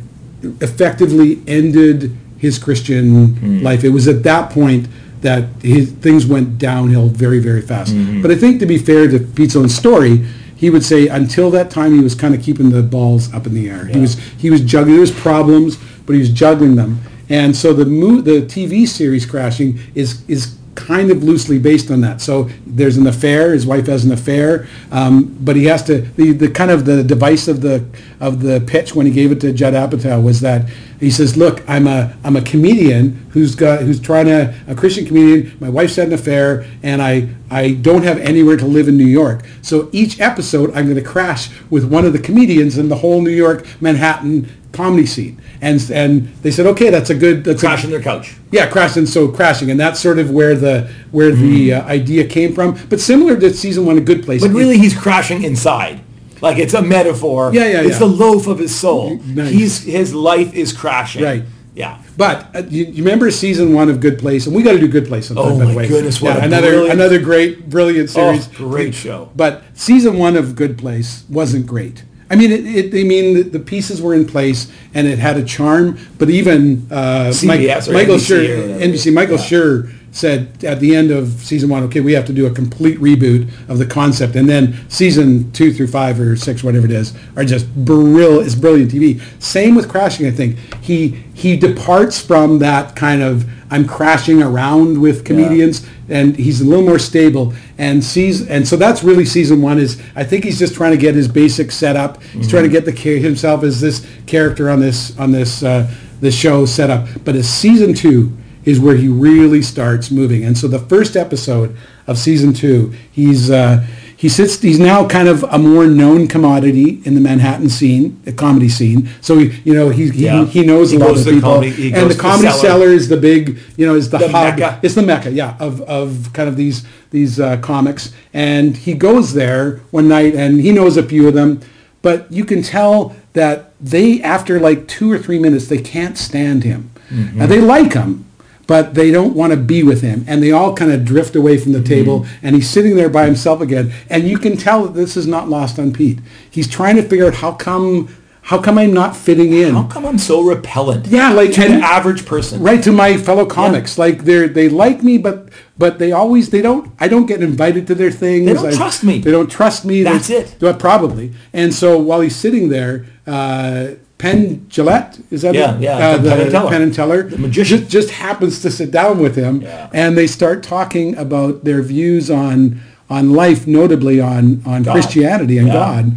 effectively 0.61 1.41
ended 1.47 2.15
his 2.37 2.59
Christian 2.59 3.35
life. 3.63 3.83
It 3.83 3.91
was 3.91 4.09
at 4.09 4.23
that 4.25 4.51
point 4.51 4.89
that 5.23 5.45
his, 5.63 5.91
things 5.91 6.27
went 6.27 6.59
downhill 6.59 7.09
very, 7.09 7.39
very 7.39 7.63
fast. 7.63 7.95
But 8.21 8.31
I 8.31 8.35
think 8.35 8.61
to 8.61 8.67
be 8.67 8.77
fair 8.77 9.09
to 9.09 9.19
Pete's 9.21 9.57
own 9.57 9.71
story, 9.71 10.27
he 10.63 10.71
would 10.71 10.85
say 10.85 11.09
until 11.09 11.51
that 11.51 11.73
time 11.73 11.93
he 11.93 11.99
was 11.99 12.15
kind 12.15 12.37
of 12.37 12.41
keeping 12.41 12.71
the 12.71 12.85
balls 12.85 13.35
up 13.35 13.49
in 13.49 13.53
the 13.53 13.69
air. 13.69 13.87
He 13.87 13.99
was 13.99 14.17
he 14.39 14.49
was 14.49 14.61
juggling. 14.61 14.93
There 14.93 15.01
was 15.01 15.11
problems, 15.11 15.77
but 16.07 16.13
he 16.13 16.21
was 16.21 16.31
juggling 16.31 16.77
them. 16.77 17.01
And 17.29 17.57
so 17.57 17.73
the 17.73 17.85
mo- 17.85 18.21
the 18.21 18.43
TV 18.43 18.87
series 18.87 19.27
Crashing 19.27 19.81
is 19.97 20.23
is 20.29 20.57
kind 20.75 21.11
of 21.11 21.23
loosely 21.23 21.59
based 21.59 21.91
on 21.91 22.01
that. 22.01 22.21
So 22.21 22.49
there's 22.67 22.97
an 22.97 23.07
affair. 23.07 23.53
His 23.53 23.67
wife 23.67 23.87
has 23.87 24.05
an 24.05 24.13
affair, 24.13 24.67
um, 24.91 25.37
but 25.41 25.57
he 25.57 25.67
has 25.67 25.83
to. 25.85 26.01
The, 26.01 26.33
the 26.33 26.51
kind 26.51 26.71
of 26.71 26.85
the 26.85 27.03
device 27.03 27.49
of 27.49 27.61
the 27.61 27.85
of 28.21 28.41
the 28.41 28.61
pitch 28.61 28.95
when 28.95 29.07
he 29.07 29.13
gave 29.13 29.33
it 29.33 29.41
to 29.43 29.53
Judd 29.53 29.75
Apatow 29.75 30.23
was 30.23 30.41
that 30.41 30.69
he 30.99 31.11
says, 31.11 31.37
"Look, 31.37 31.69
I'm 31.69 31.87
a 31.87 32.17
I'm 32.25 32.37
a 32.37 32.43
comedian 32.43 33.27
who's 33.31 33.55
got 33.55 33.83
who's 33.83 34.01
trying 34.01 34.27
to 34.27 34.55
a 34.67 34.75
Christian 34.75 35.05
comedian. 35.05 35.57
My 35.61 35.69
wife's 35.69 35.97
had 35.97 36.09
an 36.09 36.15
affair, 36.15 36.65
and 36.83 37.03
I 37.03 37.29
I 37.51 37.73
don't 37.73 38.03
have 38.05 38.19
anywhere 38.19 38.57
to 38.57 38.67
live 38.67 38.89
in 38.89 38.97
New 38.97 39.07
York. 39.07 39.45
So 39.61 39.91
each 39.93 40.21
episode, 40.21 40.71
I'm 40.71 40.85
going 40.85 40.97
to 40.97 41.03
crash 41.03 41.51
with 41.71 41.85
one 41.85 42.07
of 42.07 42.13
the 42.13 42.19
comedians 42.19 42.79
in 42.79 42.89
the 42.89 42.97
whole 42.97 43.21
New 43.21 43.31
York 43.31 43.67
Manhattan 43.81 44.49
comedy 44.73 45.07
scene." 45.07 45.41
And 45.61 45.81
and 45.93 46.29
they 46.43 46.51
said, 46.51 46.67
"Okay, 46.67 46.91
that's 46.91 47.11
a 47.11 47.15
good 47.15 47.45
that's 47.45 47.63
a, 47.63 47.67
Crashing 47.67 47.91
their 47.91 48.03
couch. 48.03 48.35
yeah, 48.51 48.67
crashing. 48.69 49.07
So 49.07 49.29
crashing, 49.29 49.71
and 49.71 49.79
that's 49.79 50.01
sort 50.01 50.19
of 50.19 50.31
where 50.31 50.55
the 50.57 50.91
where 51.11 51.31
the 51.31 51.75
uh, 51.75 51.83
idea 51.85 52.27
came 52.27 52.55
from. 52.55 52.79
But 52.89 53.01
similar 53.01 53.39
to 53.39 53.53
season 53.55 53.87
one 53.87 53.99
a 53.99 54.01
Good 54.01 54.25
Place. 54.25 54.43
But 54.43 54.51
really, 54.51 54.79
he's 54.79 54.97
crashing 54.99 55.45
inside. 55.45 56.01
Like 56.41 56.59
it's 56.59 56.75
a 56.75 56.83
metaphor. 56.83 57.53
Yeah, 57.55 57.67
yeah, 57.69 57.81
It's 57.83 57.93
yeah. 57.93 57.99
the 58.01 58.07
loaf 58.07 58.49
of 58.49 58.59
his 58.59 58.75
soul. 58.75 59.19
Nice. 59.19 59.51
He's 59.53 59.83
his 59.85 60.13
life 60.15 60.53
is 60.55 60.73
crashing. 60.73 61.23
Right. 61.23 61.45
Yeah. 61.75 62.03
But 62.19 62.55
uh, 62.55 62.63
you, 62.69 62.85
you 62.85 63.03
remember 63.05 63.31
season 63.31 63.73
one 63.73 63.89
of 63.89 64.01
Good 64.01 64.19
Place, 64.19 64.47
and 64.47 64.55
we 64.55 64.63
got 64.63 64.73
to 64.73 64.79
do 64.81 64.89
Good 64.89 65.07
Place 65.07 65.29
sometime. 65.29 65.47
Oh 65.53 65.59
by 65.59 65.65
the 65.65 65.71
my 65.71 65.77
way. 65.77 65.89
goodness, 65.89 66.21
what 66.21 66.37
a 66.37 66.43
another 66.43 66.71
brilliant- 66.73 66.93
another 66.95 67.19
great, 67.21 67.71
brilliant 67.71 68.11
series. 68.11 68.49
Oh, 68.49 68.69
great 68.69 68.93
show. 68.95 69.31
But 69.37 69.63
season 69.75 70.19
one 70.19 70.37
of 70.37 70.55
Good 70.57 70.77
Place 70.77 71.25
wasn't 71.31 71.67
great. 71.67 72.03
I 72.33 72.35
mean, 72.35 72.51
it, 72.51 72.67
it, 72.67 72.99
I 72.99 73.05
mean, 73.05 73.35
the, 73.35 73.43
the 73.43 73.61
pieces 73.61 74.01
were 74.01 74.15
in 74.15 74.27
place 74.27 74.73
and 74.95 75.07
it 75.07 75.19
had 75.19 75.37
a 75.37 75.45
charm. 75.45 75.99
But 76.19 76.31
even 76.31 76.89
uh, 76.91 77.27
CBS 77.29 77.89
or 77.89 77.93
Michael 77.93 78.17
NBC 78.17 78.49
Schur. 78.49 78.81
NBC, 78.81 79.13
Michael 79.13 79.37
Yeah. 79.37 79.43
Schur 79.43 79.93
said 80.13 80.63
at 80.63 80.79
the 80.79 80.95
end 80.95 81.11
of 81.11 81.29
season 81.29 81.71
one, 81.71 81.83
okay, 81.85 82.01
we 82.01 82.13
have 82.13 82.27
to 82.27 82.33
do 82.33 82.47
a 82.47 82.51
complete 82.51 82.99
reboot 83.01 83.51
of 83.69 83.79
the 83.79 83.87
concept, 83.87 84.37
and 84.37 84.49
then 84.49 84.89
season 84.89 85.51
two 85.53 85.73
through 85.73 85.89
five 85.89 86.21
or 86.21 86.37
six, 86.37 86.63
whatever 86.63 86.85
it 86.85 86.93
is, 86.93 87.15
are 87.35 87.45
just 87.45 87.75
brilliant. 87.75 88.47
It's 88.47 88.55
brilliant 88.55 88.93
TV. 88.93 89.21
Same 89.43 89.75
with 89.75 89.89
Crashing. 89.89 90.27
I 90.27 90.31
think 90.31 90.59
he 90.83 91.25
he 91.35 91.57
departs 91.57 92.21
from 92.21 92.59
that 92.61 92.95
kind 92.95 93.23
of 93.23 93.49
I'm 93.71 93.87
crashing 93.87 94.43
around 94.43 95.01
with 95.01 95.25
comedians, 95.25 95.87
and 96.11 96.37
he's 96.37 96.61
a 96.61 96.65
little 96.65 96.85
more 96.85 96.99
stable. 96.99 97.55
And 97.79 98.05
sees 98.05 98.47
and 98.47 98.69
so 98.69 98.77
that's 98.77 99.03
really 99.03 99.25
season 99.25 99.63
one. 99.63 99.79
Is 99.79 100.01
I 100.15 100.25
think 100.25 100.45
he's 100.45 100.59
just 100.59 100.75
trying 100.75 100.93
to 100.93 100.99
get 100.99 101.15
his 101.15 101.27
basics 101.27 101.75
set 101.75 101.97
up. 101.97 102.23
He's 102.23 102.49
trying 102.51 102.65
to 102.65 102.69
get 102.69 102.85
the 102.85 102.93
himself 102.93 103.65
as 103.65 103.81
this 103.81 104.07
character 104.27 104.69
on 104.69 104.79
this 104.79 105.19
on 105.19 105.33
this 105.33 105.63
uh, 105.63 105.91
this 106.21 106.37
show 106.37 106.67
set 106.67 106.91
up. 106.91 107.09
But 107.25 107.35
as 107.35 107.49
season 107.49 107.95
two 107.95 108.37
is 108.65 108.79
where 108.81 108.97
he 108.97 109.09
really 109.09 109.63
starts 109.63 110.11
moving. 110.11 110.45
And 110.45 110.57
so 110.57 110.69
the 110.69 110.79
first 110.79 111.17
episode 111.17 111.77
of 112.07 112.19
season 112.19 112.53
two, 112.53 112.93
he's 113.11 113.51
uh, 113.51 113.85
he 114.17 114.29
sits. 114.29 114.61
He's 114.63 114.79
now 114.79 115.07
kind 115.09 115.27
of 115.27 115.43
a 115.45 115.59
more 115.59 115.85
known 115.87 116.29
commodity 116.29 117.03
in 117.05 117.15
the 117.15 117.21
Manhattan 117.21 117.69
scene, 117.69 118.21
the 118.25 118.33
comedy 118.33 118.69
scene. 118.69 119.09
So 119.21 119.37
he, 119.39 119.61
you 119.65 119.75
know 119.75 119.89
he 119.89 120.11
he, 120.11 120.25
Yeah. 120.27 120.45
he 120.45 120.63
knows 120.65 120.93
He 120.93 120.97
a 120.97 121.01
lot 121.01 121.11
of 121.11 121.25
the 121.25 121.33
people, 121.33 121.55
comedy- 121.55 121.71
he 121.73 121.93
and 121.93 122.09
the 122.11 122.15
comedy 122.15 122.49
cellar. 122.49 122.61
cellar 122.61 122.87
is 122.89 123.09
the 123.09 123.17
big, 123.17 123.59
you 123.77 123.85
know, 123.87 123.97
is 123.97 124.11
the, 124.11 124.19
The 124.19 124.29
hub. 124.29 124.59
mecca. 124.59 124.79
It's 124.83 124.95
the 124.95 125.03
mecca, 125.03 125.31
yeah, 125.33 125.57
of 125.59 125.81
of 125.83 126.31
kind 126.33 126.49
of 126.49 126.57
these 126.57 126.85
these 127.11 127.41
uh, 127.41 127.57
comics. 127.59 128.13
And 128.33 128.77
he 128.77 128.95
goes 128.95 129.35
there 129.35 129.81
one 129.91 130.07
night, 130.09 130.35
and 130.37 130.61
he 130.61 130.71
knows 130.71 130.97
a 130.97 131.03
few 131.03 131.27
of 131.27 131.35
them, 131.35 131.61
but 132.01 132.31
you 132.31 132.45
can 132.45 132.63
tell 132.63 133.15
that 133.33 133.73
they, 133.81 134.23
after 134.23 134.61
like 134.61 134.87
two 134.87 135.11
or 135.11 135.19
three 135.19 135.39
minutes, 135.41 135.67
they 135.67 135.79
can't 135.79 136.17
stand 136.17 136.63
him. 136.65 136.91
Mm-hmm. 137.11 137.39
Now 137.39 137.47
they 137.47 137.61
like 137.61 137.93
him, 137.95 138.25
but 138.67 138.95
they 138.95 139.11
don't 139.11 139.35
want 139.35 139.53
to 139.53 139.57
be 139.57 139.83
with 139.83 140.03
him, 140.03 140.25
and 140.29 140.43
they 140.43 140.53
all 140.53 140.75
kind 140.75 140.93
of 140.93 141.05
drift 141.05 141.35
away 141.37 141.59
from 141.59 141.73
the 141.73 141.79
Mm-hmm. 141.79 141.89
table. 141.89 142.27
And 142.43 142.55
he's 142.55 142.71
sitting 142.71 142.95
there 142.97 143.09
by 143.09 143.27
himself 143.27 143.61
again, 143.61 143.93
and 144.09 144.29
you 144.29 144.39
can 144.39 144.57
tell 144.57 144.85
that 144.85 144.95
this 144.95 145.17
is 145.17 145.27
not 145.27 145.49
lost 145.49 145.79
on 145.79 145.93
Pete. 145.93 146.21
He's 146.51 146.69
trying 146.69 146.97
to 146.97 147.03
figure 147.03 147.27
out 147.27 147.35
how 147.35 147.53
come 147.53 148.09
how 148.47 148.61
come 148.61 148.77
I'm 148.77 148.93
not 148.93 149.15
fitting 149.17 149.53
in. 149.53 149.73
How 149.75 149.85
come 149.85 150.05
I'm 150.05 150.19
so 150.19 150.43
repellent? 150.43 151.07
Yeah, 151.07 151.31
like- 151.33 151.53
to 151.53 151.65
an 151.65 151.81
average 151.81 152.27
person. 152.27 152.61
right 152.61 152.83
to 152.83 152.91
my 152.91 153.17
fellow 153.17 153.47
comics 153.47 153.99
like 153.99 154.25
they're 154.25 154.49
they 154.49 154.69
like 154.69 155.03
me 155.05 155.17
but 155.17 155.49
but 155.79 155.99
they 156.01 156.11
always 156.11 156.51
they 156.51 156.61
don't 156.61 156.91
i 156.99 157.07
don't 157.09 157.27
get 157.27 157.41
invited 157.41 157.87
to 157.87 157.95
their 157.95 158.11
things 158.11 158.47
They 158.47 158.55
don't 158.55 158.67
I- 158.73 158.77
trust 158.77 159.05
me. 159.05 159.21
they 159.21 159.31
don't 159.31 159.51
trust 159.51 159.85
me 159.85 160.03
That's 160.03 160.27
There's- 160.29 160.55
it. 160.61 160.79
probably 160.81 161.33
and 161.53 161.73
so 161.73 161.97
while 161.99 162.21
he's 162.21 162.35
sitting 162.37 162.69
there 162.69 163.07
uh 163.29 163.91
penn 164.23 164.67
Jillette 164.71 165.21
is 165.33 165.43
that 165.43 165.55
Yeah, 165.55 165.75
it? 165.77 165.83
yeah, 165.83 165.97
uh, 165.99 166.15
Penn 166.17 166.23
the 166.25 166.43
and 166.43 166.51
Teller. 166.53 166.71
penn 166.71 166.83
and 166.83 166.95
teller 166.95 167.23
The 167.25 167.39
magician. 167.39 167.79
just, 167.81 167.91
just 167.91 168.11
happens 168.11 168.61
to 168.63 168.71
sit 168.71 168.91
down 168.93 169.19
with 169.19 169.35
him 169.37 169.63
Yeah. 169.63 169.89
and 169.93 170.17
they 170.17 170.27
start 170.29 170.63
talking 170.63 171.17
about 171.17 171.65
their 171.65 171.83
views 171.83 172.31
on 172.31 172.81
on 173.11 173.33
life 173.33 173.67
notably 173.67 174.21
on 174.21 174.63
on 174.65 174.83
God. 174.85 174.93
christianity 174.93 175.59
and 175.59 175.67
Yeah. 175.69 175.75
god 175.75 176.13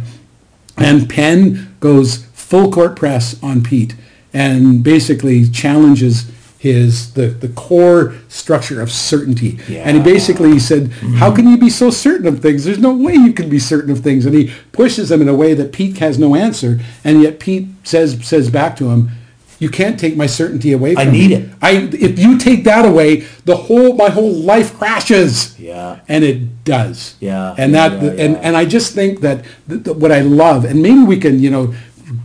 and 0.78 1.08
Penn 1.08 1.68
goes 1.80 2.26
full 2.32 2.70
court 2.70 2.94
press 2.96 3.36
on 3.42 3.62
Pete 3.62 3.94
and 4.32 4.82
basically 4.82 5.48
challenges 5.48 6.26
his 6.72 7.12
the, 7.14 7.26
the 7.28 7.48
core 7.48 8.14
structure 8.28 8.80
of 8.80 8.90
certainty. 8.90 9.50
And 9.68 9.96
he 9.96 9.98
Yeah. 9.98 10.02
basically 10.02 10.58
said, 10.58 10.84
mm-hmm. 10.90 11.14
How 11.14 11.30
can 11.34 11.48
you 11.48 11.56
be 11.58 11.70
so 11.70 11.90
certain 11.90 12.26
of 12.26 12.40
things? 12.40 12.64
There's 12.64 12.78
no 12.78 12.94
way 12.94 13.14
you 13.14 13.32
can 13.32 13.48
be 13.48 13.58
certain 13.58 13.90
of 13.90 14.00
things. 14.00 14.26
And 14.26 14.34
he 14.34 14.52
pushes 14.72 15.08
them 15.08 15.20
in 15.22 15.28
a 15.28 15.34
way 15.34 15.54
that 15.54 15.72
Pete 15.72 15.98
has 15.98 16.18
no 16.18 16.34
answer. 16.34 16.80
And 17.04 17.22
yet 17.22 17.38
Pete 17.40 17.68
says 17.84 18.18
says 18.26 18.50
back 18.50 18.76
to 18.76 18.90
him, 18.90 19.10
You 19.58 19.70
can't 19.70 19.98
take 19.98 20.16
my 20.16 20.26
certainty 20.26 20.72
away 20.72 20.94
from 20.94 21.10
me. 21.10 21.24
I 21.24 21.28
need 21.28 21.32
it." 21.32 21.48
I 21.62 21.70
if 22.08 22.18
you 22.18 22.36
take 22.38 22.64
that 22.64 22.84
away, 22.84 23.24
the 23.44 23.56
whole 23.56 23.94
my 23.94 24.10
whole 24.10 24.34
life 24.34 24.76
crashes. 24.78 25.58
Yeah. 25.58 26.00
And 26.08 26.22
it 26.24 26.64
does. 26.64 27.14
Yeah, 27.20 27.54
And 27.58 27.72
yeah, 27.72 27.88
that 27.88 28.02
yeah, 28.02 28.24
and 28.24 28.36
and 28.46 28.56
I 28.56 28.64
just 28.66 28.94
think 28.94 29.20
that 29.20 29.44
th- 29.68 29.84
th- 29.84 29.96
what 29.96 30.12
I 30.12 30.20
love, 30.20 30.64
and 30.64 30.82
maybe 30.82 31.02
we 31.12 31.18
can, 31.18 31.38
you 31.38 31.50
know, 31.50 31.74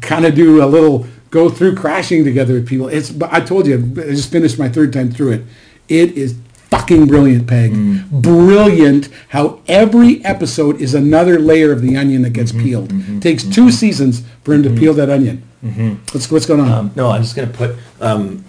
kind 0.01 0.25
of 0.25 0.35
do 0.35 0.61
a 0.63 0.67
little 0.75 1.05
go 1.31 1.49
through 1.49 1.75
crashing 1.75 2.23
together 2.23 2.53
with 2.53 2.67
people. 2.67 2.87
It's, 2.87 3.09
but 3.09 3.33
I 3.33 3.39
told 3.39 3.65
you, 3.65 3.75
I 3.97 4.11
just 4.11 4.31
finished 4.31 4.59
my 4.59 4.69
third 4.69 4.93
time 4.93 5.11
through 5.11 5.31
it. 5.31 5.41
It 5.87 6.11
is 6.17 6.35
fucking 6.69 7.07
brilliant, 7.07 7.47
Peg. 7.47 7.71
Mm. 7.71 8.09
Brilliant 8.11 9.09
how 9.29 9.59
every 9.67 10.23
episode 10.23 10.79
is 10.79 10.93
another 10.93 11.39
layer 11.39 11.71
of 11.71 11.81
the 11.81 11.97
onion 11.97 12.21
that 12.21 12.31
gets 12.33 12.51
Mm-hmm, 12.51 12.63
peeled. 12.63 13.21
Takes 13.21 13.43
two 13.43 13.71
seasons 13.71 14.23
for 14.43 14.53
him 14.53 14.61
to 14.63 14.69
peel 14.69 14.93
that 14.93 15.09
onion. 15.09 15.43
What's, 16.11 16.29
what's 16.31 16.45
going 16.45 16.59
on? 16.59 16.71
Um, 16.71 16.91
no, 16.95 17.09
I'm 17.09 17.21
just 17.21 17.35
gonna 17.35 17.47
put. 17.47 17.75
Um, 17.99 18.43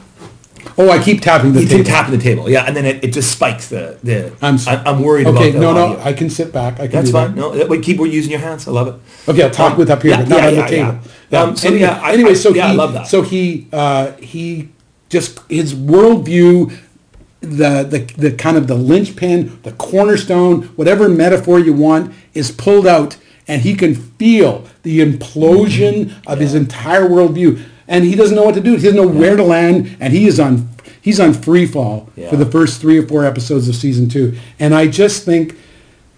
oh, 0.79 0.91
I 0.91 1.03
keep 1.03 1.21
tapping 1.21 1.53
the 1.53 1.61
you 1.63 1.67
table. 1.69 1.85
keep 1.85 1.87
tapping 1.93 2.17
the 2.17 2.23
table, 2.23 2.49
yeah, 2.51 2.65
and 2.67 2.77
then 2.77 2.85
it, 2.87 3.05
it 3.05 3.13
just 3.13 3.31
spikes 3.33 3.69
the 3.69 3.99
the. 4.03 4.33
I'm, 4.43 4.55
s- 4.55 4.67
I- 4.67 4.83
I'm 4.85 5.03
worried 5.03 5.27
okay, 5.27 5.51
about. 5.51 5.53
the 5.53 5.59
no, 5.61 5.73
no, 5.75 5.87
audio. 5.93 6.05
I 6.05 6.13
can 6.13 6.31
sit 6.31 6.53
back. 6.53 6.75
I 6.75 6.87
can 6.87 6.91
That's 6.91 7.11
fine. 7.11 7.31
that. 7.35 7.37
No, 7.41 7.51
that- 7.53 7.69
wait, 7.69 7.83
keep 7.83 7.99
using 7.99 8.31
your 8.31 8.41
hands. 8.41 8.67
I 8.69 8.71
love 8.73 8.89
it. 8.89 9.31
Okay, 9.31 9.43
I'll 9.43 9.51
talk 9.51 9.73
Um, 9.73 9.79
with 9.79 9.91
up 9.91 10.03
here, 10.03 10.13
yeah, 10.13 10.17
but 10.19 10.29
not 10.29 10.39
yeah, 10.41 10.47
on 10.49 10.55
the 10.55 10.61
yeah, 10.61 10.67
table. 10.69 10.99
yeah. 11.31 11.43
Um, 11.43 11.57
so 11.57 11.69
anyway, 11.69 11.81
yeah, 11.83 12.01
I- 12.03 12.13
anyway, 12.13 12.31
I- 12.31 12.35
so 12.35 12.55
yeah, 12.55 12.69
I 12.69 12.73
love 12.73 12.93
that. 12.95 13.07
so 13.07 13.23
he, 13.23 13.67
uh, 13.73 14.13
he 14.13 14.69
just 15.09 15.41
his 15.49 15.75
worldview, 15.75 16.73
the 17.41 17.83
the 17.83 17.99
the 18.17 18.31
kind 18.33 18.57
of 18.57 18.67
the 18.67 18.75
linchpin, 18.75 19.59
the 19.63 19.73
cornerstone, 19.73 20.63
whatever 20.77 21.09
metaphor 21.09 21.59
you 21.59 21.73
want, 21.73 22.13
is 22.35 22.51
pulled 22.51 22.87
out, 22.87 23.17
and 23.49 23.63
he 23.63 23.75
can 23.75 23.95
feel 23.95 24.65
the 24.85 25.01
implosion 25.01 26.07
Mm-hmm. 26.07 26.31
of 26.31 26.39
his 26.39 26.55
entire 26.55 27.09
worldview, 27.09 27.61
and 27.89 28.05
he 28.05 28.15
doesn't 28.15 28.37
know 28.37 28.45
what 28.45 28.55
to 28.55 28.61
do. 28.61 28.73
He 28.77 28.83
doesn't 28.83 28.97
know 28.97 29.07
where 29.07 29.37
to 29.37 29.43
land, 29.43 29.97
and 30.01 30.13
he 30.13 30.27
is 30.27 30.39
on 30.41 30.69
he's 31.01 31.19
on 31.21 31.33
free 31.35 31.67
fall 31.67 32.09
Yeah. 32.17 32.31
for 32.31 32.37
the 32.37 32.47
first 32.47 32.81
three 32.81 32.99
or 32.99 33.07
four 33.07 33.25
episodes 33.25 33.69
of 33.69 33.75
season 33.75 34.09
two, 34.09 34.37
and 34.59 34.75
I 34.75 34.87
just 34.87 35.25
think. 35.25 35.57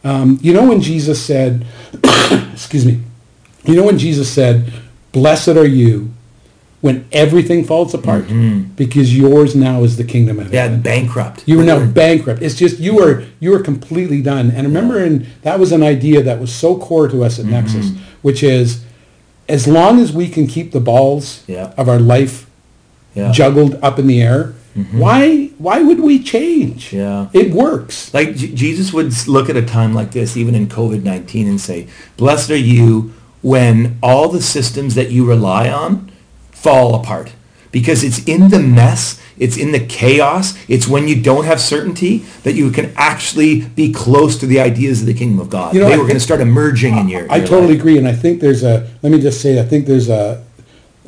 Um, 0.07 0.39
you 0.43 0.53
know 0.53 0.69
when 0.69 0.83
Jesus 0.83 1.19
said, 1.25 1.65
excuse 2.53 2.85
me, 2.85 3.01
you 3.65 3.75
know 3.75 3.85
when 3.85 3.97
Jesus 3.99 4.31
said, 4.31 4.71
blessed 5.13 5.49
are 5.57 5.67
you 5.67 6.11
when 6.83 7.07
everything 7.13 7.65
falls 7.65 7.95
apart 7.95 8.27
because 8.77 9.17
yours 9.17 9.57
now 9.57 9.83
is 9.83 9.97
the 9.97 10.05
kingdom 10.05 10.39
of 10.39 10.53
heaven. 10.53 10.73
Yeah, 10.75 10.77
bankrupt. 10.83 11.45
You 11.47 11.59
are 11.61 11.65
now 11.65 11.87
bankrupt. 11.87 12.43
It's 12.43 12.55
just 12.55 12.79
you 12.79 13.01
are 13.01 13.25
you 13.41 13.55
are 13.55 13.61
completely 13.63 14.21
done. 14.21 14.51
And 14.51 14.67
remember, 14.67 15.03
and 15.03 15.27
that 15.41 15.59
was 15.59 15.73
an 15.73 15.83
idea 15.83 16.23
that 16.23 16.39
was 16.39 16.55
so 16.55 16.77
core 16.77 17.09
to 17.09 17.25
us 17.25 17.39
at 17.39 17.47
Nexus, 17.47 17.93
which 18.21 18.43
is 18.43 18.85
as 19.49 19.67
long 19.67 20.01
as 20.01 20.13
we 20.13 20.29
can 20.29 20.47
keep 20.47 20.73
the 20.73 20.81
balls 20.81 21.43
Yeah. 21.47 21.73
of 21.77 21.89
our 21.89 21.99
life 21.99 22.47
Yeah. 23.15 23.31
juggled 23.33 23.79
up 23.83 23.99
in 23.99 24.07
the 24.07 24.21
air, 24.23 24.55
mm-hmm. 24.77 24.99
why 24.99 25.51
why 25.59 25.83
would 25.83 26.01
we 26.01 26.19
change? 26.23 26.93
Yeah. 26.93 27.27
It 27.33 27.53
works. 27.53 28.13
Like 28.13 28.37
J- 28.37 28.49
Jesus 28.55 28.93
would 28.93 29.13
look 29.29 29.49
at 29.49 29.57
a 29.57 29.63
time 29.63 29.95
like 29.95 30.11
this, 30.13 30.37
even 30.37 30.55
in 30.55 30.67
COVID-19, 30.67 31.47
and 31.49 31.61
say, 31.61 31.87
blessed 32.17 32.51
are 32.51 32.57
you 32.57 33.13
when 33.43 33.99
all 34.03 34.29
the 34.29 34.43
systems 34.43 34.95
that 34.95 35.11
you 35.11 35.25
rely 35.25 35.69
on 35.69 36.11
fall 36.51 36.95
apart. 36.95 37.33
Because 37.75 38.05
it's 38.05 38.25
in 38.29 38.51
the 38.51 38.61
mess, 38.61 39.21
it's 39.37 39.57
in 39.57 39.73
the 39.73 39.85
chaos, 39.85 40.57
it's 40.69 40.87
when 40.87 41.09
you 41.09 41.21
don't 41.21 41.45
have 41.45 41.61
certainty 41.61 42.19
that 42.45 42.53
you 42.53 42.71
can 42.71 42.95
actually 42.95 43.63
be 43.63 43.93
close 43.93 44.39
to 44.39 44.47
the 44.47 44.61
ideas 44.61 45.01
of 45.01 45.09
the 45.09 45.13
kingdom 45.13 45.41
of 45.41 45.51
God. 45.51 45.75
You 45.75 45.81
know, 45.81 45.89
they 45.89 45.95
I 45.95 45.97
were 45.97 46.05
going 46.05 46.15
to 46.15 46.21
start 46.21 46.41
emerging 46.41 46.97
in 46.97 47.09
your. 47.09 47.27
I 47.33 47.39
your 47.39 47.47
totally 47.49 47.73
life. 47.73 47.81
agree, 47.81 47.99
and 47.99 48.07
I 48.07 48.13
think 48.13 48.41
there's 48.41 48.63
a, 48.63 48.89
let 49.03 49.11
me 49.11 49.21
just 49.21 49.41
say, 49.41 49.59
I 49.59 49.65
think 49.65 49.87
there's 49.87 50.09
a, 50.09 50.45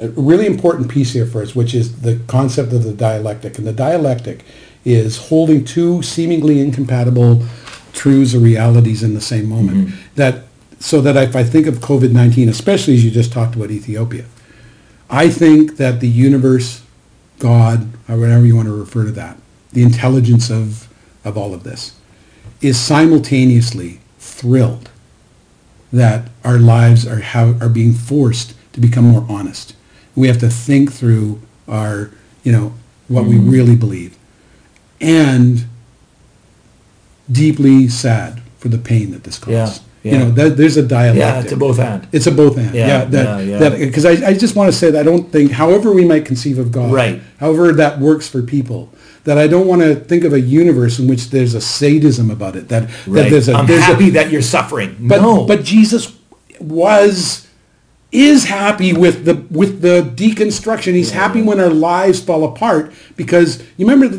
a 0.00 0.08
really 0.08 0.46
important 0.46 0.90
piece 0.90 1.12
here 1.12 1.24
for 1.24 1.40
us, 1.40 1.54
which 1.54 1.72
is 1.72 2.00
the 2.00 2.18
concept 2.26 2.72
of 2.72 2.82
the 2.82 2.92
dialectic. 2.92 3.58
And 3.58 3.66
the 3.66 3.72
dialectic 3.72 4.44
is 4.84 5.28
holding 5.28 5.64
two 5.64 6.02
seemingly 6.02 6.60
incompatible 6.60 7.46
truths 7.92 8.34
or 8.34 8.40
realities 8.40 9.04
in 9.04 9.14
the 9.14 9.20
same 9.20 9.48
moment. 9.48 9.86
Mm-hmm. 9.86 9.96
That, 10.16 10.46
so 10.80 11.00
that 11.00 11.16
if 11.16 11.36
I 11.36 11.44
think 11.44 11.68
of 11.68 11.76
COVID-19, 11.76 12.48
especially 12.48 12.94
as 12.94 13.04
you 13.04 13.12
just 13.12 13.32
talked 13.32 13.54
about 13.54 13.70
Ethiopia, 13.70 14.24
I 15.08 15.28
think 15.28 15.76
that 15.76 16.00
the 16.00 16.08
universe, 16.08 16.82
God, 17.38 17.88
or 18.08 18.18
whatever 18.18 18.44
you 18.44 18.56
want 18.56 18.66
to 18.66 18.76
refer 18.76 19.04
to 19.04 19.12
that, 19.12 19.36
the 19.72 19.82
intelligence 19.82 20.50
of, 20.50 20.88
of 21.24 21.36
all 21.36 21.54
of 21.54 21.62
this, 21.62 21.98
is 22.60 22.78
simultaneously 22.78 24.00
thrilled 24.18 24.90
that 25.92 26.28
our 26.44 26.58
lives 26.58 27.06
are 27.06 27.20
how, 27.20 27.54
are 27.60 27.68
being 27.68 27.92
forced 27.92 28.54
to 28.72 28.80
become 28.80 29.04
more 29.04 29.26
honest. 29.28 29.74
We 30.14 30.28
have 30.28 30.38
to 30.38 30.48
think 30.48 30.92
through 30.92 31.40
our, 31.68 32.10
you 32.42 32.52
know, 32.52 32.74
what 33.08 33.24
we 33.24 33.36
mm-hmm. 33.36 33.50
really 33.50 33.76
believe, 33.76 34.16
and 35.00 35.66
deeply 37.30 37.88
sad 37.88 38.42
for 38.58 38.68
the 38.68 38.78
pain 38.78 39.10
that 39.12 39.24
this 39.24 39.38
causes. 39.38 39.78
Yeah, 39.78 39.85
You 40.12 40.18
know, 40.18 40.30
that, 40.32 40.56
there's 40.56 40.76
a 40.76 40.82
dialectic. 40.86 41.20
Yeah, 41.20 41.40
it's 41.40 41.52
a 41.52 41.56
both 41.56 41.78
and. 41.78 42.08
It's 42.12 42.26
a 42.26 42.32
both 42.32 42.58
and. 42.58 42.74
Yeah, 42.74 42.86
Yeah, 42.86 43.04
that, 43.06 43.44
yeah, 43.44 43.58
yeah. 43.60 43.68
because 43.70 44.04
I, 44.04 44.28
I 44.28 44.34
just 44.34 44.56
want 44.56 44.70
to 44.70 44.76
say 44.76 44.90
that 44.90 45.00
I 45.00 45.02
don't 45.02 45.30
think, 45.30 45.52
however 45.52 45.92
we 45.92 46.04
might 46.04 46.24
conceive 46.24 46.58
of 46.58 46.70
God, 46.72 46.92
Right. 46.92 47.20
however 47.38 47.72
that 47.72 47.98
works 47.98 48.28
for 48.28 48.42
people, 48.42 48.92
that 49.24 49.38
I 49.38 49.46
don't 49.48 49.66
want 49.66 49.82
to 49.82 49.96
think 49.96 50.24
of 50.24 50.32
a 50.32 50.40
universe 50.40 50.98
in 50.98 51.08
which 51.08 51.30
there's 51.30 51.54
a 51.54 51.60
sadism 51.60 52.30
about 52.30 52.54
it. 52.56 52.68
That, 52.68 52.88
that 53.08 53.30
there's 53.30 53.48
a 53.48 53.54
I'm 53.54 53.66
there's 53.66 53.82
happy 53.82 54.08
a, 54.08 54.12
that 54.12 54.30
you're 54.30 54.42
suffering. 54.42 54.96
but 55.00 55.20
no. 55.20 55.46
but 55.46 55.64
Jesus 55.64 56.16
was 56.60 57.46
is 58.12 58.44
happy 58.44 58.92
with 58.92 59.24
the 59.24 59.34
with 59.50 59.82
the 59.82 60.02
deconstruction. 60.14 60.94
He's 60.94 61.10
happy 61.10 61.42
when 61.42 61.58
our 61.60 61.70
lives 61.70 62.22
fall 62.22 62.44
apart 62.44 62.92
because 63.16 63.62
you 63.76 63.86
remember 63.88 64.16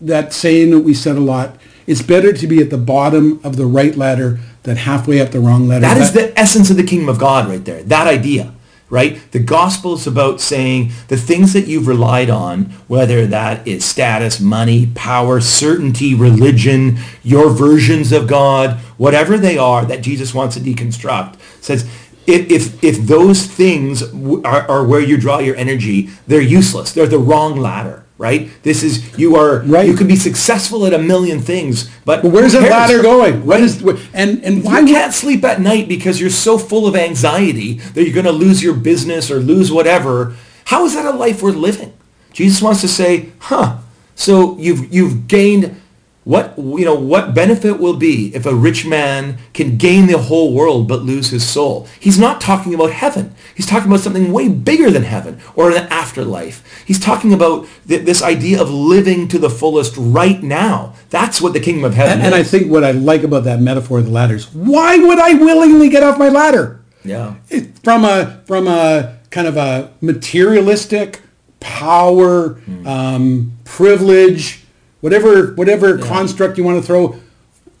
that 0.00 0.32
saying 0.32 0.70
that 0.70 0.80
we 0.80 0.94
said 0.94 1.16
a 1.16 1.20
lot. 1.20 1.56
It's 1.86 2.02
better 2.02 2.32
to 2.32 2.46
be 2.46 2.60
at 2.60 2.70
the 2.70 2.78
bottom 2.78 3.40
of 3.42 3.56
the 3.56 3.66
right 3.66 3.96
ladder 3.96 4.38
than 4.62 4.76
halfway 4.76 5.20
up 5.20 5.30
the 5.30 5.40
wrong 5.40 5.66
ladder. 5.66 5.82
That 5.82 5.98
is 5.98 6.12
the 6.12 6.38
essence 6.38 6.70
of 6.70 6.76
the 6.76 6.84
kingdom 6.84 7.08
of 7.08 7.18
God 7.18 7.48
right 7.48 7.64
there. 7.64 7.82
That 7.82 8.06
idea, 8.06 8.52
right? 8.90 9.20
The 9.32 9.38
gospel 9.38 9.94
is 9.94 10.06
about 10.06 10.40
saying 10.40 10.90
the 11.08 11.16
things 11.16 11.52
that 11.52 11.66
you've 11.66 11.86
relied 11.86 12.28
on, 12.28 12.64
whether 12.88 13.26
that 13.26 13.66
is 13.66 13.84
status, 13.84 14.40
money, 14.40 14.90
power, 14.94 15.40
certainty, 15.40 16.14
religion, 16.14 16.98
your 17.22 17.50
versions 17.50 18.12
of 18.12 18.26
God, 18.26 18.78
whatever 18.98 19.38
they 19.38 19.56
are 19.56 19.84
that 19.84 20.02
Jesus 20.02 20.34
wants 20.34 20.56
to 20.56 20.60
deconstruct, 20.60 21.36
says 21.60 21.88
if, 22.26 22.50
if, 22.50 22.84
if 22.84 22.98
those 23.06 23.46
things 23.46 24.02
are, 24.44 24.68
are 24.68 24.84
where 24.84 25.00
you 25.00 25.16
draw 25.16 25.38
your 25.38 25.56
energy, 25.56 26.10
they're 26.26 26.40
useless. 26.40 26.92
They're 26.92 27.06
the 27.06 27.18
wrong 27.18 27.56
ladder, 27.56 28.04
right? 28.20 28.50
This 28.62 28.82
is, 28.82 29.18
you 29.18 29.34
are, 29.36 29.60
Right. 29.60 29.88
you 29.88 29.94
can 29.96 30.06
be 30.06 30.14
successful 30.14 30.84
at 30.84 30.92
a 30.92 30.98
million 30.98 31.40
things, 31.40 31.88
but 32.04 32.20
But 32.22 32.32
where's 32.32 32.52
that 32.52 32.70
ladder 32.70 33.00
going? 33.02 33.46
What 33.46 33.60
is 33.62 33.82
and 34.12 34.44
and 34.44 34.62
why 34.62 34.80
you 34.80 34.88
can't 34.88 35.14
sleep 35.14 35.42
at 35.42 35.58
night 35.60 35.88
because 35.88 36.20
you're 36.20 36.28
so 36.28 36.58
full 36.58 36.86
of 36.86 36.94
anxiety 36.94 37.74
that 37.94 38.04
you're 38.04 38.12
going 38.12 38.26
to 38.26 38.44
lose 38.46 38.62
your 38.62 38.74
business 38.74 39.30
or 39.30 39.40
lose 39.40 39.72
whatever. 39.72 40.34
How 40.66 40.84
is 40.84 40.92
that 40.94 41.06
a 41.06 41.16
life 41.16 41.42
worth 41.42 41.56
living? 41.56 41.94
Jesus 42.34 42.60
wants 42.60 42.82
to 42.82 42.88
say, 42.88 43.30
huh, 43.38 43.78
so 44.14 44.56
you've, 44.58 44.92
you've 44.94 45.26
gained 45.26 45.79
what, 46.24 46.54
you 46.58 46.84
know, 46.84 46.94
what 46.94 47.34
benefit 47.34 47.80
will 47.80 47.96
be 47.96 48.34
if 48.34 48.44
a 48.44 48.54
rich 48.54 48.86
man 48.86 49.38
can 49.54 49.78
gain 49.78 50.06
the 50.06 50.18
whole 50.18 50.52
world 50.52 50.86
but 50.86 51.02
lose 51.02 51.30
his 51.30 51.48
soul? 51.48 51.88
He's 51.98 52.18
not 52.18 52.40
talking 52.40 52.74
about 52.74 52.90
heaven. 52.92 53.34
He's 53.54 53.66
talking 53.66 53.88
about 53.88 54.00
something 54.00 54.30
way 54.32 54.48
bigger 54.48 54.90
than 54.90 55.02
heaven 55.04 55.40
or 55.56 55.70
an 55.70 55.88
afterlife. 55.90 56.62
He's 56.86 57.00
talking 57.00 57.32
about 57.32 57.66
th- 57.88 58.04
this 58.04 58.22
idea 58.22 58.60
of 58.60 58.70
living 58.70 59.28
to 59.28 59.38
the 59.38 59.50
fullest 59.50 59.94
right 59.96 60.42
now. 60.42 60.94
That's 61.08 61.40
what 61.40 61.54
the 61.54 61.60
kingdom 61.60 61.84
of 61.84 61.94
heaven 61.94 62.18
And, 62.18 62.22
and 62.22 62.34
I 62.34 62.42
think 62.42 62.70
what 62.70 62.84
I 62.84 62.90
like 62.90 63.22
about 63.22 63.44
that 63.44 63.60
metaphor 63.60 63.98
of 63.98 64.04
the 64.04 64.10
ladder 64.12 64.34
is 64.34 64.52
why 64.52 64.98
would 64.98 65.18
I 65.18 65.34
willingly 65.34 65.88
get 65.88 66.02
off 66.02 66.18
my 66.18 66.28
ladder? 66.28 66.80
yeah. 67.02 67.36
It, 67.48 67.78
from 67.82 68.04
a 68.04 68.42
from 68.46 68.68
a 68.68 69.16
kind 69.30 69.46
of 69.46 69.56
a 69.56 69.90
materialistic 70.02 71.22
power, 71.60 72.60
um, 72.84 73.52
privilege, 73.64 74.59
whatever 75.00 75.52
whatever 75.54 75.98
construct 75.98 76.58
you 76.58 76.64
want 76.64 76.80
to 76.80 76.86
throw. 76.86 77.18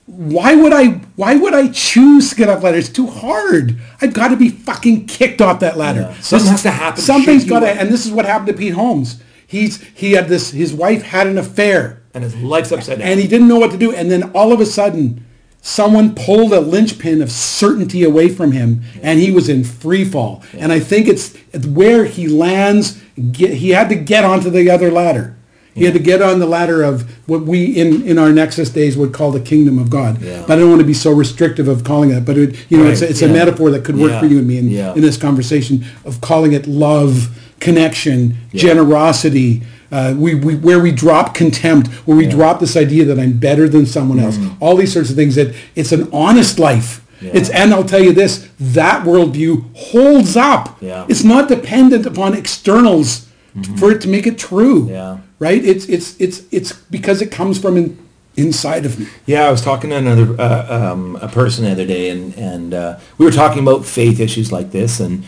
Why 0.06 0.54
would 0.56 0.72
I? 0.72 0.86
Why 1.16 1.36
would 1.36 1.54
I 1.54 1.68
choose 1.68 2.30
to 2.30 2.36
get 2.36 2.48
off 2.48 2.62
ladder? 2.64 2.78
It's 2.78 2.88
too 2.88 3.06
hard. 3.06 3.78
I've 4.02 4.12
got 4.12 4.28
to 4.28 4.36
be 4.36 4.48
fucking 4.48 5.06
kicked 5.06 5.40
off 5.40 5.60
that 5.60 5.76
ladder. 5.76 6.00
Yeah. 6.00 6.20
Something 6.20 6.50
has 6.50 6.62
to 6.62 6.70
happen 6.70 7.00
Something's 7.00 7.44
got 7.44 7.60
to. 7.60 7.70
up. 7.70 7.76
And 7.76 7.90
this 7.90 8.06
is 8.06 8.12
what 8.12 8.24
happened 8.26 8.48
to 8.48 8.54
Pete 8.54 8.74
Holmes. 8.74 9.22
He's 9.46 9.80
he 9.94 10.12
had 10.12 10.28
this. 10.28 10.50
His 10.50 10.72
wife 10.74 11.02
had 11.02 11.28
an 11.28 11.38
affair 11.38 12.02
And 12.12 12.24
his 12.24 12.34
life's 12.36 12.72
upside 12.72 12.98
down. 12.98 13.06
and 13.08 13.20
he 13.20 13.28
didn't 13.28 13.46
know 13.46 13.58
what 13.58 13.70
to 13.70 13.78
do. 13.78 13.92
And 13.94 14.10
then 14.10 14.32
all 14.32 14.52
of 14.52 14.60
a 14.60 14.66
sudden, 14.66 15.24
someone 15.62 16.14
pulled 16.16 16.52
a 16.52 16.60
linchpin 16.60 17.22
of 17.22 17.30
certainty 17.30 18.02
away 18.02 18.28
from 18.30 18.50
him, 18.50 18.82
and 19.02 19.20
he 19.20 19.30
was 19.30 19.48
in 19.48 19.62
free 19.62 20.04
fall. 20.04 20.42
And 20.58 20.72
I 20.72 20.80
think 20.80 21.06
it's, 21.06 21.36
it's 21.52 21.66
where 21.66 22.04
he 22.04 22.26
lands. 22.26 23.00
Get, 23.30 23.54
he 23.54 23.70
had 23.70 23.88
to 23.90 23.94
get 23.94 24.24
onto 24.24 24.50
the 24.50 24.70
other 24.70 24.90
ladder. 24.90 25.36
He 25.74 25.84
had 25.84 25.94
to 25.94 26.00
get 26.00 26.20
on 26.20 26.40
the 26.40 26.46
ladder 26.46 26.82
of 26.82 27.08
what 27.28 27.42
we 27.42 27.64
in, 27.64 28.02
in 28.02 28.18
our 28.18 28.30
Nexus 28.30 28.70
days 28.70 28.96
would 28.96 29.12
call 29.12 29.30
the 29.30 29.40
kingdom 29.40 29.78
of 29.78 29.88
God. 29.88 30.20
Yeah. 30.20 30.44
But 30.46 30.58
I 30.58 30.60
don't 30.60 30.68
want 30.70 30.80
to 30.80 30.86
be 30.86 30.94
so 30.94 31.12
restrictive 31.12 31.68
of 31.68 31.84
calling 31.84 32.10
it. 32.10 32.24
But 32.24 32.36
it, 32.36 32.70
you 32.70 32.76
know, 32.78 32.86
it's, 32.86 33.00
a, 33.02 33.04
Right, 33.04 33.10
it's 33.10 33.22
a 33.22 33.28
metaphor 33.28 33.70
that 33.70 33.84
could 33.84 33.96
work 33.96 34.10
Yeah, 34.10 34.20
for 34.20 34.26
you 34.26 34.38
and 34.38 34.46
me 34.48 34.58
in, 34.58 34.68
yeah. 34.68 34.94
in 34.94 35.00
this 35.00 35.16
conversation 35.16 35.84
of 36.04 36.20
calling 36.20 36.52
it 36.52 36.66
love, 36.66 37.38
connection, 37.60 38.36
generosity. 38.52 39.62
Uh, 39.92 40.14
we, 40.16 40.34
we 40.36 40.54
where 40.56 40.78
we 40.80 40.92
drop 40.92 41.34
contempt, 41.34 41.88
where 42.06 42.16
we 42.16 42.26
drop 42.26 42.60
this 42.60 42.76
idea 42.76 43.04
that 43.04 43.18
I'm 43.18 43.38
better 43.38 43.68
than 43.68 43.86
someone 43.86 44.20
else. 44.20 44.38
All 44.60 44.76
these 44.76 44.92
sorts 44.92 45.10
of 45.10 45.16
things. 45.16 45.34
That 45.34 45.54
it's 45.74 45.92
an 45.92 46.08
honest 46.12 46.58
life. 46.58 47.04
Mm-hmm. 47.06 47.26
Yeah. 47.26 47.32
It's 47.34 47.50
and 47.50 47.74
I'll 47.74 47.84
tell 47.84 48.02
you 48.02 48.12
this: 48.12 48.48
that 48.58 49.04
worldview 49.04 49.74
holds 49.76 50.36
up. 50.36 50.80
Yeah. 50.80 51.06
It's 51.08 51.24
not 51.24 51.48
dependent 51.48 52.06
upon 52.06 52.34
externals 52.34 53.28
for 53.78 53.90
it 53.90 54.00
to 54.02 54.08
make 54.08 54.26
it 54.28 54.38
true. 54.38 54.82
Mm-hmm. 54.82 54.90
Yeah. 54.92 55.18
Right. 55.40 55.64
It's 55.64 55.86
it's 55.86 56.20
it's 56.20 56.42
it's 56.52 56.72
because 56.72 57.22
it 57.22 57.32
comes 57.32 57.58
from 57.58 57.78
in, 57.78 57.98
inside 58.36 58.84
of 58.84 59.00
me. 59.00 59.06
Yeah, 59.24 59.48
I 59.48 59.50
was 59.50 59.62
talking 59.62 59.88
to 59.88 59.96
another 59.96 60.38
uh, 60.38 60.92
um, 60.92 61.16
a 61.16 61.28
person 61.28 61.64
the 61.64 61.72
other 61.72 61.86
day, 61.86 62.10
and 62.10 62.34
and 62.36 62.74
uh, 62.74 62.98
we 63.16 63.24
were 63.24 63.32
talking 63.32 63.62
about 63.62 63.86
faith 63.86 64.20
issues 64.20 64.52
like 64.52 64.70
this. 64.70 65.00
And 65.00 65.24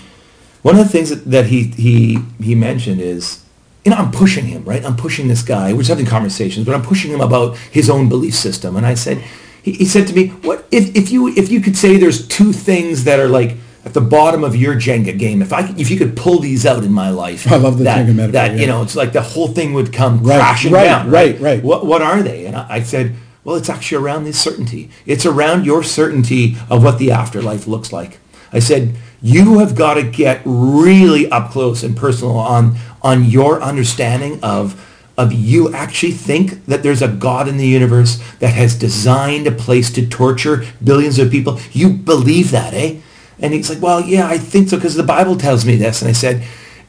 one 0.61 0.79
of 0.79 0.85
the 0.85 0.93
things 0.93 1.25
that, 1.25 1.47
he 1.47 1.63
he 1.63 2.19
he 2.43 2.55
mentioned 2.55 3.01
is, 3.01 3.43
you 3.87 3.91
know, 3.91 3.97
I'm 3.97 4.11
pushing 4.13 4.45
him, 4.45 4.65
right? 4.65 4.85
I'm 4.85 4.97
pushing 4.97 5.29
this 5.29 5.43
guy. 5.43 5.73
We're 5.73 5.79
just 5.79 5.89
having 5.89 6.05
conversations, 6.05 6.67
but 6.67 6.75
I'm 6.75 6.83
pushing 6.83 7.11
him 7.11 7.23
about 7.23 7.57
his 7.57 7.89
own 7.89 8.11
belief 8.11 8.35
system. 8.35 8.77
And 8.77 8.85
I 8.85 8.93
said, 8.93 9.25
he, 9.63 9.73
he 9.73 9.87
said 9.87 10.07
to 10.09 10.15
me, 10.15 10.29
what 10.29 10.67
if 10.71 10.95
if 10.95 11.11
you 11.11 11.29
if 11.29 11.51
you 11.51 11.63
could 11.63 11.77
say 11.77 11.97
there's 11.97 12.29
two 12.29 12.53
things 12.53 13.05
that 13.05 13.19
are 13.19 13.29
like 13.29 13.57
at 13.85 13.95
the 13.95 14.01
bottom 14.01 14.45
of 14.45 14.55
your 14.55 14.75
Jenga 14.77 15.19
game, 15.19 15.43
if 15.43 15.53
I 15.53 15.69
if 15.77 15.91
you 15.91 15.99
could 15.99 16.17
pull 16.17 16.39
these 16.39 16.65
out 16.67 16.85
in 16.85 16.93
my 16.93 17.11
life, 17.11 17.51
I 17.51 17.57
love 17.57 17.79
the 17.79 17.85
that, 17.85 18.07
Jenga 18.07 18.15
metaphor, 18.15 18.33
That 18.33 18.53
yeah. 18.55 18.61
you 18.61 18.67
know, 18.67 18.83
it's 18.83 18.95
like 18.97 19.13
the 19.13 19.23
whole 19.23 19.49
thing 19.49 19.75
would 19.75 19.93
come 19.93 20.23
Right, 20.23 20.39
crashing 20.39 20.73
right, 20.73 20.85
down. 20.85 21.11
right, 21.11 21.39
right. 21.41 21.63
What 21.63 21.85
what 21.87 22.03
are 22.03 22.23
they? 22.23 22.47
And 22.47 22.57
I, 22.57 22.67
I 22.69 22.83
said, 22.83 23.15
well, 23.45 23.57
it's 23.57 23.69
actually 23.69 24.05
around 24.05 24.25
this 24.25 24.41
certainty. 24.41 24.89
It's 25.05 25.27
around 25.27 25.67
your 25.67 25.83
certainty 25.83 26.57
of 26.71 26.85
what 26.85 26.99
the 26.99 27.11
afterlife 27.11 27.67
looks 27.67 27.93
like. 27.93 28.19
I 28.53 28.61
said, 28.61 28.95
you 29.21 29.59
have 29.59 29.75
got 29.75 29.95
to 29.95 30.03
get 30.03 30.43
really 30.45 31.29
up 31.31 31.51
close 31.51 31.83
and 31.83 31.97
personal 31.97 32.37
on 32.39 32.77
on 33.03 33.25
your 33.25 33.61
understanding 33.61 34.39
of 34.43 34.89
of 35.19 35.33
you 35.33 35.73
actually 35.75 36.13
think 36.13 36.65
that 36.67 36.83
there's 36.83 37.03
a 37.03 37.09
God 37.09 37.47
in 37.47 37.57
the 37.59 37.67
universe 37.67 38.23
that 38.39 38.55
has 38.55 38.75
designed 38.75 39.47
a 39.47 39.53
place 39.53 39.91
to 39.93 40.07
torture 40.07 40.65
billions 40.83 41.19
of 41.19 41.31
people. 41.31 41.61
You 41.73 41.91
believe 41.91 42.51
that, 42.53 42.73
eh? 42.73 42.97
And 43.43 43.53
he's 43.53 43.69
like, 43.69 43.83
well, 43.83 44.01
yeah, 44.01 44.27
I 44.27 44.39
think 44.39 44.69
so 44.69 44.77
because 44.77 44.95
the 44.95 45.03
Bible 45.03 45.37
tells 45.37 45.65
me 45.65 45.77
this. 45.77 46.01
And 46.01 46.09
I 46.09 46.13
said, 46.13 46.45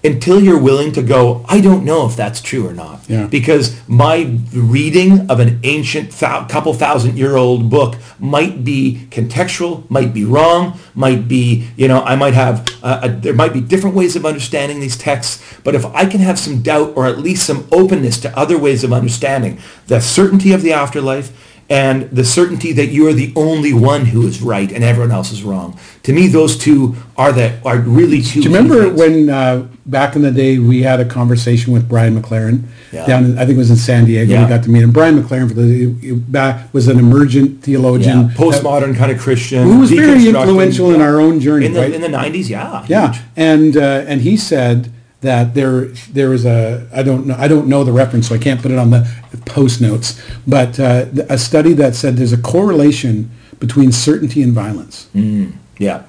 until 0.06 0.42
you're 0.42 0.60
willing 0.60 0.92
to 0.92 1.02
go, 1.02 1.46
I 1.48 1.62
don't 1.62 1.86
know 1.86 2.06
if 2.06 2.16
that's 2.18 2.42
true 2.42 2.68
or 2.68 2.74
not. 2.74 3.08
Yeah. 3.08 3.28
Because 3.28 3.82
my 3.88 4.38
reading 4.52 5.30
of 5.32 5.40
an 5.40 5.62
ancient 5.64 6.12
thou- 6.12 6.46
couple 6.46 6.74
thousand 6.74 7.18
year 7.18 7.38
old 7.38 7.70
book 7.70 7.96
might 8.20 8.66
be 8.66 9.08
contextual, 9.12 9.90
might 9.90 10.14
be 10.14 10.26
wrong, 10.26 10.78
might 10.94 11.30
be, 11.30 11.70
you 11.78 11.88
know, 11.88 12.02
I 12.02 12.18
might 12.18 12.34
have, 12.34 12.68
uh, 12.84 13.00
a, 13.04 13.10
there 13.10 13.34
might 13.34 13.54
be 13.54 13.62
different 13.62 13.96
ways 13.96 14.18
of 14.18 14.26
understanding 14.26 14.82
these 14.82 14.98
texts. 14.98 15.42
But 15.64 15.74
if 15.74 15.86
I 15.86 16.06
can 16.06 16.20
have 16.20 16.38
some 16.38 16.62
doubt 16.62 16.94
or 16.98 17.06
at 17.06 17.20
least 17.20 17.46
some 17.46 17.66
openness 17.72 18.20
to 18.22 18.38
other 18.38 18.58
ways 18.58 18.84
of 18.84 18.92
understanding 18.92 19.60
the 19.88 20.02
certainty 20.02 20.52
of 20.52 20.64
the 20.64 20.74
afterlife 20.74 21.32
and 21.70 22.04
the 22.12 22.24
certainty 22.26 22.74
that 22.74 22.88
you're 22.88 23.14
the 23.14 23.32
only 23.36 23.74
one 23.74 24.06
who 24.06 24.28
is 24.28 24.42
right 24.42 24.72
and 24.72 24.84
everyone 24.84 25.12
else 25.12 25.32
is 25.32 25.44
wrong. 25.44 25.80
To 26.04 26.14
me, 26.14 26.28
those 26.28 26.58
two 26.58 26.96
are 27.18 27.32
the 27.32 27.58
are 27.66 27.78
really 27.80 28.22
two. 28.22 28.42
Do 28.42 28.50
you 28.50 28.56
remember 28.56 28.94
when 28.94 29.30
uh, 29.30 29.68
back 29.86 30.16
in 30.16 30.22
the 30.22 30.32
day 30.32 30.60
we 30.60 30.84
had 30.84 31.00
a 31.00 31.06
conversation 31.06 31.72
with 31.74 31.88
Brian 31.88 32.22
McLaren 32.22 32.64
Yeah. 32.92 33.06
down? 33.06 33.26
In, 33.26 33.38
I 33.38 33.46
think 33.46 33.56
it 33.56 33.58
was 33.60 33.70
in 33.72 33.78
San 33.78 34.06
Diego. 34.06 34.32
Yeah. 34.34 34.44
We 34.44 34.50
got 34.50 34.64
to 34.64 34.70
meet 34.70 34.84
him. 34.84 34.92
Brian 34.92 35.22
McLaren 35.22 35.48
for 35.48 35.54
the 35.56 36.16
back 36.28 36.72
was 36.74 36.88
an 36.90 37.00
emergent 37.00 37.64
theologian, 37.64 38.28
yeah, 38.30 38.36
postmodern 38.36 38.96
kind 38.98 39.12
of 39.12 39.20
Christian, 39.20 39.64
who 39.64 39.80
was 39.80 39.90
very 39.92 40.28
influential 40.28 40.94
in 40.94 41.02
our 41.02 41.20
own 41.22 41.40
journey. 41.40 41.66
in 41.68 41.74
the 41.74 41.80
right? 41.82 41.94
in 41.94 42.02
the 42.02 42.10
nineties. 42.10 42.50
Yeah, 42.50 42.86
Yeah, 42.90 43.14
huge. 43.14 43.24
and 43.38 43.78
uh, 43.78 44.04
and 44.08 44.22
he 44.22 44.36
said 44.38 44.92
that 45.22 45.54
there 45.54 45.86
there 46.12 46.30
was 46.30 46.46
a 46.46 46.86
I 46.94 47.02
don't 47.02 47.26
know 47.26 47.36
I 47.40 47.48
don't 47.48 47.68
know 47.68 47.86
the 47.86 47.94
reference 47.94 48.28
so 48.28 48.36
I 48.36 48.38
can't 48.40 48.62
put 48.62 48.72
it 48.72 48.78
on 48.78 48.90
the 48.90 49.10
post 49.46 49.82
notes, 49.82 50.20
but 50.48 50.80
uh, 50.80 51.06
a 51.30 51.38
study 51.38 51.74
that 51.74 51.96
said 51.96 52.18
there's 52.18 52.34
a 52.34 52.38
correlation 52.38 53.30
between 53.60 53.92
certainty 53.92 54.42
and 54.44 54.54
violence. 54.54 55.08
yeah, 55.14 56.04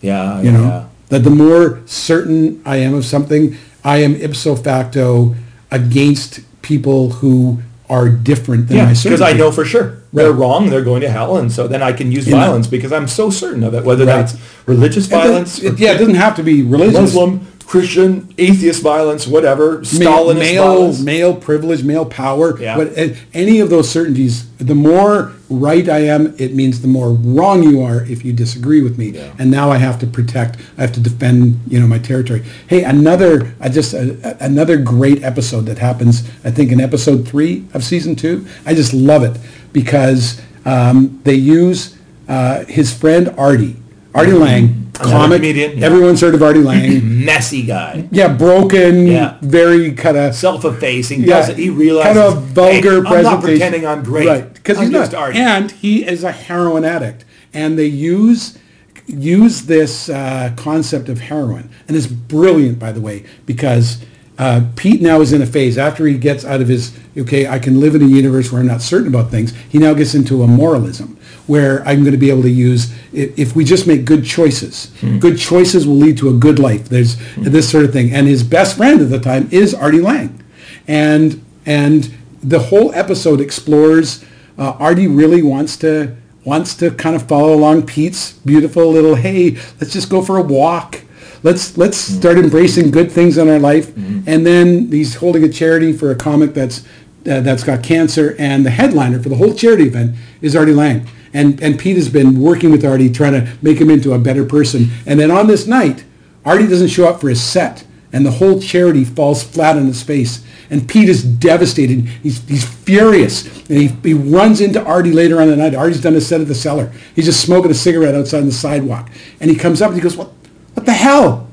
yeah, 0.00 0.40
You 0.40 0.50
yeah, 0.50 0.50
know 0.52 0.88
that 1.08 1.20
the 1.24 1.30
more 1.30 1.80
certain 1.86 2.60
I 2.64 2.76
am 2.78 2.94
of 2.94 3.04
something, 3.04 3.56
I 3.84 3.98
am 3.98 4.16
ipso 4.16 4.56
facto 4.56 5.34
against 5.70 6.40
people 6.62 7.10
who 7.10 7.58
are 7.88 8.08
different 8.08 8.66
than 8.68 8.76
Yeah, 8.78 8.92
because. 8.92 9.20
I 9.20 9.32
know 9.32 9.52
for 9.52 9.64
sure 9.64 9.98
they're 10.12 10.32
Right. 10.32 10.38
wrong. 10.40 10.70
They're 10.70 10.82
going 10.82 11.02
to 11.02 11.08
hell, 11.08 11.36
and 11.36 11.52
so 11.52 11.68
then 11.68 11.82
I 11.82 11.92
can 11.92 12.10
use 12.10 12.26
know. 12.26 12.36
violence 12.36 12.66
because 12.66 12.92
I'm 12.92 13.06
so 13.06 13.30
certain 13.30 13.62
of 13.62 13.74
it. 13.74 13.84
Whether 13.84 14.04
Right. 14.04 14.16
that's 14.16 14.34
religious 14.66 15.06
violence, 15.06 15.60
it- 15.60 15.74
or 15.74 15.76
yeah, 15.76 15.92
it 15.92 15.98
doesn't 15.98 16.16
have 16.16 16.34
to 16.36 16.42
be 16.42 16.62
religious. 16.62 17.00
Muslim, 17.00 17.46
Christian, 17.66 18.32
atheist 18.38 18.80
violence, 18.82 19.26
whatever, 19.26 19.78
Stalinist 19.78 20.38
male, 20.38 20.62
violence. 20.74 21.00
male 21.00 21.34
privilege, 21.34 21.82
male 21.82 22.04
power, 22.04 22.56
Yeah. 22.60 22.76
what, 22.78 22.96
a- 22.96 23.16
any 23.34 23.58
of 23.58 23.70
those 23.70 23.88
certainties, 23.90 24.46
the 24.58 24.74
more 24.74 25.32
right 25.50 25.88
I 25.88 25.98
am, 26.06 26.32
it 26.38 26.54
means 26.54 26.80
the 26.80 26.88
more 26.88 27.10
wrong 27.10 27.64
you 27.64 27.82
are 27.82 28.04
if 28.04 28.24
you 28.24 28.32
disagree 28.32 28.82
with 28.82 28.98
me. 28.98 29.10
Yeah. 29.10 29.32
And 29.38 29.50
now 29.50 29.70
I 29.72 29.78
have 29.78 29.98
to 30.00 30.06
protect, 30.06 30.58
I 30.78 30.82
have 30.82 30.92
to 30.92 31.00
defend, 31.00 31.60
you 31.68 31.80
know, 31.80 31.88
my 31.88 31.98
territory. 31.98 32.44
Hey, 32.68 32.84
another, 32.84 33.52
I 33.60 33.68
just, 33.68 33.94
a, 33.94 34.16
a- 34.22 34.44
another 34.44 34.76
great 34.76 35.24
episode 35.24 35.62
that 35.66 35.78
happens, 35.78 36.22
I 36.44 36.52
think 36.52 36.70
in 36.70 36.80
episode 36.80 37.26
three 37.26 37.64
of 37.74 37.82
season 37.82 38.14
two. 38.14 38.46
I 38.64 38.74
just 38.74 38.94
love 38.94 39.24
it 39.24 39.36
because 39.72 40.40
um, 40.64 41.20
they 41.24 41.34
use 41.34 41.96
uh, 42.28 42.64
his 42.66 42.92
friend 42.96 43.34
Artie, 43.36 43.76
Artie 44.14 44.32
Lange, 44.32 44.68
Mm-hmm. 44.68 44.72
Another 44.72 44.85
comic. 44.98 45.38
comedian, 45.38 45.78
yeah. 45.78 45.86
Everyone's 45.86 46.20
heard 46.20 46.34
of 46.34 46.42
Artie 46.42 46.60
Lange. 46.60 47.24
messy 47.24 47.62
guy, 47.62 48.08
yeah, 48.10 48.28
broken, 48.32 49.06
Yeah. 49.06 49.36
very 49.42 49.92
kind 49.92 50.16
of 50.16 50.34
self-effacing. 50.34 51.20
yeah, 51.20 51.26
doesn't 51.26 51.58
he 51.58 51.70
realizes 51.70 52.14
kind 52.22 52.36
of 52.36 52.42
vulgar 52.44 52.90
hey, 52.90 52.96
I'm 52.98 53.02
presentation. 53.04 53.24
not 53.32 53.42
pretending 53.42 53.86
I'm 53.86 54.02
great. 54.04 54.26
right? 54.26 54.54
Because 54.54 54.78
he's 54.78 54.90
just 54.90 55.12
not, 55.12 55.20
Artie. 55.20 55.38
and 55.38 55.70
he 55.70 56.06
is 56.06 56.24
a 56.24 56.32
heroin 56.32 56.84
addict, 56.84 57.24
and 57.54 57.78
they 57.78 57.86
use 57.86 58.58
use 59.06 59.62
this 59.62 60.08
uh, 60.08 60.52
concept 60.56 61.08
of 61.08 61.20
heroin, 61.20 61.70
and 61.86 61.96
it's 61.96 62.06
brilliant, 62.06 62.78
by 62.78 62.92
the 62.92 63.00
way, 63.00 63.24
because. 63.46 64.04
Uh, 64.38 64.66
Pete 64.76 65.00
now 65.00 65.22
is 65.22 65.32
in 65.32 65.40
a 65.40 65.46
phase 65.46 65.78
after 65.78 66.06
he 66.06 66.18
gets 66.18 66.44
out 66.44 66.60
of 66.60 66.68
his 66.68 66.94
okay. 67.16 67.46
I 67.48 67.58
can 67.58 67.80
live 67.80 67.94
in 67.94 68.02
a 68.02 68.06
universe 68.06 68.52
where 68.52 68.60
I'm 68.60 68.66
not 68.66 68.82
certain 68.82 69.08
about 69.08 69.30
things. 69.30 69.54
He 69.70 69.78
now 69.78 69.94
gets 69.94 70.14
into 70.14 70.42
a 70.42 70.46
moralism 70.46 71.15
where 71.46 71.86
I'm 71.86 72.00
going 72.00 72.12
to 72.12 72.18
be 72.18 72.30
able 72.30 72.42
to 72.42 72.50
use 72.50 72.92
if, 73.12 73.54
we 73.54 73.64
just 73.64 73.86
make 73.86 74.04
good 74.04 74.24
choices. 74.24 74.92
Good 75.20 75.38
choices 75.38 75.86
will 75.86 75.96
lead 75.96 76.18
to 76.18 76.28
a 76.28 76.32
good 76.32 76.58
life. 76.58 76.88
There's 76.88 77.16
this 77.36 77.70
sort 77.70 77.84
of 77.84 77.92
thing. 77.92 78.12
And 78.12 78.26
his 78.26 78.42
best 78.42 78.76
friend 78.76 79.00
at 79.00 79.10
the 79.10 79.20
time 79.20 79.48
is 79.50 79.74
Artie 79.74 80.00
Lange, 80.00 80.42
and 80.88 81.42
and 81.64 82.12
the 82.42 82.58
whole 82.58 82.92
episode 82.94 83.40
explores 83.40 84.24
uh, 84.58 84.72
Artie 84.78 85.08
really 85.08 85.42
wants 85.42 85.76
to 85.78 86.16
wants 86.44 86.74
to 86.76 86.90
kind 86.92 87.16
of 87.16 87.26
follow 87.26 87.52
along 87.54 87.86
Pete's 87.86 88.32
beautiful 88.32 88.90
little 88.92 89.16
hey 89.16 89.56
let's 89.80 89.92
just 89.92 90.08
go 90.08 90.22
for 90.22 90.38
a 90.38 90.42
walk. 90.42 91.02
Let's 91.42 91.76
let's 91.76 91.96
start 91.96 92.38
embracing 92.38 92.90
good 92.90 93.12
things 93.12 93.38
in 93.38 93.48
our 93.48 93.58
life. 93.58 93.94
And 94.26 94.44
then 94.44 94.90
he's 94.90 95.16
holding 95.16 95.44
a 95.44 95.48
charity 95.48 95.92
for 95.92 96.10
a 96.10 96.16
comic 96.16 96.54
that's 96.54 96.80
uh, 97.26 97.40
that's 97.40 97.62
got 97.62 97.82
cancer. 97.84 98.34
And 98.38 98.64
the 98.66 98.70
headliner 98.70 99.22
for 99.22 99.28
the 99.28 99.36
whole 99.36 99.54
charity 99.54 99.84
event 99.84 100.16
is 100.40 100.56
Artie 100.56 100.72
Lange 100.72 101.06
and 101.36 101.62
and 101.62 101.78
Pete 101.78 101.96
has 101.96 102.08
been 102.08 102.40
working 102.40 102.70
with 102.70 102.84
Artie 102.84 103.10
trying 103.10 103.32
to 103.32 103.52
make 103.62 103.78
him 103.78 103.90
into 103.90 104.12
a 104.12 104.18
better 104.18 104.44
person 104.44 104.88
and 105.06 105.20
then 105.20 105.30
on 105.30 105.46
this 105.46 105.66
night 105.66 106.04
Artie 106.44 106.66
doesn't 106.66 106.88
show 106.88 107.08
up 107.08 107.20
for 107.20 107.28
his 107.28 107.42
set 107.42 107.84
and 108.12 108.24
the 108.24 108.30
whole 108.30 108.60
charity 108.60 109.04
falls 109.04 109.42
flat 109.42 109.76
on 109.76 109.86
his 109.86 110.02
face. 110.02 110.42
And 110.70 110.88
Pete 110.88 111.08
is 111.08 111.22
devastated. 111.22 112.00
He's, 112.22 112.42
he's 112.48 112.64
furious. 112.64 113.46
And 113.68 113.78
he, 113.78 113.88
he 113.88 114.14
runs 114.14 114.60
into 114.60 114.82
Artie 114.82 115.12
later 115.12 115.40
on 115.40 115.48
the 115.48 115.56
night. 115.56 115.74
Artie's 115.74 116.00
done 116.00 116.14
a 116.14 116.20
set 116.20 116.40
at 116.40 116.48
the 116.48 116.54
cellar. 116.54 116.92
He's 117.14 117.26
just 117.26 117.40
smoking 117.42 117.70
a 117.70 117.74
cigarette 117.74 118.14
outside 118.14 118.38
on 118.38 118.46
the 118.46 118.52
sidewalk. 118.52 119.10
And 119.40 119.50
he 119.50 119.56
comes 119.56 119.82
up 119.82 119.88
and 119.90 119.96
he 119.96 120.02
goes, 120.02 120.16
what, 120.16 120.30
what 120.74 120.86
the 120.86 120.92
hell? 120.92 121.48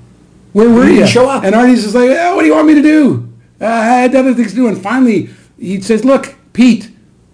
Where 0.53 0.69
were 0.69 0.85
You 0.85 1.01
you? 1.01 1.07
show 1.07 1.27
up. 1.27 1.43
And 1.43 1.53
Artie's 1.53 1.83
just 1.83 1.95
like, 1.95 2.09
oh, 2.11 2.35
what 2.35 2.43
do 2.43 2.47
you 2.47 2.55
want 2.55 2.67
me 2.67 2.75
to 2.75 2.81
do? 2.81 3.29
Uh, 3.59 3.65
I 3.65 3.83
had 3.83 4.15
other 4.15 4.33
things 4.33 4.51
to 4.51 4.55
do. 4.55 4.67
And 4.67 4.81
finally, 4.81 5.29
he 5.59 5.81
says, 5.81 6.05
look, 6.05 6.35
Pete, 6.53 6.89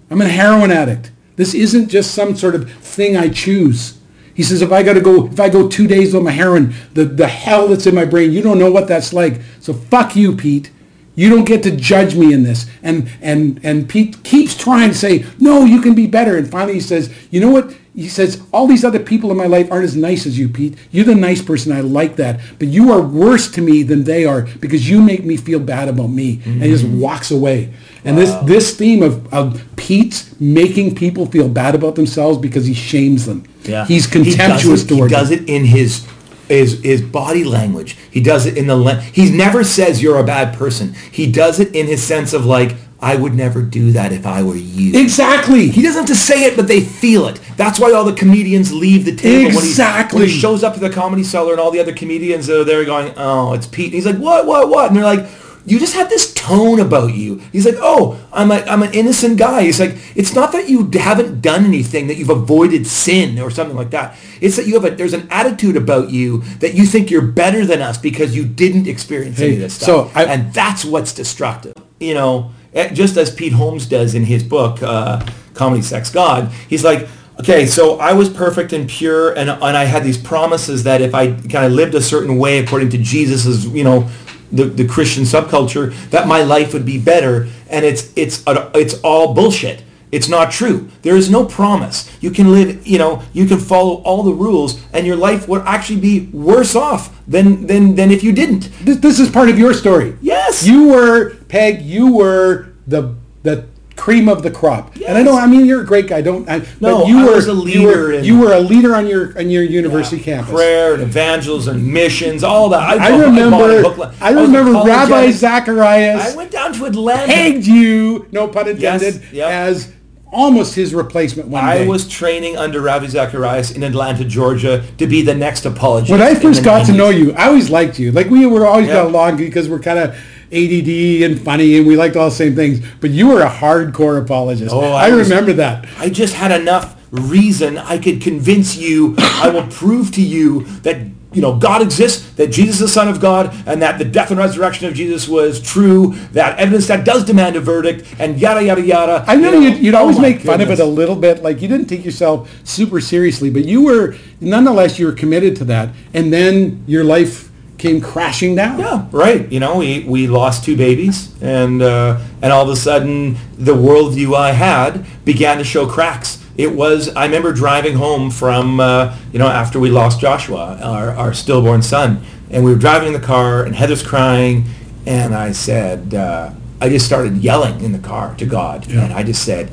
I'm 0.09 0.21
a 0.21 0.27
heroin 0.27 0.71
addict. 0.71 1.11
This 1.39 1.53
isn't 1.53 1.87
just 1.87 2.13
some 2.13 2.35
sort 2.35 2.53
of 2.53 2.69
thing 2.69 3.15
I 3.15 3.29
choose. 3.29 3.97
He 4.33 4.43
says, 4.43 4.61
if 4.61 4.73
I 4.73 4.83
got 4.83 4.95
to 4.95 4.99
go, 4.99 5.27
if 5.27 5.39
I 5.39 5.47
go 5.47 5.69
two 5.69 5.87
days 5.87 6.13
on 6.13 6.25
my 6.25 6.31
heroin, 6.31 6.73
the, 6.95 7.05
the 7.05 7.29
hell 7.29 7.69
that's 7.69 7.87
in 7.87 7.95
my 7.95 8.03
brain, 8.03 8.33
you 8.33 8.41
don't 8.41 8.59
know 8.59 8.69
what 8.69 8.89
that's 8.89 9.13
like. 9.13 9.39
So 9.61 9.71
fuck 9.71 10.17
you, 10.17 10.35
Pete. 10.35 10.69
You 11.15 11.29
don't 11.29 11.45
get 11.45 11.63
to 11.63 11.71
judge 11.71 12.13
me 12.13 12.33
in 12.33 12.43
this. 12.43 12.69
And, 12.83 13.09
and, 13.21 13.61
and 13.63 13.87
Pete 13.87 14.21
keeps 14.25 14.53
trying 14.53 14.89
to 14.89 14.95
say, 14.95 15.25
no, 15.39 15.63
you 15.63 15.79
can 15.79 15.95
be 15.95 16.07
better. 16.07 16.35
And 16.35 16.51
finally 16.51 16.73
he 16.73 16.81
says, 16.81 17.09
you 17.31 17.39
know 17.39 17.51
what? 17.51 17.73
He 17.95 18.09
says, 18.09 18.41
all 18.51 18.67
these 18.67 18.83
other 18.83 18.99
people 18.99 19.31
in 19.31 19.37
my 19.37 19.47
life 19.47 19.71
aren't 19.71 19.85
as 19.85 19.95
nice 19.95 20.25
as 20.25 20.37
you, 20.37 20.49
Pete. 20.49 20.77
You're 20.91 21.05
the 21.05 21.15
nice 21.15 21.41
person. 21.41 21.71
I 21.71 21.79
like 21.79 22.17
that. 22.17 22.41
But 22.59 22.67
you 22.67 22.91
are 22.91 23.01
worse 23.01 23.49
to 23.51 23.61
me 23.61 23.83
than 23.83 24.03
they 24.03 24.25
are 24.25 24.41
because 24.59 24.89
you 24.89 25.01
make 25.01 25.23
me 25.23 25.37
feel 25.37 25.59
bad 25.59 25.87
about 25.87 26.07
me. 26.07 26.41
And 26.45 26.63
he 26.63 26.69
just 26.69 26.85
walks 26.85 27.31
away. 27.31 27.73
And 28.09 28.17
this, 28.17 28.33
this 28.45 28.75
theme 28.75 29.03
of, 29.03 29.33
of 29.33 29.61
Pete's 29.75 30.39
making 30.39 30.95
people 30.95 31.25
feel 31.25 31.47
bad 31.49 31.75
about 31.75 31.95
themselves 31.95 32.37
because 32.37 32.65
he 32.65 32.73
shames 32.73 33.25
them. 33.25 33.43
Yeah. 33.63 33.85
He's 33.85 34.05
He 34.05 34.11
contemptuous 34.11 34.83
it- 34.83 34.87
towards 34.87 35.11
He 35.11 35.15
does 35.19 35.31
it 35.31 35.47
in 35.49 35.65
his 35.65 36.05
his 36.47 36.81
his 36.81 37.01
body 37.01 37.43
language. 37.43 37.95
He 38.09 38.21
does 38.21 38.47
it 38.47 38.57
in 38.57 38.65
the 38.65 38.75
le- 38.75 38.99
he 38.99 39.29
never 39.29 39.63
says 39.63 40.01
you're 40.01 40.17
a 40.17 40.23
bad 40.23 40.57
person. 40.57 40.95
He 41.11 41.31
does 41.31 41.59
it 41.59 41.75
in 41.75 41.85
his 41.85 42.01
sense 42.01 42.33
of 42.33 42.43
like 42.45 42.75
I 43.01 43.15
would 43.15 43.33
never 43.35 43.61
do 43.61 43.91
that 43.91 44.11
if 44.11 44.25
I 44.25 44.41
were 44.43 44.55
you. 44.55 44.99
Exactly. 44.99 45.69
He 45.69 45.81
doesn't 45.83 45.99
have 46.01 46.07
to 46.09 46.15
say 46.15 46.43
it, 46.45 46.55
but 46.57 46.67
they 46.67 46.81
feel 46.81 47.27
it. 47.27 47.39
That's 47.55 47.79
why 47.79 47.93
all 47.93 48.03
the 48.03 48.13
comedians 48.13 48.73
leave 48.73 49.05
the 49.05 49.15
table 49.15 49.57
Exactly. 49.57 50.19
when 50.19 50.27
he, 50.27 50.31
when 50.31 50.35
he 50.35 50.39
shows 50.41 50.63
up 50.63 50.73
to 50.73 50.79
the 50.81 50.89
comedy 50.89 51.23
cellar 51.23 51.51
and 51.51 51.61
all 51.61 51.71
the 51.71 51.79
other 51.79 51.93
comedians 51.93 52.49
are 52.49 52.63
there 52.65 52.83
going, 52.83 53.13
"Oh, 53.15 53.53
it's 53.53 53.67
Pete." 53.67 53.85
And 53.85 53.93
he's 53.93 54.05
like, 54.07 54.17
"What? 54.17 54.47
What? 54.47 54.69
What?" 54.69 54.87
And 54.87 54.95
they're 54.97 55.03
like, 55.03 55.27
"You 55.65 55.79
just 55.79 55.93
have 55.95 56.09
this 56.09 56.33
tone 56.33 56.79
about 56.79 57.13
you." 57.15 57.41
He's 57.51 57.65
like, 57.65 57.77
"Oh, 57.79 58.17
I'm 58.33 58.51
a, 58.51 58.55
I'm 58.61 58.83
an 58.83 58.93
innocent 58.93 59.37
guy." 59.37 59.63
He's 59.63 59.79
like, 59.79 59.95
"It's 60.15 60.33
not 60.33 60.51
that 60.53 60.69
you 60.69 60.89
haven't 60.93 61.41
done 61.41 61.65
anything, 61.65 62.07
that 62.07 62.17
you've 62.17 62.29
avoided 62.29 62.87
sin 62.87 63.39
or 63.39 63.49
something 63.51 63.75
like 63.77 63.91
that. 63.91 64.15
It's 64.41 64.55
that 64.55 64.67
you 64.67 64.73
have 64.75 64.85
a 64.85 64.91
there's 64.91 65.13
an 65.13 65.27
attitude 65.31 65.75
about 65.75 66.09
you 66.09 66.43
that 66.59 66.73
you 66.73 66.85
think 66.85 67.11
you're 67.11 67.21
better 67.21 67.65
than 67.65 67.81
us 67.81 67.97
because 67.97 68.35
you 68.35 68.45
didn't 68.45 68.87
experience 68.87 69.39
any 69.39 69.53
of 69.55 69.59
this 69.59 69.73
stuff, 69.75 69.85
so 69.85 70.11
I- 70.15 70.25
and 70.25 70.53
that's 70.53 70.83
what's 70.85 71.13
destructive." 71.13 71.73
You 71.99 72.13
know, 72.13 72.51
eh, 72.73 72.89
just 72.93 73.17
as 73.17 73.29
Pete 73.29 73.53
Holmes 73.53 73.85
does 73.85 74.15
in 74.15 74.25
his 74.25 74.43
book, 74.43 74.81
uh, 74.81 75.21
Comedy 75.53 75.81
Sex 75.81 76.09
God. 76.09 76.51
He's 76.69 76.83
like, 76.85 77.07
okay, 77.41 77.65
so 77.65 77.99
I 77.99 78.13
was 78.13 78.29
perfect 78.29 78.71
and 78.73 78.87
pure, 78.87 79.31
and, 79.31 79.49
and 79.49 79.75
I 79.77 79.83
had 79.85 80.03
these 80.05 80.17
promises 80.17 80.83
that 80.83 81.01
if 81.01 81.13
I 81.13 81.31
kind 81.31 81.65
of 81.65 81.73
lived 81.73 81.95
a 81.95 82.01
certain 82.01 82.37
way 82.37 82.59
according 82.59 82.89
to 82.91 82.97
Jesus's, 82.97 83.65
you 83.67 83.83
know, 83.83 84.07
the, 84.51 84.65
the 84.65 84.87
Christian 84.87 85.23
subculture, 85.23 85.93
that 86.09 86.27
my 86.27 86.43
life 86.43 86.73
would 86.73 86.85
be 86.85 86.99
better. 86.99 87.47
And 87.69 87.85
it's, 87.85 88.11
it's, 88.15 88.43
it's 88.47 88.99
all 89.01 89.33
bullshit. 89.33 89.83
It's 90.11 90.27
not 90.27 90.51
true. 90.51 90.89
There 91.03 91.15
is 91.15 91.29
no 91.29 91.45
promise. 91.45 92.09
You 92.19 92.31
can 92.31 92.51
live, 92.51 92.85
you 92.87 92.97
know, 92.97 93.21
you 93.31 93.45
can 93.45 93.59
follow 93.59 94.01
all 94.01 94.23
the 94.23 94.33
rules 94.33 94.81
and 94.91 95.05
your 95.05 95.15
life 95.15 95.47
would 95.47 95.61
actually 95.63 95.99
be 95.99 96.29
worse 96.33 96.75
off 96.75 97.23
than, 97.27 97.67
than, 97.67 97.93
than 97.93 98.09
if 98.09 98.23
you 98.23 98.31
didn't. 98.31 98.71
This, 98.81 98.97
this 98.97 99.19
is 99.19 99.29
part 99.29 99.49
of 99.49 99.59
your 99.59 99.73
story. 99.73 100.17
Yes. 100.19 100.65
You 100.65 100.87
were, 100.87 101.35
Peg, 101.47 101.83
you 101.83 102.11
were 102.13 102.69
the 102.87 103.15
the 103.43 103.67
cream 103.99 104.29
of 104.29 104.41
the 104.43 104.49
crop. 104.49 104.95
And 104.95 105.17
I 105.17 105.21
know, 105.21 105.37
I 105.37 105.45
mean, 105.45 105.65
you're 105.65 105.81
a 105.81 105.85
great 105.85 106.07
guy. 106.07 106.21
Don't, 106.21 106.49
I, 106.49 106.59
No, 106.79 106.99
but 106.99 107.07
you 107.07 107.19
I 107.19 107.25
were 107.25 107.35
was 107.35 107.47
a 107.47 107.51
you 107.51 107.57
leader 107.61 107.85
were, 107.87 108.11
in- 108.13 108.23
you 108.23 108.39
were 108.39 108.53
a 108.53 108.59
leader 108.59 108.95
on 108.95 109.05
your 109.07 109.37
on 109.37 109.49
your 109.49 109.63
university 109.63 110.21
campus. 110.21 110.53
Prayer 110.53 110.93
and 110.93 111.03
evangelism, 111.03 111.91
missions, 111.91 112.43
all 112.43 112.69
that. 112.69 112.81
I 112.81 113.09
bought 113.11 113.25
remember, 113.25 114.13
I 114.21 114.31
was 114.31 114.47
remember 114.47 114.71
Ravi. 114.71 115.31
Zacharias 115.33 116.33
I 116.33 116.35
went 116.35 116.51
down 116.51 116.73
to 116.73 116.85
Atlanta. 116.85 117.27
pegged 117.31 117.67
you, 117.67 118.27
no 118.31 118.47
pun 118.47 118.67
intended, 118.69 119.21
yep. 119.31 119.49
as 119.51 119.91
almost 120.31 120.75
his 120.75 120.93
replacement 120.93 121.49
one 121.49 121.63
I 121.63 121.79
day. 121.79 121.87
was 121.87 122.07
training 122.07 122.55
under 122.55 122.81
Ravi 122.81 123.07
Zacharias 123.07 123.71
in 123.71 123.81
Atlanta, 123.83 124.23
Georgia, 124.23 124.83
to 124.99 125.07
be 125.07 125.23
the 125.23 125.33
next 125.33 125.65
apologist. 125.65 126.11
when 126.11 126.21
I 126.21 126.35
first 126.35 126.63
got 126.63 126.85
to 126.85 126.93
know 126.93 127.09
you, 127.09 127.33
I 127.33 127.47
always 127.47 127.69
liked 127.69 127.97
you. 127.99 128.11
Like 128.11 128.29
we 128.29 128.45
were 128.45 128.65
always 128.67 128.87
Yeah. 128.87 128.93
got 128.93 129.05
along 129.07 129.37
because 129.37 129.67
we're 129.67 129.79
kind 129.79 129.97
of 129.99 130.15
ADD 130.51 131.23
and 131.23 131.39
funny, 131.41 131.77
and 131.77 131.85
we 131.87 131.95
liked 131.95 132.15
all 132.15 132.29
the 132.29 132.35
same 132.35 132.55
things. 132.55 132.85
But 133.01 133.11
you 133.11 133.27
were 133.27 133.41
a 133.41 133.49
hardcore 133.49 134.21
apologist. 134.21 134.73
Oh, 134.73 134.81
I, 134.93 135.07
I 135.07 135.15
was- 135.15 135.29
remember 135.29 135.53
that. 135.53 135.87
I 135.97 136.09
just 136.09 136.33
had 136.33 136.51
enough 136.59 136.95
reason 137.11 137.77
I 137.77 137.97
could 137.97 138.21
convince 138.21 138.75
you, 138.77 139.15
I 139.17 139.49
will 139.49 139.65
prove 139.67 140.11
to 140.13 140.21
you 140.21 140.63
that 140.83 140.97
you 141.31 141.41
know 141.41 141.57
God 141.57 141.81
exists, 141.81 142.31
that 142.33 142.47
Jesus 142.47 142.75
is 142.75 142.81
the 142.81 142.87
Son 142.87 143.07
of 143.07 143.19
God, 143.19 143.55
and 143.67 143.81
that 143.81 143.97
the 143.99 144.05
death 144.05 144.29
and 144.31 144.39
resurrection 144.39 144.87
of 144.87 144.93
Jesus 144.93 145.27
was 145.27 145.59
true, 145.61 146.13
that 146.33 146.57
evidence 146.59 146.87
that 146.87 147.05
does 147.05 147.23
demand 147.23 147.55
a 147.55 147.61
verdict, 147.61 148.05
and 148.19 148.39
yada 148.39 148.63
yada 148.63 148.81
yada. 148.81 149.23
I 149.27 149.35
know 149.35 149.53
you 149.53 149.69
you'd, 149.69 149.77
you'd 149.79 149.95
oh 149.95 149.99
always 149.99 150.17
my 150.17 150.29
make 150.29 150.41
fun 150.41 150.61
of 150.61 150.69
it 150.69 150.79
a 150.79 150.85
little 150.85 151.15
bit, 151.15 151.41
like 151.43 151.61
you 151.61 151.67
didn't 151.67 151.87
take 151.87 152.03
yourself 152.05 152.49
super 152.63 152.99
seriously, 153.01 153.49
but 153.49 153.65
you 153.65 153.83
were 153.83 154.15
nonetheless 154.41 154.97
you 154.99 155.05
were 155.07 155.13
committed 155.13 155.55
to 155.57 155.65
that, 155.65 155.89
and 156.13 156.31
then 156.33 156.83
your 156.87 157.03
life 157.03 157.51
came 157.79 158.01
crashing 158.01 158.55
down. 158.55 158.77
Yeah, 158.79 159.07
right. 159.11 159.51
You 159.51 159.59
know, 159.59 159.77
we, 159.77 160.03
we 160.03 160.27
lost 160.27 160.63
two 160.63 160.75
babies, 160.77 161.33
and 161.41 161.81
uh, 161.81 162.19
and 162.41 162.51
all 162.53 162.63
of 162.63 162.69
a 162.69 162.75
sudden, 162.75 163.37
the 163.57 163.73
worldview 163.73 164.35
I 164.35 164.51
had 164.51 165.05
began 165.25 165.57
to 165.57 165.63
show 165.63 165.87
cracks. 165.87 166.43
It 166.57 166.75
was. 166.75 167.09
I 167.15 167.25
remember 167.25 167.53
driving 167.53 167.95
home 167.95 168.29
from 168.29 168.79
uh, 168.79 169.17
you 169.31 169.39
know 169.39 169.47
after 169.47 169.79
we 169.79 169.89
lost 169.89 170.19
Joshua, 170.19 170.77
our, 170.83 171.11
our 171.11 171.33
stillborn 171.33 171.81
son, 171.81 172.21
and 172.51 172.63
we 172.63 172.71
were 172.71 172.77
driving 172.77 173.07
in 173.07 173.13
the 173.19 173.25
car, 173.25 173.63
and 173.63 173.73
Heather's 173.75 174.03
crying, 174.03 174.65
and 175.05 175.33
I 175.33 175.53
said, 175.53 176.13
uh, 176.13 176.51
I 176.81 176.89
just 176.89 177.05
started 177.05 177.37
yelling 177.37 177.81
in 177.83 177.93
the 177.93 177.99
car 177.99 178.35
to 178.35 178.45
God, 178.45 178.87
Yeah. 178.87 179.05
and 179.05 179.13
I 179.13 179.23
just 179.23 179.43
said, 179.43 179.71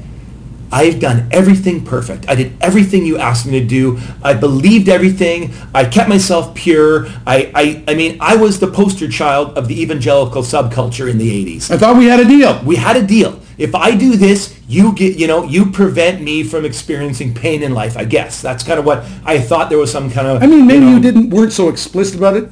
I've 0.72 1.00
done 1.00 1.28
everything 1.30 1.84
perfect. 1.84 2.28
I 2.28 2.34
did 2.34 2.52
everything 2.60 3.06
you 3.06 3.18
asked 3.18 3.46
me 3.46 3.60
to 3.60 3.66
do. 3.66 3.98
I 4.22 4.34
believed 4.34 4.88
everything. 4.88 5.52
I 5.74 5.84
kept 5.84 6.08
myself 6.08 6.54
pure. 6.54 7.06
I, 7.26 7.50
I, 7.54 7.84
I 7.88 7.94
mean, 7.94 8.18
I 8.20 8.36
was 8.36 8.58
the 8.58 8.66
poster 8.66 9.08
child 9.08 9.56
of 9.56 9.68
the 9.68 9.80
evangelical 9.80 10.42
subculture 10.42 11.10
in 11.10 11.18
the 11.18 11.58
80s. 11.58 11.70
I 11.70 11.78
thought 11.78 11.96
we 11.96 12.06
had 12.06 12.20
a 12.20 12.24
deal. 12.24 12.60
We 12.64 12.76
had 12.76 12.96
a 12.96 13.06
deal. 13.06 13.40
If 13.58 13.74
I 13.74 13.96
do 13.96 14.16
this, 14.16 14.60
you 14.68 14.94
get, 14.94 15.16
you 15.16 15.26
know, 15.26 15.44
you 15.44 15.70
prevent 15.70 16.20
me 16.20 16.42
from 16.42 16.64
experiencing 16.64 17.32
pain 17.32 17.62
in 17.62 17.72
life, 17.72 17.96
I 17.96 18.04
guess. 18.04 18.42
That's 18.42 18.62
kind 18.62 18.78
of 18.78 18.84
what 18.84 19.04
I 19.24 19.40
thought 19.40 19.70
there 19.70 19.78
was 19.78 19.90
some 19.90 20.10
kind 20.10 20.26
of... 20.26 20.42
I 20.42 20.46
mean, 20.46 20.66
maybe 20.66 20.84
know- 20.84 20.90
you 20.92 21.00
didn't 21.00 21.30
weren't 21.30 21.52
so 21.52 21.68
explicit 21.68 22.16
about 22.16 22.36
it. 22.36 22.50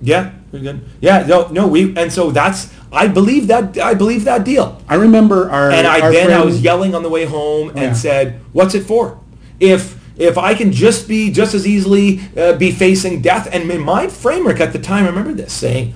Yeah, 0.00 0.32
we're 0.50 0.60
good. 0.60 0.80
Yeah, 1.00 1.26
no, 1.26 1.48
no, 1.48 1.66
we, 1.66 1.94
and 1.94 2.10
so 2.10 2.30
that's, 2.30 2.72
I 2.92 3.06
believe 3.06 3.46
that, 3.46 3.78
I 3.78 3.94
believe 3.94 4.24
that 4.24 4.44
deal. 4.44 4.80
I 4.88 4.96
remember 4.96 5.48
our 5.50 5.70
And 5.70 5.86
I 5.86 6.00
our 6.00 6.12
then 6.12 6.32
I 6.32 6.44
was 6.44 6.60
yelling 6.60 6.94
on 6.94 7.02
the 7.02 7.08
way 7.08 7.24
home 7.24 7.68
and 7.70 7.78
Yeah. 7.78 7.92
said, 7.92 8.40
"What's 8.52 8.74
it 8.74 8.84
for? 8.84 9.16
If 9.60 9.96
if 10.18 10.36
I 10.36 10.54
can 10.54 10.72
just 10.72 11.08
be 11.08 11.30
just 11.30 11.54
as 11.54 11.66
easily 11.66 12.20
uh, 12.36 12.54
be 12.54 12.70
facing 12.72 13.20
death." 13.22 13.48
And 13.52 13.70
in 13.70 13.80
my 13.80 14.08
framework 14.08 14.60
at 14.60 14.72
the 14.72 14.78
time, 14.78 15.04
I 15.04 15.08
remember 15.08 15.32
this 15.32 15.52
saying, 15.52 15.94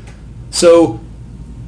"So, 0.50 1.00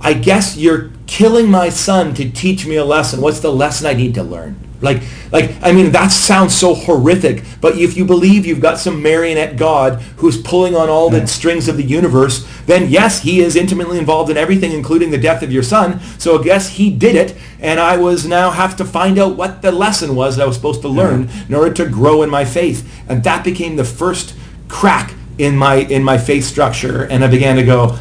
I 0.01 0.13
guess 0.13 0.57
you're 0.57 0.91
killing 1.07 1.51
my 1.51 1.71
son 1.71 2.15
to 2.15 2.29
teach 2.29 2.67
me 2.67 2.77
a 2.77 2.85
lesson. 2.85 3.21
What's 3.21 3.41
the 3.41 3.53
lesson 3.53 3.87
I 3.87 3.95
need 3.95 4.15
to 4.15 4.23
learn?" 4.23 4.57
Like, 4.81 5.03
like 5.33 5.55
I 5.63 5.73
mean, 5.73 5.93
that 5.93 6.09
sounds 6.09 6.55
so 6.55 6.75
horrific. 6.75 7.45
But 7.61 7.77
if 7.77 7.97
you 7.97 8.05
believe 8.05 8.47
you've 8.47 8.61
got 8.61 8.79
some 8.79 9.03
marionette 9.03 9.57
God 9.57 10.01
who's 10.19 10.41
pulling 10.41 10.75
on 10.75 10.89
all 10.89 11.11
the 11.11 11.27
strings 11.27 11.69
of 11.69 11.77
the 11.77 11.83
universe, 11.83 12.47
then 12.67 12.89
yes, 12.91 13.23
he 13.23 13.41
is 13.41 13.57
intimately 13.57 13.99
involved 13.99 14.31
in 14.31 14.37
everything, 14.37 14.73
including 14.73 15.11
the 15.11 15.19
death 15.19 15.43
of 15.43 15.53
your 15.53 15.63
son. 15.63 16.01
So 16.19 16.39
I 16.39 16.45
guess 16.45 16.69
he 16.69 16.91
did 16.91 17.17
it, 17.17 17.37
and 17.61 17.81
I 17.81 17.97
was 17.97 18.27
now 18.27 18.51
have 18.51 18.77
to 18.77 18.85
find 18.85 19.19
out 19.19 19.37
what 19.37 19.63
the 19.63 19.73
lesson 19.73 20.15
was 20.15 20.37
that 20.37 20.43
I 20.43 20.47
was 20.47 20.57
supposed 20.57 20.83
to 20.83 20.89
learn 20.89 21.29
in 21.49 21.55
order 21.55 21.73
to 21.75 21.89
grow 21.89 22.23
in 22.23 22.31
my 22.31 22.45
faith. 22.45 22.89
And 23.09 23.25
that 23.25 23.45
became 23.45 23.77
the 23.77 23.85
first 23.85 24.35
crack 24.69 25.15
in 25.39 25.57
my 25.57 25.77
in 25.77 26.03
my 26.03 26.19
faith 26.19 26.45
structure, 26.45 27.05
and 27.05 27.25
I 27.25 27.29
began 27.29 27.57
to 27.57 27.63
go. 27.65 27.99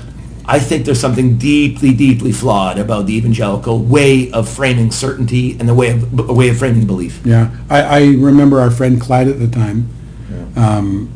I 0.48 0.60
think 0.60 0.86
there's 0.86 1.00
something 1.00 1.38
deeply, 1.38 1.94
deeply 1.94 2.32
flawed 2.32 2.78
about 2.78 3.08
the 3.08 3.16
evangelical 3.16 3.80
way 3.80 4.32
of 4.32 4.48
framing 4.48 4.92
certainty 4.92 5.58
and 5.60 5.68
the 5.68 5.74
way 5.74 5.90
of 5.92 6.30
a 6.30 6.34
way 6.34 6.50
of 6.50 6.58
framing 6.58 6.86
belief. 6.86 7.22
Yeah, 7.26 7.50
I, 7.70 7.82
I 7.82 8.00
remember 8.16 8.60
our 8.60 8.70
friend 8.72 9.00
Clyde 9.02 9.28
at 9.28 9.40
the 9.40 9.48
time. 9.48 9.90
Um, 10.56 11.12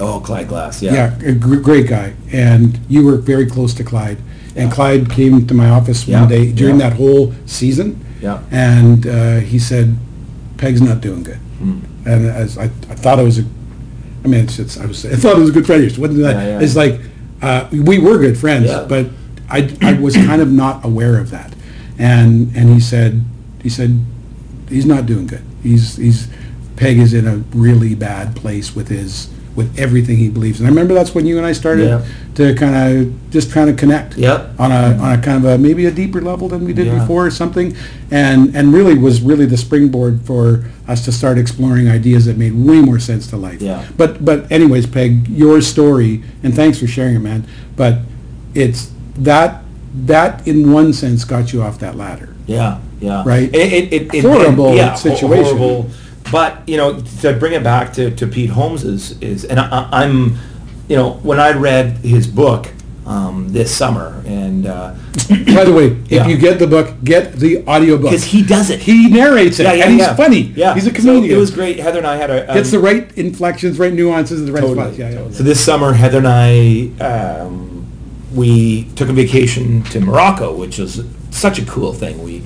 Oh, 0.00 0.18
Clyde 0.20 0.48
Glass, 0.48 0.82
yeah, 0.82 1.16
a 1.22 1.32
gr- 1.32 1.60
great 1.60 1.86
guy, 1.88 2.14
and 2.32 2.80
you 2.88 3.04
were 3.06 3.16
very 3.18 3.46
close 3.46 3.72
to 3.74 3.84
Clyde. 3.84 4.18
And 4.56 4.72
Clyde 4.72 5.08
came 5.10 5.46
to 5.46 5.54
my 5.54 5.68
office 5.70 6.08
Yeah, 6.08 6.20
one 6.20 6.28
day 6.28 6.50
during 6.50 6.80
yeah. 6.80 6.88
that 6.90 6.96
whole 6.96 7.32
season, 7.46 8.04
Yeah. 8.20 8.42
and 8.50 9.06
uh, 9.06 9.36
he 9.40 9.58
said, 9.60 9.96
"Peg's 10.56 10.80
not 10.82 11.00
doing 11.02 11.22
good." 11.22 11.36
Hmm. 11.36 11.80
And 12.04 12.26
as 12.26 12.58
I, 12.58 12.64
I 12.64 12.96
thought 12.96 13.20
it 13.20 13.22
was 13.22 13.38
a, 13.38 13.44
I 14.24 14.28
mean, 14.28 14.40
it's, 14.44 14.58
it's 14.58 14.76
I 14.76 14.86
was 14.86 15.06
I 15.06 15.14
thought 15.14 15.36
it 15.36 15.40
was 15.40 15.50
a 15.50 15.52
good 15.52 15.66
friend. 15.66 15.82
of 15.84 15.88
yours. 15.88 15.98
Wasn't 16.00 16.18
that? 16.20 16.34
Yeah, 16.34 16.48
yeah. 16.58 16.60
It's 16.64 16.74
like 16.74 16.98
uh, 17.42 17.68
we 17.72 17.98
were 17.98 18.18
good 18.18 18.38
friends, 18.38 18.66
Yeah. 18.70 18.84
but 18.88 19.06
I, 19.50 19.74
I 19.82 19.92
was 19.94 20.14
kind 20.16 20.40
of 20.40 20.50
not 20.50 20.84
aware 20.84 21.18
of 21.18 21.30
that. 21.30 21.52
And 21.98 22.54
and 22.56 22.70
he 22.72 22.80
said 22.80 23.22
he 23.62 23.68
said 23.68 24.00
he's 24.68 24.86
not 24.86 25.06
doing 25.06 25.26
good. 25.26 25.44
He's 25.62 25.96
he's 25.96 26.28
Peg 26.76 26.98
is 26.98 27.12
in 27.12 27.28
a 27.28 27.36
really 27.56 27.94
bad 27.94 28.34
place 28.34 28.74
with 28.74 28.88
his 28.88 29.28
with 29.54 29.78
everything 29.78 30.16
he 30.16 30.30
believes. 30.30 30.58
And 30.60 30.66
I 30.66 30.70
remember 30.70 30.94
that's 30.94 31.14
when 31.14 31.26
you 31.26 31.36
and 31.36 31.46
I 31.46 31.52
started 31.52 31.88
Yeah. 31.88 32.04
To 32.34 32.54
kind 32.54 32.74
of 32.98 33.30
just 33.30 33.50
trying 33.50 33.66
to 33.66 33.74
connect 33.74 34.16
Yep. 34.16 34.58
on 34.58 34.72
a 34.72 34.96
on 34.98 35.18
a 35.18 35.22
kind 35.22 35.36
of 35.38 35.44
a 35.44 35.58
maybe 35.58 35.86
a 35.86 35.90
deeper 35.90 36.20
level 36.20 36.48
than 36.48 36.64
we 36.64 36.72
did 36.72 36.86
Yeah. 36.86 36.98
before 37.00 37.26
or 37.26 37.30
something. 37.30 37.74
And 38.10 38.54
and 38.56 38.72
really 38.72 38.96
was 38.96 39.20
really 39.20 39.46
the 39.46 39.56
springboard 39.56 40.20
for 40.24 40.64
us 40.88 41.04
to 41.04 41.12
start 41.12 41.36
exploring 41.38 41.88
ideas 41.88 42.24
that 42.26 42.38
made 42.38 42.54
way 42.54 42.80
more 42.80 42.98
sense 42.98 43.26
to 43.28 43.36
life. 43.36 43.60
Yeah. 43.60 43.84
But 43.96 44.24
but 44.24 44.50
anyways, 44.50 44.86
Peg, 44.86 45.28
your 45.28 45.60
story 45.60 46.22
and 46.42 46.54
thanks 46.54 46.78
for 46.78 46.86
sharing 46.86 47.16
it, 47.16 47.20
man. 47.20 47.44
But 47.76 47.98
it's 48.54 48.90
that 49.18 49.62
that 50.06 50.46
in 50.48 50.72
one 50.72 50.92
sense 50.92 51.24
got 51.24 51.52
you 51.52 51.62
off 51.62 51.78
that 51.80 51.96
ladder. 51.96 52.30
Yeah, 52.46 52.78
yeah. 53.00 53.22
Right? 53.26 53.54
It, 53.54 53.72
it, 53.72 53.92
it, 53.92 54.14
it- 54.14 54.24
Horrible 54.24 54.74
yeah, 54.74 54.94
situation. 54.94 55.56
Horrible. 55.58 55.90
But 56.30 56.66
you 56.66 56.76
know, 56.78 57.00
to 57.20 57.34
bring 57.34 57.52
it 57.52 57.62
back 57.62 57.92
to, 57.94 58.10
to 58.12 58.26
Pete 58.26 58.50
Holmes 58.50 58.84
is, 58.84 59.20
is 59.20 59.44
and 59.44 59.60
I, 59.60 59.88
I'm, 59.92 60.38
you 60.88 60.96
know, 60.96 61.14
when 61.22 61.38
I 61.40 61.52
read 61.52 61.98
his 61.98 62.26
book 62.26 62.68
um, 63.06 63.48
this 63.50 63.74
summer, 63.74 64.22
and 64.26 64.64
By 65.54 65.64
the 65.64 65.72
way, 65.72 65.88
Yeah. 66.08 66.22
if 66.22 66.28
you 66.28 66.36
get 66.38 66.58
the 66.58 66.66
book, 66.66 66.94
get 67.04 67.34
the 67.34 67.64
audiobook. 67.66 68.10
because 68.10 68.24
he 68.24 68.42
does 68.42 68.70
it, 68.70 68.80
he 68.80 69.08
narrates 69.10 69.60
it 69.60 69.64
yeah, 69.64 69.72
yeah, 69.74 69.84
and 69.84 70.00
he's 70.00 70.08
funny. 70.12 70.40
Yeah, 70.56 70.74
He's 70.74 70.86
a 70.86 70.90
So 70.90 70.96
comedian. 70.96 71.36
it 71.36 71.38
was 71.38 71.50
great. 71.50 71.78
Heather 71.78 71.98
and 71.98 72.06
I 72.06 72.16
had 72.16 72.30
a 72.30 72.48
um, 72.48 72.56
Gets 72.56 72.70
the 72.70 72.78
right 72.78 73.10
inflections, 73.18 73.78
right 73.78 73.92
nuances, 73.92 74.38
and 74.40 74.48
the 74.48 74.52
right 74.52 74.60
Totally, 74.62 74.78
spots. 74.86 74.98
Yeah, 74.98 75.08
yeah. 75.10 75.14
totally. 75.16 75.34
So 75.34 75.42
this 75.42 75.62
summer, 75.62 75.92
Heather 75.92 76.18
and 76.18 76.28
I, 76.28 77.04
um, 77.04 77.86
we 78.34 78.84
took 78.94 79.08
a 79.10 79.12
vacation 79.12 79.82
to 79.84 80.00
Morocco, 80.00 80.54
which 80.56 80.78
was 80.78 81.04
such 81.30 81.58
a 81.58 81.64
cool 81.66 81.92
thing. 81.92 82.22
We 82.22 82.42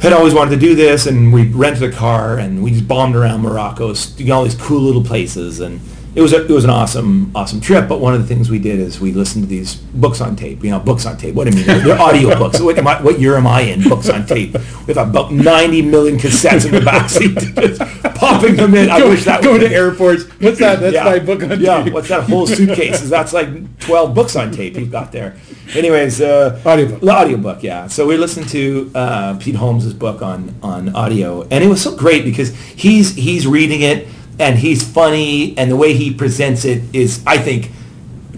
had 0.00 0.12
always 0.12 0.34
wanted 0.34 0.50
to 0.50 0.56
do 0.58 0.74
this, 0.74 1.06
and 1.06 1.32
we 1.32 1.48
rented 1.48 1.82
a 1.84 1.92
car, 1.92 2.38
and 2.38 2.62
we 2.62 2.70
just 2.72 2.88
bombed 2.88 3.14
around 3.14 3.42
Morocco, 3.42 3.88
all 3.88 4.44
these 4.44 4.54
cool 4.56 4.80
little 4.80 5.04
places, 5.04 5.60
and 5.60 5.80
it 6.14 6.20
was 6.20 6.32
a, 6.32 6.44
it 6.44 6.50
was 6.50 6.64
an 6.64 6.70
awesome 6.70 7.30
awesome 7.34 7.60
trip. 7.60 7.88
But 7.88 8.00
one 8.00 8.14
of 8.14 8.20
the 8.20 8.26
things 8.26 8.48
we 8.48 8.58
did 8.58 8.78
is 8.78 9.00
we 9.00 9.12
listened 9.12 9.44
to 9.44 9.48
these 9.48 9.74
books 9.74 10.20
on 10.20 10.36
tape. 10.36 10.62
You 10.62 10.70
know, 10.70 10.78
books 10.78 11.06
on 11.06 11.16
tape. 11.16 11.34
What 11.34 11.50
do 11.50 11.56
you 11.58 11.64
mean? 11.66 11.84
They're 11.84 12.00
audio 12.00 12.38
books. 12.38 12.60
What, 12.60 12.78
am 12.78 12.86
I, 12.86 13.02
what 13.02 13.18
year 13.18 13.36
am 13.36 13.46
I 13.46 13.62
in? 13.62 13.82
Books 13.88 14.08
on 14.08 14.24
tape 14.26 14.52
with 14.52 14.96
about 14.96 15.32
ninety 15.32 15.82
million 15.82 16.16
cassettes 16.16 16.66
in 16.66 16.72
the 16.72 16.80
backseat, 16.80 17.54
just 17.60 17.80
popping 18.16 18.56
them 18.56 18.74
in. 18.74 18.90
I 18.90 19.00
Go, 19.00 19.08
wish 19.10 19.24
that 19.24 19.42
going 19.42 19.60
to 19.60 19.70
airports. 19.70 20.24
What's 20.40 20.58
that? 20.60 20.80
That's 20.80 20.96
my 20.96 21.18
book 21.18 21.42
on 21.42 21.60
yeah, 21.60 21.82
tape. 21.82 21.92
what's 21.92 22.08
that 22.08 22.24
whole 22.24 22.46
suitcase? 22.46 23.02
Is 23.02 23.10
That's 23.10 23.32
like 23.32 23.78
12 23.80 24.14
books 24.14 24.36
on 24.36 24.52
tape 24.52 24.76
you've 24.76 24.90
got 24.90 25.12
there. 25.12 25.36
Anyways, 25.74 26.20
uh, 26.20 26.60
Audiobook. 26.64 27.00
The 27.00 27.10
audiobook, 27.10 27.62
yeah. 27.62 27.86
So 27.88 28.06
we 28.06 28.16
listened 28.16 28.48
to 28.50 28.90
uh, 28.94 29.38
Pete 29.38 29.54
Holmes' 29.56 29.92
book 29.94 30.22
on, 30.22 30.54
on 30.62 30.94
audio, 30.94 31.42
and 31.42 31.64
it 31.64 31.68
was 31.68 31.82
so 31.82 31.96
great 31.96 32.24
because 32.24 32.54
he's 32.54 33.14
he's 33.14 33.46
reading 33.46 33.80
it 33.82 34.06
and 34.38 34.58
he's 34.58 34.82
funny, 34.86 35.56
and 35.56 35.70
the 35.70 35.76
way 35.76 35.94
he 35.94 36.12
presents 36.12 36.64
it 36.64 36.82
is, 36.94 37.22
I 37.26 37.38
think, 37.38 37.70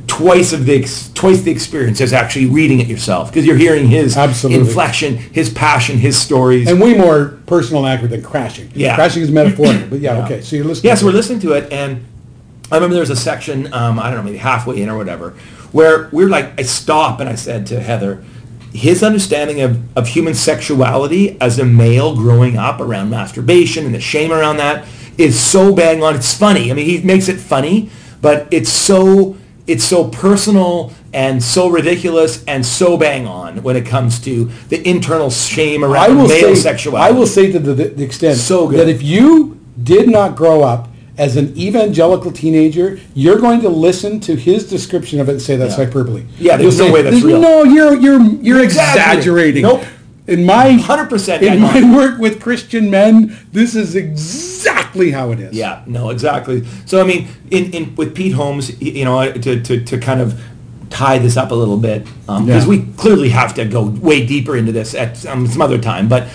twice 0.06 0.52
of 0.52 0.66
the 0.66 0.76
ex- 0.80 1.10
twice 1.14 1.42
the 1.42 1.50
experience 1.50 2.00
as 2.00 2.12
actually 2.12 2.46
reading 2.46 2.80
it 2.80 2.86
yourself 2.86 3.28
because 3.30 3.44
you're 3.44 3.56
hearing 3.56 3.88
his 3.88 4.16
Absolutely. 4.16 4.60
inflection, 4.66 5.16
his 5.16 5.50
passion, 5.50 5.98
his 5.98 6.16
stories. 6.18 6.68
And 6.68 6.80
way 6.80 6.94
more 6.94 7.38
personal 7.46 7.84
and 7.84 7.92
accurate 7.92 8.10
than 8.12 8.22
crashing. 8.22 8.70
Yeah. 8.74 8.94
Crashing 8.94 9.22
is 9.22 9.30
metaphorical, 9.30 9.86
but 9.90 10.00
yeah, 10.00 10.18
Yeah. 10.18 10.24
okay. 10.24 10.40
So 10.42 10.56
you're 10.56 10.64
listening. 10.64 10.90
Yeah, 10.90 10.94
so 10.94 11.06
we're 11.06 11.12
listening 11.12 11.40
to 11.40 11.52
it, 11.52 11.72
and 11.72 12.04
I 12.70 12.76
remember 12.76 12.94
there 12.94 13.00
was 13.00 13.10
a 13.10 13.16
section, 13.16 13.72
um, 13.72 13.98
I 13.98 14.08
don't 14.10 14.18
know, 14.18 14.22
maybe 14.24 14.38
halfway 14.38 14.80
in 14.80 14.88
or 14.88 14.96
whatever, 14.96 15.30
where 15.72 16.08
we 16.12 16.24
are 16.24 16.28
like, 16.28 16.58
I 16.58 16.62
stop, 16.62 17.20
and 17.20 17.28
I 17.28 17.34
said 17.34 17.66
to 17.68 17.80
Heather, 17.80 18.24
his 18.72 19.02
understanding 19.02 19.60
of, 19.62 19.96
of 19.96 20.08
human 20.08 20.34
sexuality 20.34 21.40
as 21.40 21.58
a 21.58 21.64
male 21.64 22.14
growing 22.14 22.56
up 22.56 22.80
around 22.80 23.10
masturbation 23.10 23.86
and 23.86 23.94
the 23.94 24.00
shame 24.00 24.32
around 24.32 24.58
that 24.58 24.84
is 25.18 25.38
so 25.38 25.74
bang 25.74 26.02
on. 26.02 26.14
It's 26.16 26.34
funny. 26.34 26.70
I 26.70 26.74
mean, 26.74 26.86
he 26.86 27.00
makes 27.02 27.28
it 27.28 27.38
funny, 27.38 27.90
but 28.20 28.46
it's 28.50 28.70
so 28.70 29.36
it's 29.66 29.84
so 29.84 30.08
personal 30.08 30.92
and 31.12 31.42
so 31.42 31.68
ridiculous 31.68 32.44
and 32.46 32.64
so 32.64 32.96
bang 32.96 33.26
on 33.26 33.62
when 33.62 33.74
it 33.76 33.84
comes 33.86 34.20
to 34.20 34.44
the 34.68 34.86
internal 34.88 35.30
shame 35.30 35.82
around 35.84 36.16
male 36.16 36.28
say, 36.28 36.54
sexuality. 36.54 37.08
I 37.08 37.10
will 37.16 37.26
say 37.26 37.50
to 37.50 37.58
the, 37.58 37.74
the 37.74 38.04
extent 38.04 38.36
So 38.38 38.68
good. 38.68 38.78
that 38.80 38.88
if 38.88 39.02
you 39.02 39.58
did 39.82 40.08
not 40.08 40.36
grow 40.36 40.62
up 40.62 40.88
as 41.18 41.36
an 41.36 41.56
evangelical 41.56 42.30
teenager, 42.30 43.00
you're 43.14 43.38
going 43.38 43.60
to 43.62 43.68
listen 43.70 44.20
to 44.20 44.36
his 44.36 44.68
description 44.68 45.18
of 45.18 45.28
it 45.28 45.32
and 45.32 45.42
say 45.42 45.56
that's 45.56 45.76
Yeah. 45.78 45.86
hyperbole. 45.86 46.26
Yeah, 46.38 46.56
there's 46.58 46.78
You'll 46.78 46.88
no 46.88 46.94
way 46.94 47.02
that's 47.02 47.22
real. 47.22 47.40
No, 47.40 47.64
you're 47.64 47.96
you're 47.96 48.20
you're 48.20 48.62
exaggerating. 48.62 49.62
exaggerating. 49.62 49.62
Nope. 49.62 49.84
In 50.26 50.44
my 50.44 50.76
100% 50.76 51.42
in 51.42 51.60
my 51.60 51.96
work 51.96 52.18
with 52.18 52.40
Christian 52.42 52.90
men, 52.90 53.36
this 53.52 53.74
is 53.76 53.94
exactly 53.94 55.12
how 55.12 55.30
it 55.30 55.38
is. 55.40 55.54
Yeah, 55.54 55.82
no, 55.86 56.10
exactly. 56.10 56.64
So 56.84 57.00
I 57.00 57.04
mean, 57.04 57.28
in, 57.50 57.70
in 57.72 57.94
with 57.94 58.14
Pete 58.14 58.32
Holmes, 58.32 58.80
you 58.82 59.04
know, 59.04 59.32
to, 59.32 59.62
to, 59.62 59.84
to 59.84 59.98
kind 59.98 60.20
of 60.20 60.40
tie 60.90 61.18
this 61.18 61.36
up 61.36 61.50
a 61.50 61.54
little 61.54 61.76
bit, 61.76 62.04
because 62.22 62.64
Yeah. 62.64 62.68
we 62.68 62.82
clearly 62.96 63.28
have 63.28 63.54
to 63.54 63.64
go 63.64 63.82
way 63.84 64.26
deeper 64.26 64.56
into 64.56 64.72
this 64.72 64.94
at 64.94 65.16
some, 65.16 65.46
some 65.46 65.62
other 65.62 65.78
time. 65.78 66.08
But 66.08 66.28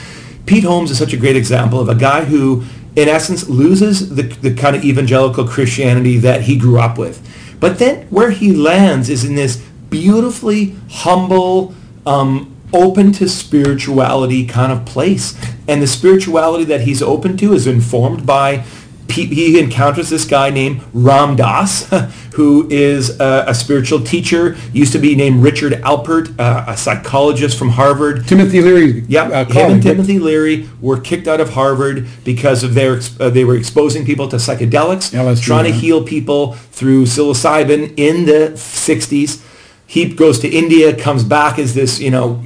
Pete 0.46 0.64
Holmes 0.64 0.92
is 0.92 0.98
such 0.98 1.14
a 1.14 1.18
great 1.18 1.36
example 1.36 1.80
of 1.80 1.90
a 1.90 1.96
guy 1.96 2.24
who, 2.26 2.64
in 2.96 3.10
essence, 3.10 3.48
loses 3.50 4.16
the, 4.16 4.24
the 4.24 4.54
kind 4.54 4.76
of 4.76 4.84
evangelical 4.86 5.46
Christianity 5.48 6.18
that 6.20 6.42
he 6.44 6.58
grew 6.58 6.80
up 6.80 6.98
with. 6.98 7.22
But 7.60 7.78
then 7.80 8.08
where 8.08 8.32
he 8.32 8.54
lands 8.54 9.10
is 9.10 9.24
in 9.24 9.36
this 9.36 9.58
beautifully 9.90 10.76
humble, 10.90 11.74
um, 12.06 12.51
open 12.74 13.12
to 13.14 13.28
spirituality 13.28 14.46
kind 14.46 14.72
of 14.72 14.86
place. 14.86 15.40
And 15.68 15.82
the 15.82 15.88
spirituality 15.88 16.64
that 16.66 16.82
he's 16.82 17.02
open 17.02 17.38
to 17.38 17.54
is 17.54 17.68
informed 17.68 18.26
by 18.26 18.64
he 19.12 19.60
encounters 19.60 20.10
this 20.10 20.26
guy 20.26 20.50
named 20.50 20.82
Ram 20.94 21.36
Dass, 21.36 21.90
who 22.36 22.70
is 22.70 23.20
a, 23.20 23.46
a 23.48 23.54
spiritual 23.54 24.02
teacher, 24.02 24.56
used 24.74 24.94
to 24.94 25.00
be 25.00 25.16
named 25.16 25.44
Richard 25.44 25.74
Alpert, 25.74 26.40
uh, 26.40 26.66
a 26.68 26.78
psychologist 26.78 27.58
from 27.58 27.70
Harvard. 27.70 28.28
Timothy 28.28 28.62
Leary. 28.62 29.02
Yep, 29.08 29.32
uh, 29.32 29.46
him 29.46 29.52
colleague, 29.52 29.72
and? 29.72 29.84
Timothy 29.84 30.20
Leary 30.20 30.70
were 30.80 31.00
kicked 31.00 31.28
out 31.28 31.42
of 31.42 31.52
Harvard 31.52 32.08
because 32.24 32.64
of 32.64 32.74
their 32.74 33.00
uh, 33.20 33.30
they 33.30 33.46
were 33.46 33.56
exposing 33.56 34.06
people 34.06 34.28
to 34.30 34.38
psychedelics, 34.38 35.12
LSD, 35.14 35.44
trying 35.44 35.66
to 35.66 35.72
heal 35.72 36.04
people 36.04 36.54
through 36.54 37.04
psilocybin 37.04 37.94
in 37.98 38.26
the 38.26 38.52
60s. 38.56 39.48
He 39.92 40.06
goes 40.06 40.40
to 40.40 40.48
India, 40.48 40.96
comes 40.96 41.26
back 41.26 41.60
as 41.60 41.74
this, 41.74 42.00
you 42.00 42.12
know, 42.12 42.42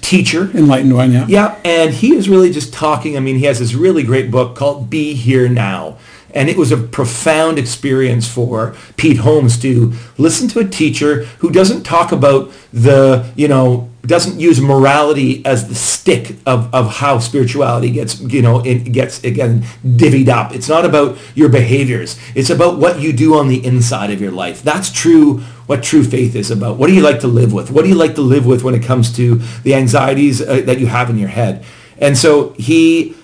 teacher. 0.00 0.50
Enlightened 0.56 0.94
one, 0.94 1.12
yeah. 1.12 1.26
Yeah, 1.28 1.60
and 1.62 1.92
he 1.92 2.14
is 2.14 2.30
really 2.30 2.50
just 2.50 2.72
talking. 2.72 3.14
I 3.14 3.20
mean, 3.20 3.36
he 3.36 3.44
has 3.44 3.58
this 3.58 3.74
really 3.74 4.02
great 4.02 4.30
book 4.30 4.56
called 4.56 4.88
Be 4.88 5.12
Here 5.12 5.50
Now. 5.50 5.98
And 6.30 6.48
it 6.48 6.56
was 6.56 6.72
a 6.72 6.78
profound 6.78 7.58
experience 7.58 8.26
for 8.26 8.74
Pete 8.96 9.18
Holmes 9.18 9.58
to 9.60 9.92
listen 10.16 10.48
to 10.48 10.60
a 10.60 10.64
teacher 10.64 11.24
who 11.40 11.50
doesn't 11.50 11.82
talk 11.82 12.10
about 12.10 12.50
the, 12.72 13.30
you 13.36 13.48
know, 13.48 13.90
doesn't 14.08 14.40
use 14.40 14.60
morality 14.60 15.44
as 15.44 15.68
the 15.68 15.74
stick 15.74 16.36
of, 16.46 16.74
of 16.74 16.96
how 16.96 17.18
spirituality 17.18 17.90
gets, 17.90 18.20
you 18.20 18.42
know, 18.42 18.60
it 18.60 18.90
gets, 18.90 19.22
again, 19.22 19.62
divvied 19.84 20.28
up. 20.28 20.54
It's 20.54 20.68
not 20.68 20.84
about 20.84 21.18
your 21.34 21.48
behaviors. 21.48 22.18
It's 22.34 22.50
about 22.50 22.78
what 22.78 23.00
you 23.00 23.12
do 23.12 23.38
on 23.38 23.48
the 23.48 23.64
inside 23.64 24.10
of 24.10 24.20
your 24.20 24.32
life. 24.32 24.62
That's 24.62 24.90
true, 24.90 25.38
what 25.66 25.82
true 25.82 26.02
faith 26.02 26.34
is 26.34 26.50
about. 26.50 26.78
What 26.78 26.88
do 26.88 26.94
you 26.94 27.02
like 27.02 27.20
to 27.20 27.28
live 27.28 27.52
with? 27.52 27.70
What 27.70 27.82
do 27.82 27.88
you 27.88 27.94
like 27.94 28.14
to 28.14 28.22
live 28.22 28.46
with 28.46 28.64
when 28.64 28.74
it 28.74 28.82
comes 28.82 29.14
to 29.16 29.36
the 29.62 29.74
anxieties 29.74 30.40
uh, 30.40 30.62
that 30.62 30.80
you 30.80 30.86
have 30.86 31.10
in 31.10 31.18
your 31.18 31.28
head? 31.28 31.64
And 31.98 32.16
so 32.16 32.54
he 32.54 33.14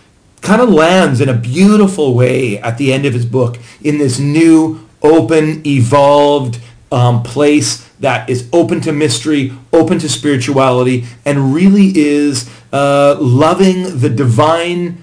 kind 0.42 0.60
of 0.60 0.68
lands 0.68 1.22
in 1.22 1.30
a 1.30 1.34
beautiful 1.34 2.14
way 2.14 2.58
at 2.58 2.76
the 2.76 2.92
end 2.92 3.06
of 3.06 3.14
his 3.14 3.24
book 3.24 3.58
in 3.82 3.96
this 3.96 4.18
new, 4.18 4.86
open, 5.02 5.66
evolved 5.66 6.60
um, 6.92 7.22
place 7.22 7.88
that 8.04 8.28
is 8.28 8.46
open 8.52 8.82
to 8.82 8.92
mystery, 8.92 9.50
open 9.72 9.98
to 9.98 10.10
spirituality, 10.10 11.06
and 11.24 11.54
really 11.54 11.90
is 11.96 12.50
uh, 12.70 13.16
loving 13.18 13.98
the 13.98 14.10
divine 14.10 15.02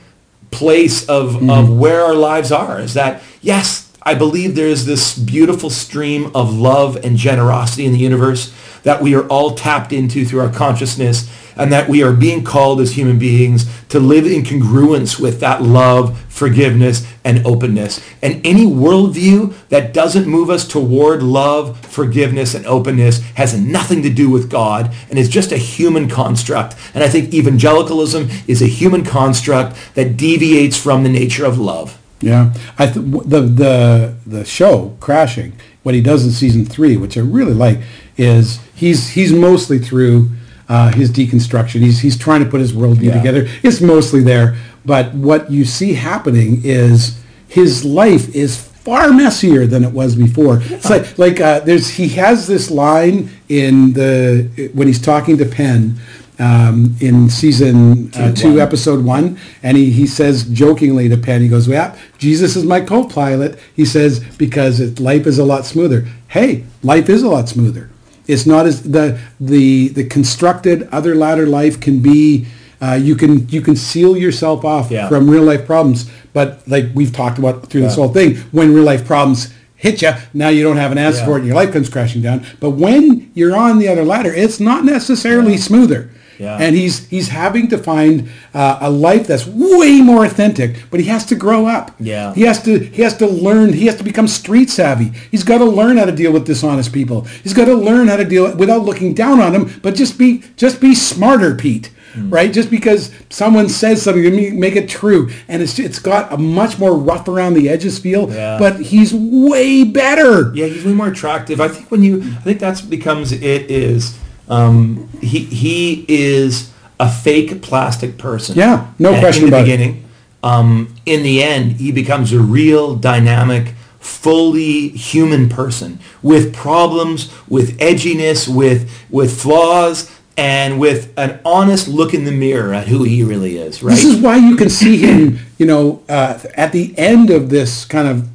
place 0.52 1.10
of, 1.10 1.49
of 1.49 1.76
where 1.76 2.02
our 2.02 2.14
lives 2.14 2.52
are. 2.52 2.80
Is 2.80 2.93
that, 2.93 3.24
yes, 3.41 3.91
I 4.04 4.14
believe 4.14 4.54
there 4.54 4.68
is 4.68 4.86
this 4.86 5.18
beautiful 5.18 5.72
stream 5.72 6.30
of 6.36 6.54
love 6.54 6.95
and 7.04 7.18
generosity 7.18 7.88
in 7.88 7.93
the 7.93 7.99
universe 7.99 8.54
that 8.84 9.02
we 9.02 9.16
are 9.16 9.26
all 9.30 9.56
tapped 9.56 9.91
into 9.91 10.24
through 10.24 10.41
our 10.41 10.52
consciousness 10.52 11.28
and 11.56 11.72
that 11.72 11.89
we 11.89 12.04
are 12.04 12.14
being 12.14 12.43
called 12.43 12.82
as 12.82 12.93
human 12.93 13.20
beings 13.20 13.66
to 13.89 13.99
live 13.99 14.26
in 14.26 14.43
congruence 14.43 15.20
with 15.20 15.39
that 15.39 15.62
love, 15.62 16.20
forgiveness, 16.30 17.06
and 17.24 17.45
openness. 17.45 18.02
And 18.22 18.45
any 18.45 18.66
worldview 18.66 19.54
that 19.70 19.93
doesn't 19.93 20.28
move 20.28 20.49
us 20.49 20.68
toward 20.68 21.22
love, 21.22 21.80
forgiveness, 21.86 22.54
and 22.54 22.66
openness 22.66 23.22
has 23.36 23.58
nothing 23.58 24.02
to 24.04 24.10
do 24.10 24.30
with 24.30 24.49
God 24.49 24.93
and 25.10 25.20
is 25.20 25.30
just 25.30 25.52
a 25.52 25.58
human 25.58 26.10
construct. 26.10 26.76
And 26.93 27.04
I 27.04 27.10
think 27.10 27.34
evangelicalism 27.34 28.30
is 28.47 28.62
a 28.62 28.68
human 28.68 29.04
construct 29.04 29.76
that 29.95 30.18
deviates 30.18 30.78
from 30.78 31.04
the 31.04 31.10
nature 31.10 31.45
of 31.45 31.60
love. 31.60 31.97
Yeah, 32.22 32.54
I 32.78 32.86
th- 32.86 33.06
the 33.26 33.41
the 33.41 34.16
the 34.26 34.45
show 34.45 34.95
crashing. 34.99 35.54
What 35.84 35.95
he 35.95 36.02
does 36.02 36.24
in 36.24 36.32
season 36.32 36.66
three, 36.66 36.95
which 36.95 37.18
I 37.18 37.22
really 37.22 37.56
like, 37.56 37.80
is 38.16 38.60
he's 38.76 39.10
he's 39.10 39.34
mostly 39.34 39.80
through 39.80 40.30
uh, 40.74 40.89
his 40.99 41.09
deconstruction. 41.11 41.82
He's 41.88 41.99
he's 42.05 42.17
trying 42.17 42.41
to 42.45 42.49
put 42.49 42.59
his 42.65 42.72
worldview 42.74 43.09
Yeah. 43.09 43.17
together. 43.19 43.41
It's 43.61 43.82
mostly 43.82 44.22
there, 44.24 44.47
but 44.86 45.05
what 45.13 45.51
you 45.51 45.63
see 45.65 45.93
happening 45.93 46.61
is 46.63 47.19
his 47.47 47.84
life 47.84 48.26
is 48.34 48.51
far 48.88 49.11
messier 49.13 49.67
than 49.67 49.84
it 49.84 49.91
was 49.91 50.15
before. 50.15 50.55
It's 50.76 50.89
like 50.89 51.05
like 51.26 51.38
uh, 51.41 51.59
there's 51.67 51.88
he 51.99 52.07
has 52.24 52.47
this 52.47 52.72
line 52.72 53.30
in 53.49 53.93
the 53.93 54.69
when 54.74 54.88
he's 54.88 55.01
talking 55.01 55.38
to 55.38 55.45
Penn. 55.45 55.97
Um, 56.39 56.95
in 57.01 57.30
season 57.30 58.09
uh, 58.15 58.32
Two, 58.34 58.59
episode 58.59 59.05
one, 59.05 59.38
and 59.61 59.78
he, 59.78 59.91
he 59.91 60.07
says 60.07 60.43
jokingly 60.45 61.07
to 61.07 61.15
Penn, 61.17 61.39
he 61.43 61.47
goes, 61.47 61.67
"Yeah, 61.67 61.95
Jesus 62.17 62.55
is 62.55 62.63
my 62.63 62.82
co-pilot." 62.82 63.59
He 63.76 63.86
says 63.86 64.22
because 64.39 64.80
it, 64.80 64.99
life 64.99 65.28
is 65.28 65.38
a 65.38 65.45
lot 65.45 65.67
smoother. 65.67 66.07
Hey, 66.30 66.63
life 66.82 67.09
is 67.09 67.22
a 67.22 67.30
lot 67.30 67.47
smoother. 67.47 67.91
It's 68.32 68.45
not 68.45 68.65
as 68.65 68.84
the 68.84 69.19
the 69.39 69.89
the 69.89 70.05
constructed 70.05 70.88
other 70.91 71.13
ladder 71.15 71.45
life 71.45 71.79
can 71.79 71.99
be. 71.99 72.45
Uh, 72.82 72.93
you 72.93 73.15
can 73.15 73.47
you 73.49 73.61
can 73.61 73.75
seal 73.75 74.17
yourself 74.17 74.65
off 74.65 74.89
Yeah. 74.89 75.07
from 75.09 75.29
real 75.29 75.43
life 75.43 75.65
problems, 75.65 76.09
but 76.34 76.47
like 76.67 76.86
we've 76.95 77.11
talked 77.13 77.38
about 77.38 77.67
through 77.69 77.82
this 77.82 77.95
whole 77.95 78.09
thing, 78.09 78.38
when 78.51 78.73
real 78.73 78.84
life 78.84 79.05
problems 79.05 79.53
hit 79.75 80.01
you, 80.01 80.11
now 80.34 80.49
you 80.49 80.63
don't 80.63 80.77
have 80.77 80.91
an 80.91 80.97
answer 80.97 81.19
Yeah. 81.19 81.25
for 81.25 81.34
it, 81.36 81.39
and 81.39 81.47
your 81.47 81.55
life 81.55 81.71
comes 81.73 81.89
crashing 81.89 82.21
down. 82.21 82.41
But 82.59 82.71
when 82.71 83.29
you're 83.36 83.55
on 83.55 83.77
the 83.79 83.88
other 83.88 84.03
ladder, 84.05 84.34
it's 84.34 84.59
not 84.59 84.84
necessarily 84.86 85.57
smoother. 85.57 86.09
Yeah. 86.42 86.58
And 86.58 86.76
he's 86.76 87.08
he's 87.08 87.28
having 87.28 87.68
to 87.68 87.78
find 87.78 88.28
uh, 88.56 88.80
a 88.82 88.89
life 88.89 89.28
that's 89.28 89.46
way 89.46 90.02
more 90.02 90.26
authentic, 90.26 90.84
but 90.89 91.00
he 91.00 91.06
has 91.06 91.24
to 91.28 91.36
grow 91.36 91.68
up. 91.68 91.96
Yeah. 92.00 92.34
He 92.34 92.42
has 92.42 92.64
to 92.64 92.80
he 92.80 93.04
has 93.04 93.16
to 93.18 93.28
learn. 93.28 93.74
He 93.74 93.86
has 93.86 93.96
to 93.98 94.04
become 94.04 94.28
street 94.28 94.72
savvy. 94.72 95.12
He's 95.30 95.44
got 95.44 95.60
to 95.60 95.66
learn 95.66 95.98
how 95.98 96.06
to 96.06 96.12
deal 96.12 96.34
with 96.34 96.46
dishonest 96.46 96.92
people. 96.92 97.22
He's 97.44 97.54
got 97.54 97.66
to 97.66 97.76
learn 97.76 98.08
how 98.08 98.18
to 98.18 98.26
deal 98.26 98.56
without 98.56 98.82
looking 98.82 99.14
down 99.14 99.39
on 99.39 99.54
them, 99.54 99.80
but 99.84 99.94
just 99.94 100.18
be 100.18 100.44
just 100.58 100.82
be 100.82 100.96
smarter, 100.96 101.54
Pete. 101.54 101.92
Hmm. 102.14 102.30
Right? 102.30 102.52
Just 102.52 102.70
because 102.70 103.12
someone 103.30 103.70
says 103.70 104.02
something, 104.02 104.24
to 104.24 104.52
make 104.52 104.76
it 104.76 104.89
true, 104.89 105.30
and 105.48 105.62
it's 105.62 105.78
it's 105.78 106.00
got 106.00 106.34
a 106.34 106.38
much 106.38 106.80
more 106.80 106.94
rough 106.98 107.28
around 107.28 107.54
the 107.54 107.70
edges 107.70 108.00
feel. 108.00 108.34
Yeah. 108.34 108.58
But 108.58 108.82
he's 108.82 109.14
way 109.14 109.84
better. 109.84 110.52
Yeah, 110.56 110.66
he's 110.66 110.84
way 110.84 110.94
more 110.94 111.08
attractive. 111.08 111.62
I 111.62 111.68
think 111.68 111.92
when 111.92 112.04
you, 112.04 112.22
I 112.22 112.42
think 112.42 112.60
that's 112.60 112.82
becomes 112.82 113.32
it 113.32 113.70
is. 113.70 114.18
Um, 114.52 115.10
he 115.22 115.45
he 115.45 116.06
is 116.08 116.72
a 116.99 117.10
fake 117.10 117.62
plastic 117.62 118.18
person. 118.18 118.56
Yeah, 118.56 118.91
no 118.99 119.14
And 119.14 119.22
question 119.22 119.45
in 119.45 119.49
the 119.49 119.56
about 119.56 119.66
beginning. 119.66 120.06
Um, 120.43 120.95
in 121.06 121.24
the 121.24 121.41
end, 121.41 121.74
he 121.74 121.91
becomes 121.91 122.34
a 122.34 122.39
real 122.39 122.95
dynamic, 122.95 123.76
fully 123.99 124.89
human 124.89 125.47
person 125.47 125.99
with 126.22 126.54
problems, 126.54 127.32
with 127.47 127.78
edginess, 127.80 128.54
with 128.54 128.91
with 129.10 129.41
flaws, 129.41 130.12
and 130.36 130.80
with 130.80 131.14
an 131.18 131.39
honest 131.45 131.88
look 131.88 132.14
in 132.14 132.26
the 132.26 132.32
mirror 132.32 132.74
at 132.74 132.88
who 132.88 133.04
he 133.04 133.24
really 133.24 133.58
is. 133.58 133.82
Right. 133.82 133.91
This 133.91 134.04
is 134.04 134.20
why 134.20 134.36
you 134.36 134.58
can 134.58 134.70
see 134.70 134.97
him, 134.97 135.39
you 135.58 135.66
know, 135.66 136.04
uh, 136.10 136.39
at 136.56 136.74
the 136.74 136.93
end 136.97 137.30
of 137.30 137.49
this 137.49 137.86
kind 137.86 138.08
of 138.08 138.28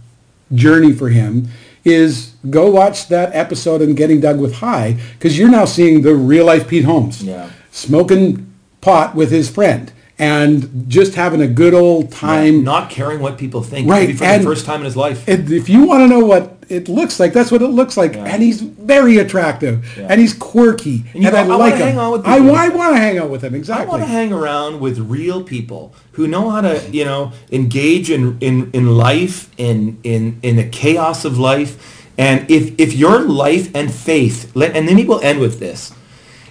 journey 0.55 0.93
for 0.93 1.11
him 1.11 1.49
is 1.87 2.34
go 2.51 2.68
watch 2.70 3.09
that 3.09 3.34
episode 3.34 3.80
in 3.80 3.95
Getting 3.95 4.20
Doug 4.20 4.41
with 4.41 4.55
High 4.55 4.97
because 5.12 5.39
you're 5.39 5.49
now 5.51 5.64
seeing 5.64 6.03
the 6.03 6.14
real 6.14 6.45
life 6.45 6.66
Pete 6.68 6.84
Holmes 6.84 7.22
Yeah. 7.22 7.49
smoking 7.70 8.53
pot 8.80 9.14
with 9.14 9.30
his 9.30 9.49
friend 9.49 9.93
and 10.19 10.85
just 10.89 11.14
having 11.14 11.43
a 11.43 11.47
good 11.47 11.75
old 11.75 12.11
time. 12.11 12.64
not 12.64 12.89
caring 12.91 13.21
what 13.21 13.37
people 13.37 13.62
think. 13.62 13.89
Right, 13.89 14.07
Maybe 14.09 14.12
for 14.19 14.25
and- 14.25 14.43
the 14.43 14.47
first 14.47 14.64
time 14.64 14.81
in 14.81 14.87
his 14.87 14.97
life. 14.97 15.29
If 15.29 15.69
you 15.69 15.85
want 15.87 16.03
to 16.03 16.09
know 16.09 16.25
what 16.25 16.57
it 16.69 16.89
looks 16.89 17.21
like, 17.21 17.33
that's 17.33 17.53
what 17.53 17.61
it 17.62 17.69
looks 17.69 17.97
like. 17.97 18.14
Yeah. 18.14 18.25
And 18.25 18.43
he's 18.43 18.61
very 18.62 19.19
attractive 19.19 19.87
Yeah. 19.97 20.07
and 20.11 20.21
he's 20.21 20.33
quirky 20.35 21.05
And 21.14 21.25
and, 21.27 21.33
go, 21.33 21.39
I 21.39 21.43
"I 21.43 21.57
like 21.57 21.75
him. 21.75 21.81
hang 21.89 21.99
out 21.99 22.12
with 22.12 22.27
I, 22.27 22.37
I 22.39 22.69
want 22.71 22.95
to 22.95 22.99
hang 22.99 23.19
out 23.19 23.29
with 23.31 23.43
him 23.43 23.55
Exactly. 23.55 23.87
I 23.87 23.89
want 23.89 24.03
to 24.03 24.09
hang 24.09 24.33
around 24.33 24.81
with 24.81 24.99
real 24.99 25.43
people 25.45 25.95
who 26.12 26.27
know 26.27 26.49
how 26.51 26.62
to, 26.62 26.83
you 26.91 27.05
know, 27.05 27.33
engage 27.53 28.11
in, 28.11 28.39
in, 28.41 28.71
in 28.73 28.97
life, 28.97 29.51
in, 29.59 29.99
in, 30.03 30.39
in 30.43 30.57
the 30.57 30.64
chaos 30.64 31.25
of 31.27 31.39
life. 31.39 32.09
And 32.19 32.51
if, 32.51 32.73
if 32.81 32.95
your 32.95 33.21
life 33.21 33.71
and 33.75 33.93
faith, 33.93 34.51
let, 34.57 34.75
and 34.75 34.89
then 34.89 34.97
he 34.97 35.05
will 35.05 35.21
end 35.21 35.39
with 35.41 35.61
this. 35.61 35.93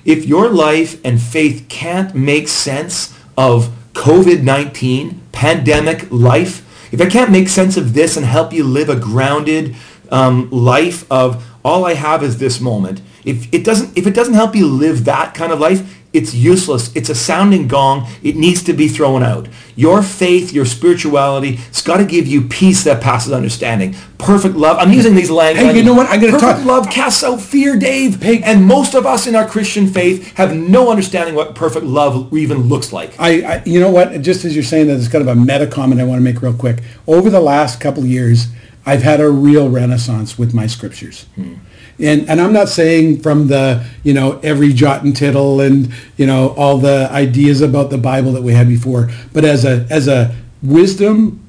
If 0.05 0.27
your 0.27 0.49
life 0.49 1.01
and 1.03 1.19
faith 1.19 1.65
can't 1.67 2.13
make 2.13 2.47
sense 2.47 3.14
of 3.37 3.69
COVID-19, 3.93 5.17
pandemic 5.31 6.07
life, 6.11 6.61
if 6.91 7.01
I 7.01 7.07
can't 7.07 7.31
make 7.31 7.49
sense 7.49 7.77
of 7.77 7.93
this 7.93 8.15
and 8.15 8.25
help 8.25 8.53
you 8.53 8.63
live 8.63 8.89
a 8.89 8.95
grounded 8.95 9.75
um, 10.11 10.49
life 10.51 11.09
of 11.11 11.45
all 11.63 11.85
I 11.85 11.95
have 11.95 12.23
is 12.23 12.37
this 12.37 12.61
moment, 12.61 13.01
if 13.23 13.51
it 13.53 13.63
doesn't 13.63 13.97
if 13.97 14.05
it 14.05 14.13
doesn't 14.13 14.35
help 14.35 14.55
you 14.55 14.67
live 14.67 15.05
that 15.05 15.33
kind 15.33 15.51
of 15.51 15.59
life, 15.59 16.04
it's 16.15 16.33
useless. 16.33 16.95
It's 16.95 17.09
a 17.09 17.15
sounding 17.15 17.67
gong. 17.67 18.07
It 18.23 18.35
needs 18.35 18.63
to 18.63 18.73
be 18.73 18.87
thrown 18.87 19.21
out. 19.21 19.47
Your 19.75 20.01
faith, 20.01 20.53
your 20.53 20.65
spirituality, 20.65 21.59
it's 21.67 21.81
got 21.81 21.97
to 21.97 22.05
give 22.05 22.25
you 22.25 22.43
peace 22.43 22.83
that 22.85 23.01
passes 23.01 23.33
understanding. 23.33 23.95
Perfect 24.17 24.55
love. 24.55 24.77
I'm 24.79 24.93
using 24.93 25.13
these 25.13 25.29
language. 25.29 25.65
Hey, 25.65 25.77
you 25.77 25.83
know 25.83 25.93
what? 25.93 26.09
I'm 26.09 26.21
gonna 26.21 26.31
talk. 26.31 26.41
Perfect 26.41 26.65
love 26.65 26.89
casts 26.89 27.23
out 27.23 27.41
fear, 27.41 27.75
Dave. 27.77 28.21
Hey. 28.21 28.41
And 28.41 28.65
most 28.65 28.95
of 28.95 29.05
us 29.05 29.27
in 29.27 29.35
our 29.35 29.47
Christian 29.47 29.87
faith 29.87 30.35
have 30.37 30.55
no 30.55 30.89
understanding 30.89 31.35
what 31.35 31.53
perfect 31.53 31.85
love 31.85 32.33
even 32.33 32.69
looks 32.69 32.93
like. 32.93 33.13
I, 33.19 33.55
I, 33.55 33.63
you 33.65 33.79
know 33.79 33.91
what? 33.91 34.21
Just 34.21 34.45
as 34.45 34.55
you're 34.55 34.63
saying 34.63 34.87
that, 34.87 34.97
it's 34.97 35.09
kind 35.09 35.21
of 35.21 35.27
a 35.27 35.39
meta 35.39 35.67
comment 35.67 35.99
I 35.99 36.05
want 36.05 36.19
to 36.19 36.23
make 36.23 36.41
real 36.41 36.53
quick. 36.53 36.81
Over 37.05 37.29
the 37.29 37.41
last 37.41 37.81
couple 37.81 38.03
of 38.03 38.09
years, 38.09 38.47
I've 38.85 39.03
had 39.03 39.19
a 39.19 39.29
real 39.29 39.69
renaissance 39.69 40.37
with 40.37 40.53
my 40.53 40.67
scriptures. 40.67 41.23
Hmm. 41.35 41.55
And, 41.99 42.29
and 42.29 42.41
I'm 42.41 42.51
not 42.51 42.67
saying 42.67 43.21
from 43.21 43.47
the, 43.47 43.85
you 44.03 44.13
know, 44.13 44.39
every 44.39 44.73
jot 44.73 45.03
and 45.03 45.15
tittle 45.15 45.61
and, 45.61 45.93
you 46.17 46.25
know, 46.25 46.49
all 46.57 46.77
the 46.77 47.07
ideas 47.11 47.61
about 47.61 47.89
the 47.89 47.97
Bible 47.97 48.33
that 48.33 48.43
we 48.43 48.53
had 48.53 48.67
before, 48.67 49.09
but 49.31 49.45
as 49.45 49.63
a, 49.63 49.87
as 49.89 50.07
a 50.07 50.35
wisdom, 50.61 51.44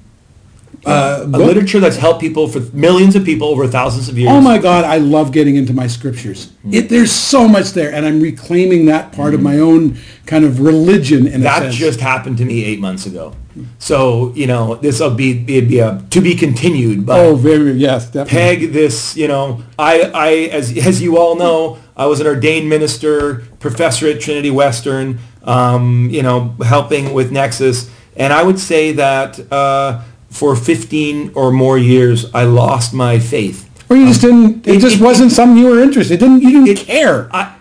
uh, 0.87 1.25
a 1.25 1.39
literature 1.39 1.81
that's 1.81 1.97
helped 1.97 2.21
people 2.21 2.47
for 2.47 2.61
millions 2.75 3.17
of 3.17 3.25
people 3.25 3.49
over 3.49 3.67
thousands 3.67 4.09
of 4.09 4.17
years. 4.17 4.31
Oh 4.31 4.41
my 4.41 4.59
God, 4.59 4.85
I 4.85 4.99
love 4.99 5.33
getting 5.33 5.57
into 5.57 5.73
my 5.73 5.87
scriptures. 5.87 6.51
Hmm. 6.63 6.75
It, 6.75 6.89
there's 6.89 7.11
so 7.11 7.49
much 7.49 7.73
there, 7.73 7.93
and 7.93 8.07
I'm 8.07 8.21
reclaiming 8.21 8.87
that 8.87 9.13
part 9.13 9.35
of 9.35 9.43
my 9.43 9.59
own 9.59 9.99
kind 10.27 10.45
of 10.45 10.61
religion 10.61 11.27
in 11.27 11.41
a 11.41 11.45
that 11.45 11.73
just 11.73 12.01
happened 12.01 12.39
to 12.39 12.45
me 12.45 12.65
eight 12.65 12.81
months 12.81 13.07
ago. 13.07 13.35
So 13.79 14.33
you 14.35 14.47
know 14.47 14.75
this 14.77 15.01
will 15.01 15.15
be 15.15 15.43
it'd 15.49 15.69
be 15.69 15.81
a 15.81 16.03
to 16.11 16.21
be 16.21 16.35
continued. 16.35 17.07
But 17.07 17.21
oh, 17.21 17.37
very 17.37 17.73
yes, 17.73 18.07
definitely. 18.07 18.33
peg 18.33 18.73
this 18.73 19.17
you 19.17 19.29
know 19.29 19.63
I 19.79 20.03
I 20.03 20.31
as 20.53 20.77
as 20.77 21.03
you 21.03 21.19
all 21.19 21.37
know 21.37 21.79
I 21.97 22.07
was 22.07 22.21
an 22.21 22.27
ordained 22.27 22.69
minister 22.69 23.47
professor 23.59 24.09
at 24.09 24.21
Trinity 24.21 24.51
Western 24.51 25.19
um, 25.43 26.09
you 26.11 26.23
know 26.23 26.55
helping 26.63 27.15
with 27.15 27.33
Nexus 27.33 27.91
and 28.17 28.33
I 28.33 28.43
would 28.43 28.59
say 28.59 28.93
that 28.93 29.53
uh, 29.53 30.03
for 30.37 30.55
15 30.57 31.33
or 31.35 31.51
more 31.51 31.79
years 31.79 32.27
I 32.35 32.45
lost 32.45 32.93
my 32.95 33.19
faith. 33.19 33.69
Or 33.89 33.97
you 33.97 34.07
just 34.07 34.21
didn't. 34.21 34.67
It, 34.67 34.77
it- 34.77 34.81
just 34.81 34.97
it- 34.97 35.03
wasn't 35.03 35.33
something 35.33 35.57
you 35.57 35.71
were 35.71 35.81
interested. 35.83 36.23
in. 36.23 36.39
Didn't 36.39 36.43
you 36.43 36.65
didn't 36.65 36.69
It- 36.69 36.87
care? 36.87 37.29
I, 37.33 37.55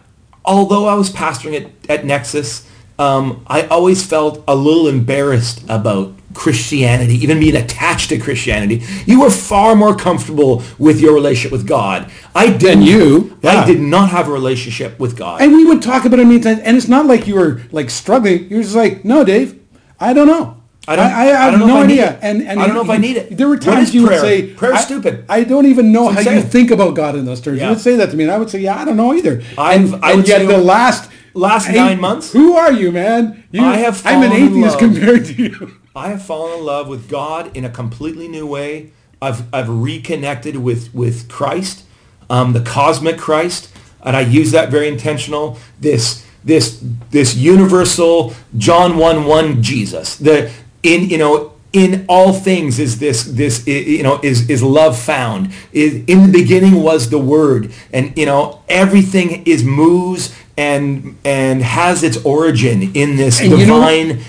although 0.44 0.86
I 0.88 0.96
was 0.96 1.10
pastoring 1.12 1.56
at, 1.62 1.68
at 1.90 2.06
Nexus, 2.06 2.68
um, 2.98 3.42
I 3.48 3.64
always 3.68 4.06
felt 4.06 4.44
a 4.48 4.56
little 4.56 4.88
embarrassed 4.88 5.64
about 5.70 6.14
Christianity, 6.34 7.16
even 7.24 7.40
being 7.40 7.56
attached 7.56 8.10
to 8.10 8.18
Christianity. 8.18 8.84
You 9.06 9.22
were 9.22 9.30
far 9.30 9.76
more 9.76 9.96
comfortable 9.96 10.64
with 10.78 11.00
your 11.00 11.14
relationship 11.14 11.52
with 11.52 11.66
God. 11.68 12.10
I 12.34 12.50
didn't. 12.52 12.84
you, 12.84 13.38
yeah. 13.42 13.62
I 13.62 13.66
did 13.66 13.80
not 13.80 14.10
have 14.10 14.28
a 14.28 14.32
relationship 14.32 15.00
with 15.00 15.16
God. 15.18 15.42
and 15.42 15.54
we 15.54 15.64
would 15.66 15.82
talk 15.82 16.06
about 16.06 16.20
it 16.20 16.26
many 16.26 16.40
times, 16.42 16.60
and 16.62 16.76
it's 16.76 16.88
not 16.90 17.06
like 17.06 17.26
you 17.28 17.36
were 17.36 17.62
like 17.72 17.90
struggling. 17.90 18.50
You're 18.50 18.64
just 18.64 18.76
like, 18.76 19.06
no, 19.06 19.24
Dave, 19.24 19.60
I 20.00 20.14
don't 20.14 20.28
know. 20.28 20.58
I 20.88 20.96
don't- 20.96 21.06
I, 21.12 21.12
I 21.12 21.22
I 21.22 21.26
have 21.52 21.60
don't 21.60 21.68
no 21.68 21.78
I 21.78 21.84
idea. 21.84 22.12
it. 22.14 22.20
And, 22.22 22.42
and 22.44 22.60
I 22.62 22.66
don't 22.68 22.76
know 22.76 22.82
if 22.84 22.90
I 22.90 22.98
need 22.98 23.18
it. 23.18 23.36
There 23.38 23.48
were 23.48 23.58
times 23.58 23.94
you 23.96 24.06
prayer? 24.06 24.22
would 24.22 24.28
say, 24.28 24.54
Prayer's 24.54 24.76
I- 24.78 24.82
stupid. 24.82 25.26
I 25.28 25.44
don't 25.44 25.66
even 25.66 25.92
know 25.92 26.10
how 26.10 26.20
you 26.20 26.42
think 26.42 26.72
about 26.72 26.96
God 26.96 27.16
in 27.16 27.26
those 27.26 27.42
terms. 27.42 27.58
Yeah. 27.60 27.66
You 27.66 27.70
would 27.72 27.82
say 27.82 27.96
that 27.96 28.12
to 28.12 28.16
me, 28.18 28.24
and 28.26 28.32
I 28.32 28.38
would 28.38 28.50
say, 28.50 28.60
yeah, 28.60 28.80
I 28.80 28.86
don't 28.86 28.98
know 28.98 29.14
either. 29.14 29.42
I've- 29.58 29.94
and, 29.94 30.06
I 30.06 30.12
and 30.14 30.28
yet 30.28 30.46
the 30.48 30.58
last 30.58 31.10
last 31.34 31.68
Hey, 31.68 31.76
nine 31.76 32.00
months, 32.00 32.32
Who 32.32 32.56
are 32.56 32.72
you, 32.72 32.92
man? 32.92 33.44
You, 33.52 33.64
I 33.64 33.78
have 33.78 34.02
I'm 34.06 34.22
an 34.24 34.32
atheist 34.32 34.80
compared 34.80 35.26
to 35.26 35.34
you. 35.34 35.78
I 35.96 36.10
have 36.10 36.22
fallen 36.24 36.60
in 36.60 36.66
love 36.66 36.88
with 36.88 37.10
God 37.10 37.56
in 37.58 37.66
a 37.66 37.70
completely 37.70 38.28
new 38.28 38.46
way. 38.48 38.92
I've, 39.22 39.44
I've 39.54 39.70
reconnected 39.70 40.58
with, 40.58 40.94
with 40.94 41.28
Christ, 41.30 41.84
um, 42.30 42.54
the 42.54 42.60
cosmic 42.62 43.18
Christ, 43.18 43.70
and 44.04 44.16
I 44.16 44.22
use 44.22 44.52
that 44.52 44.70
very 44.70 44.88
intentional. 44.88 45.58
This 45.80 46.24
this 46.44 46.80
this 47.10 47.36
universal 47.36 48.34
John 48.58 48.98
one 48.98 49.26
one 49.26 49.64
Jesus. 49.64 50.16
The 50.18 50.52
in 50.86 51.10
you 51.10 51.18
know 51.18 51.52
in 51.74 52.06
all 52.08 52.32
things 52.32 52.80
is 52.80 53.00
this 53.00 53.24
this 53.26 53.68
you 53.68 54.04
know 54.04 54.20
is 54.24 54.50
is 54.50 54.64
love 54.64 54.98
found. 54.98 55.52
In 55.74 56.06
the 56.06 56.32
beginning 56.32 56.82
was 56.82 57.10
the 57.10 57.20
Word, 57.20 57.72
and 57.92 58.14
you 58.18 58.26
know 58.26 58.62
everything 58.70 59.44
is 59.46 59.64
moves 59.64 60.34
and 60.58 61.18
and 61.26 61.62
has 61.62 62.04
its 62.04 62.18
origin 62.24 62.92
in 62.94 63.18
this 63.18 63.42
And 63.42 63.52
you 63.60 63.66
know- 63.66 63.80
divine 63.80 64.22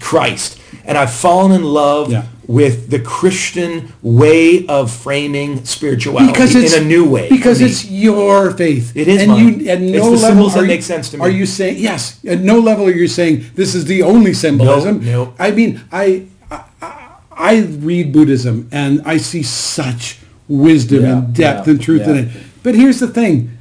Christ. 0.00 0.58
And 0.84 0.96
I've 0.98 1.12
fallen 1.12 1.52
in 1.52 1.64
love 1.64 2.10
Yeah. 2.10 2.24
with 2.46 2.90
the 2.90 2.98
Christian 2.98 3.92
way 4.02 4.66
of 4.66 4.90
framing 4.90 5.64
spirituality 5.64 6.32
because 6.32 6.54
it's 6.54 6.74
in 6.74 6.82
a 6.84 6.86
new 6.86 7.04
way. 7.04 7.28
Because 7.28 7.60
it's 7.60 7.84
your 7.90 8.50
faith. 8.52 8.92
It 8.96 9.06
is 9.08 9.22
and 9.22 9.30
mine. 9.32 9.60
you 9.60 9.68
at 9.68 9.80
It's 9.80 9.92
no 9.92 10.10
the 10.10 10.16
level 10.16 10.18
symbols 10.18 10.54
that 10.54 10.60
are 10.60 10.62
you- 10.62 10.68
make 10.68 10.82
sense 10.82 11.08
to 11.10 11.18
me. 11.18 11.22
Are 11.22 11.30
you 11.30 11.46
saying 11.46 11.76
yes? 11.78 12.16
At 12.26 12.40
no 12.40 12.58
level 12.58 12.86
are 12.86 12.90
you 12.92 13.08
saying 13.08 13.44
this 13.54 13.74
is 13.74 13.84
the 13.84 14.02
only 14.02 14.32
symbolism. 14.34 15.04
no. 15.04 15.32
I 15.38 15.50
mean, 15.52 15.80
I, 15.92 16.22
I 16.50 16.60
I 17.34 17.58
read 17.60 18.12
Buddhism 18.12 18.68
and 18.72 19.00
I 19.04 19.16
see 19.18 19.42
such 19.42 20.18
wisdom 20.48 21.02
Yeah, 21.02 21.12
and 21.18 21.34
depth 21.34 21.66
yeah, 21.66 21.70
and 21.72 21.80
truth 21.80 22.06
in 22.06 22.16
it. 22.16 22.28
But 22.62 22.74
here's 22.74 22.98
the 23.00 23.08
thing. 23.08 23.51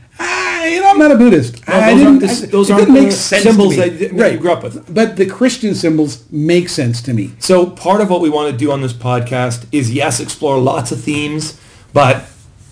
I, 0.91 0.93
you 0.93 0.99
know, 0.99 1.03
I'm 1.05 1.09
not 1.09 1.11
a 1.11 1.17
Buddhist. 1.17 1.67
No, 1.67 1.73
I 1.73 1.79
those 1.91 1.99
didn't- 1.99 2.07
aren't 2.07 2.23
I- 2.43 2.45
those 2.47 2.69
it 2.69 2.73
aren't 2.73 2.89
make 2.91 3.11
sense 3.11 3.43
to 3.43 3.49
symbols 3.49 3.69
me. 3.71 3.75
that 3.89 4.17
that 4.17 4.31
you 4.33 4.37
grew 4.39 4.51
up 4.51 4.63
with. 4.63 4.93
But 4.93 5.15
the 5.17 5.25
Christian 5.25 5.75
symbols 5.75 6.23
make 6.31 6.69
sense 6.69 7.01
to 7.03 7.13
me. 7.13 7.31
So 7.39 7.65
part 7.65 8.01
of 8.01 8.09
what 8.09 8.21
we 8.21 8.29
want 8.29 8.51
to 8.51 8.57
do 8.57 8.71
on 8.71 8.81
this 8.81 8.93
podcast 8.93 9.65
is 9.71 9.91
yes, 9.91 10.19
explore 10.19 10.59
lots 10.59 10.91
of 10.91 11.01
themes, 11.01 11.57
but 11.93 12.23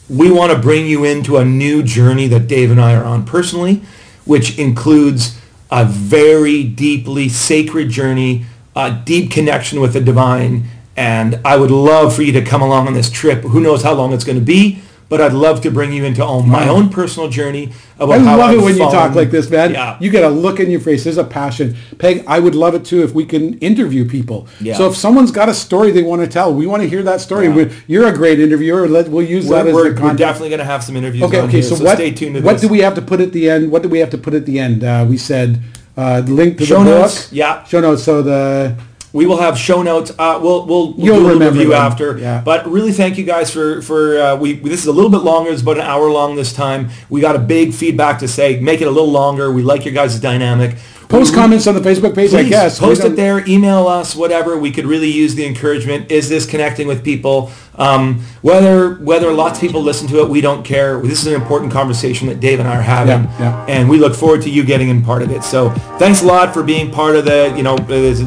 we 0.09 0.31
want 0.31 0.51
to 0.51 0.57
bring 0.57 0.87
you 0.87 1.03
into 1.05 1.37
a 1.37 1.45
new 1.45 1.83
journey 1.83 2.27
that 2.27 2.47
Dave 2.47 2.71
and 2.71 2.81
I 2.81 2.95
are 2.95 3.03
on 3.05 3.25
personally, 3.25 3.81
which 4.25 4.57
includes 4.57 5.37
a 5.71 5.85
very 5.85 6.63
deeply 6.63 7.29
sacred 7.29 7.89
journey, 7.89 8.45
a 8.75 8.91
deep 9.05 9.29
connection 9.29 9.79
with 9.79 9.93
the 9.93 10.01
divine, 10.01 10.63
and 10.97 11.39
I 11.45 11.57
would 11.57 11.69
love 11.71 12.15
for 12.15 12.23
you 12.23 12.31
to 12.33 12.41
come 12.41 12.61
along 12.61 12.87
on 12.87 12.93
this 12.95 13.09
trip. 13.09 13.41
Who 13.43 13.59
knows 13.59 13.83
how 13.83 13.93
long 13.93 14.11
it's 14.13 14.23
going 14.23 14.39
to 14.39 14.43
be, 14.43 14.79
but 15.09 15.19
I'd 15.19 15.33
love 15.33 15.61
to 15.61 15.71
bring 15.71 15.91
you 15.91 16.05
into 16.05 16.23
all 16.23 16.41
my 16.43 16.65
Wow. 16.67 16.75
own 16.75 16.89
personal 16.89 17.29
journey 17.29 17.71
about 17.99 18.21
I 18.21 18.35
love 18.35 18.53
it 18.53 18.61
when 18.61 18.73
you 18.77 18.89
talk 18.91 19.15
like 19.15 19.31
this, 19.31 19.49
man. 19.49 19.71
Yeah. 19.73 19.97
You 19.99 20.09
get 20.11 20.23
a 20.23 20.29
look 20.29 20.59
in 20.59 20.69
your 20.69 20.79
face. 20.79 21.03
There's 21.03 21.17
a 21.17 21.23
passion. 21.23 21.75
Peg, 21.97 22.23
I 22.27 22.39
would 22.39 22.55
love 22.55 22.75
it 22.75 22.85
too 22.85 23.01
if 23.03 23.13
we 23.13 23.25
can 23.25 23.57
interview 23.59 24.07
people. 24.07 24.47
Yeah. 24.61 24.75
So 24.77 24.87
if 24.87 24.95
someone's 24.95 25.31
got 25.31 25.49
a 25.49 25.53
story 25.53 25.91
they 25.91 26.03
want 26.03 26.21
to 26.21 26.27
tell, 26.27 26.53
we 26.53 26.65
want 26.67 26.83
to 26.83 26.87
hear 26.89 27.03
that 27.03 27.21
story. 27.21 27.47
Yeah. 27.47 27.69
You're 27.87 28.07
a 28.07 28.13
great 28.13 28.39
interviewer. 28.39 28.87
Let, 28.87 29.09
we'll 29.09 29.25
use 29.25 29.49
that 29.49 29.65
We're, 29.65 29.69
as 29.69 29.99
we're, 29.99 30.01
we're 30.09 30.13
definitely 30.13 30.49
going 30.49 30.59
to 30.59 30.65
have 30.65 30.83
some 30.83 30.95
interviews 30.95 31.23
Okay, 31.23 31.41
okay. 31.41 31.51
here, 31.53 31.63
So, 31.63 31.75
so, 31.75 31.83
what, 31.83 31.95
stay 31.95 32.11
tuned 32.11 32.35
to 32.35 32.41
what 32.41 32.53
this. 32.53 32.61
do 32.61 32.67
we 32.69 32.79
have 32.79 32.93
to 32.95 33.01
put 33.01 33.19
at 33.19 33.31
the 33.33 33.49
end? 33.49 33.71
What 33.71 33.81
do 33.83 33.89
we 33.89 33.99
have 33.99 34.11
to 34.11 34.17
put 34.17 34.33
at 34.35 34.45
the 34.45 34.59
end? 34.59 34.83
Uh, 34.83 35.05
we 35.09 35.17
said 35.17 35.59
uh, 35.97 36.21
the 36.21 36.31
link 36.31 36.57
to 36.59 36.65
Show 36.65 36.79
the 36.83 36.91
book. 36.91 37.01
notes, 37.01 37.33
yeah. 37.33 37.63
Show 37.65 37.81
notes. 37.81 38.03
So 38.03 38.21
the 38.21 38.75
We 39.11 39.25
will 39.25 39.37
have 39.37 39.57
show 39.57 39.81
notes. 39.81 40.11
Uh, 40.11 40.39
we'll 40.41 40.65
we'll, 40.65 40.93
we'll 40.93 41.05
do 41.05 41.13
a 41.13 41.17
little 41.17 41.39
review 41.39 41.69
them. 41.69 41.81
after. 41.81 42.17
Yeah. 42.17 42.41
But 42.45 42.67
really, 42.69 42.91
thank 42.91 43.17
you 43.17 43.23
guys 43.23 43.51
for 43.51 43.81
for 43.81 44.19
uh, 44.19 44.35
we. 44.35 44.53
This 44.53 44.81
is 44.81 44.87
a 44.87 44.91
little 44.91 45.09
bit 45.09 45.19
longer. 45.23 45.51
It's 45.51 45.61
about 45.63 45.77
an 45.77 45.83
hour 45.83 46.09
long 46.11 46.35
this 46.35 46.53
time. 46.53 46.89
We 47.09 47.19
got 47.19 47.35
a 47.35 47.39
big 47.39 47.73
feedback 47.73 48.19
to 48.19 48.27
say. 48.27 48.59
Make 48.59 48.81
it 48.81 48.87
a 48.87 48.91
little 48.91 49.11
longer. 49.11 49.51
We 49.51 49.63
like 49.63 49.83
your 49.85 49.93
guys' 49.93 50.19
dynamic. 50.19 50.75
Post 51.09 51.33
comments 51.33 51.67
on 51.67 51.75
the 51.75 51.81
Facebook 51.81 52.15
page. 52.15 52.33
I 52.33 52.43
guess 52.43 52.79
post 52.79 53.03
it 53.03 53.15
there. 53.17 53.45
Email 53.49 53.87
us. 53.87 54.15
Whatever. 54.15 54.57
We 54.57 54.71
could 54.71 54.85
really 54.85 55.11
use 55.11 55.35
the 55.35 55.45
encouragement. 55.45 56.09
Is 56.11 56.29
this 56.29 56.45
connecting 56.45 56.87
with 56.87 57.03
people? 57.03 57.51
Um, 57.75 58.21
whether 58.41 58.95
whether 58.95 59.31
lots 59.33 59.57
of 59.57 59.61
people 59.61 59.81
listen 59.81 60.07
to 60.09 60.21
it, 60.21 60.29
we 60.29 60.39
don't 60.41 60.63
care. 60.63 61.01
This 61.01 61.21
is 61.21 61.27
an 61.27 61.33
important 61.33 61.71
conversation 61.71 62.27
that 62.27 62.39
Dave 62.39 62.59
and 62.59 62.67
I 62.67 62.77
are 62.77 62.81
having, 62.81 63.23
Yeah, 63.23 63.39
yeah. 63.39 63.65
and 63.67 63.89
we 63.89 63.97
look 63.97 64.15
forward 64.15 64.41
to 64.43 64.49
you 64.49 64.63
getting 64.63 64.89
in 64.89 65.01
part 65.03 65.21
of 65.21 65.31
it. 65.31 65.43
So 65.43 65.69
thanks 65.97 66.21
a 66.21 66.25
lot 66.25 66.53
for 66.53 66.63
being 66.63 66.91
part 66.91 67.15
of 67.15 67.25
the 67.25 67.53
you 67.57 67.63
know 67.63 67.75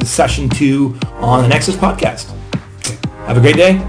session 0.04 0.48
two 0.48 0.98
on 1.14 1.42
the 1.42 1.48
Nexus 1.48 1.76
podcast. 1.76 2.30
Have 3.26 3.36
a 3.36 3.40
great 3.40 3.56
day. 3.56 3.80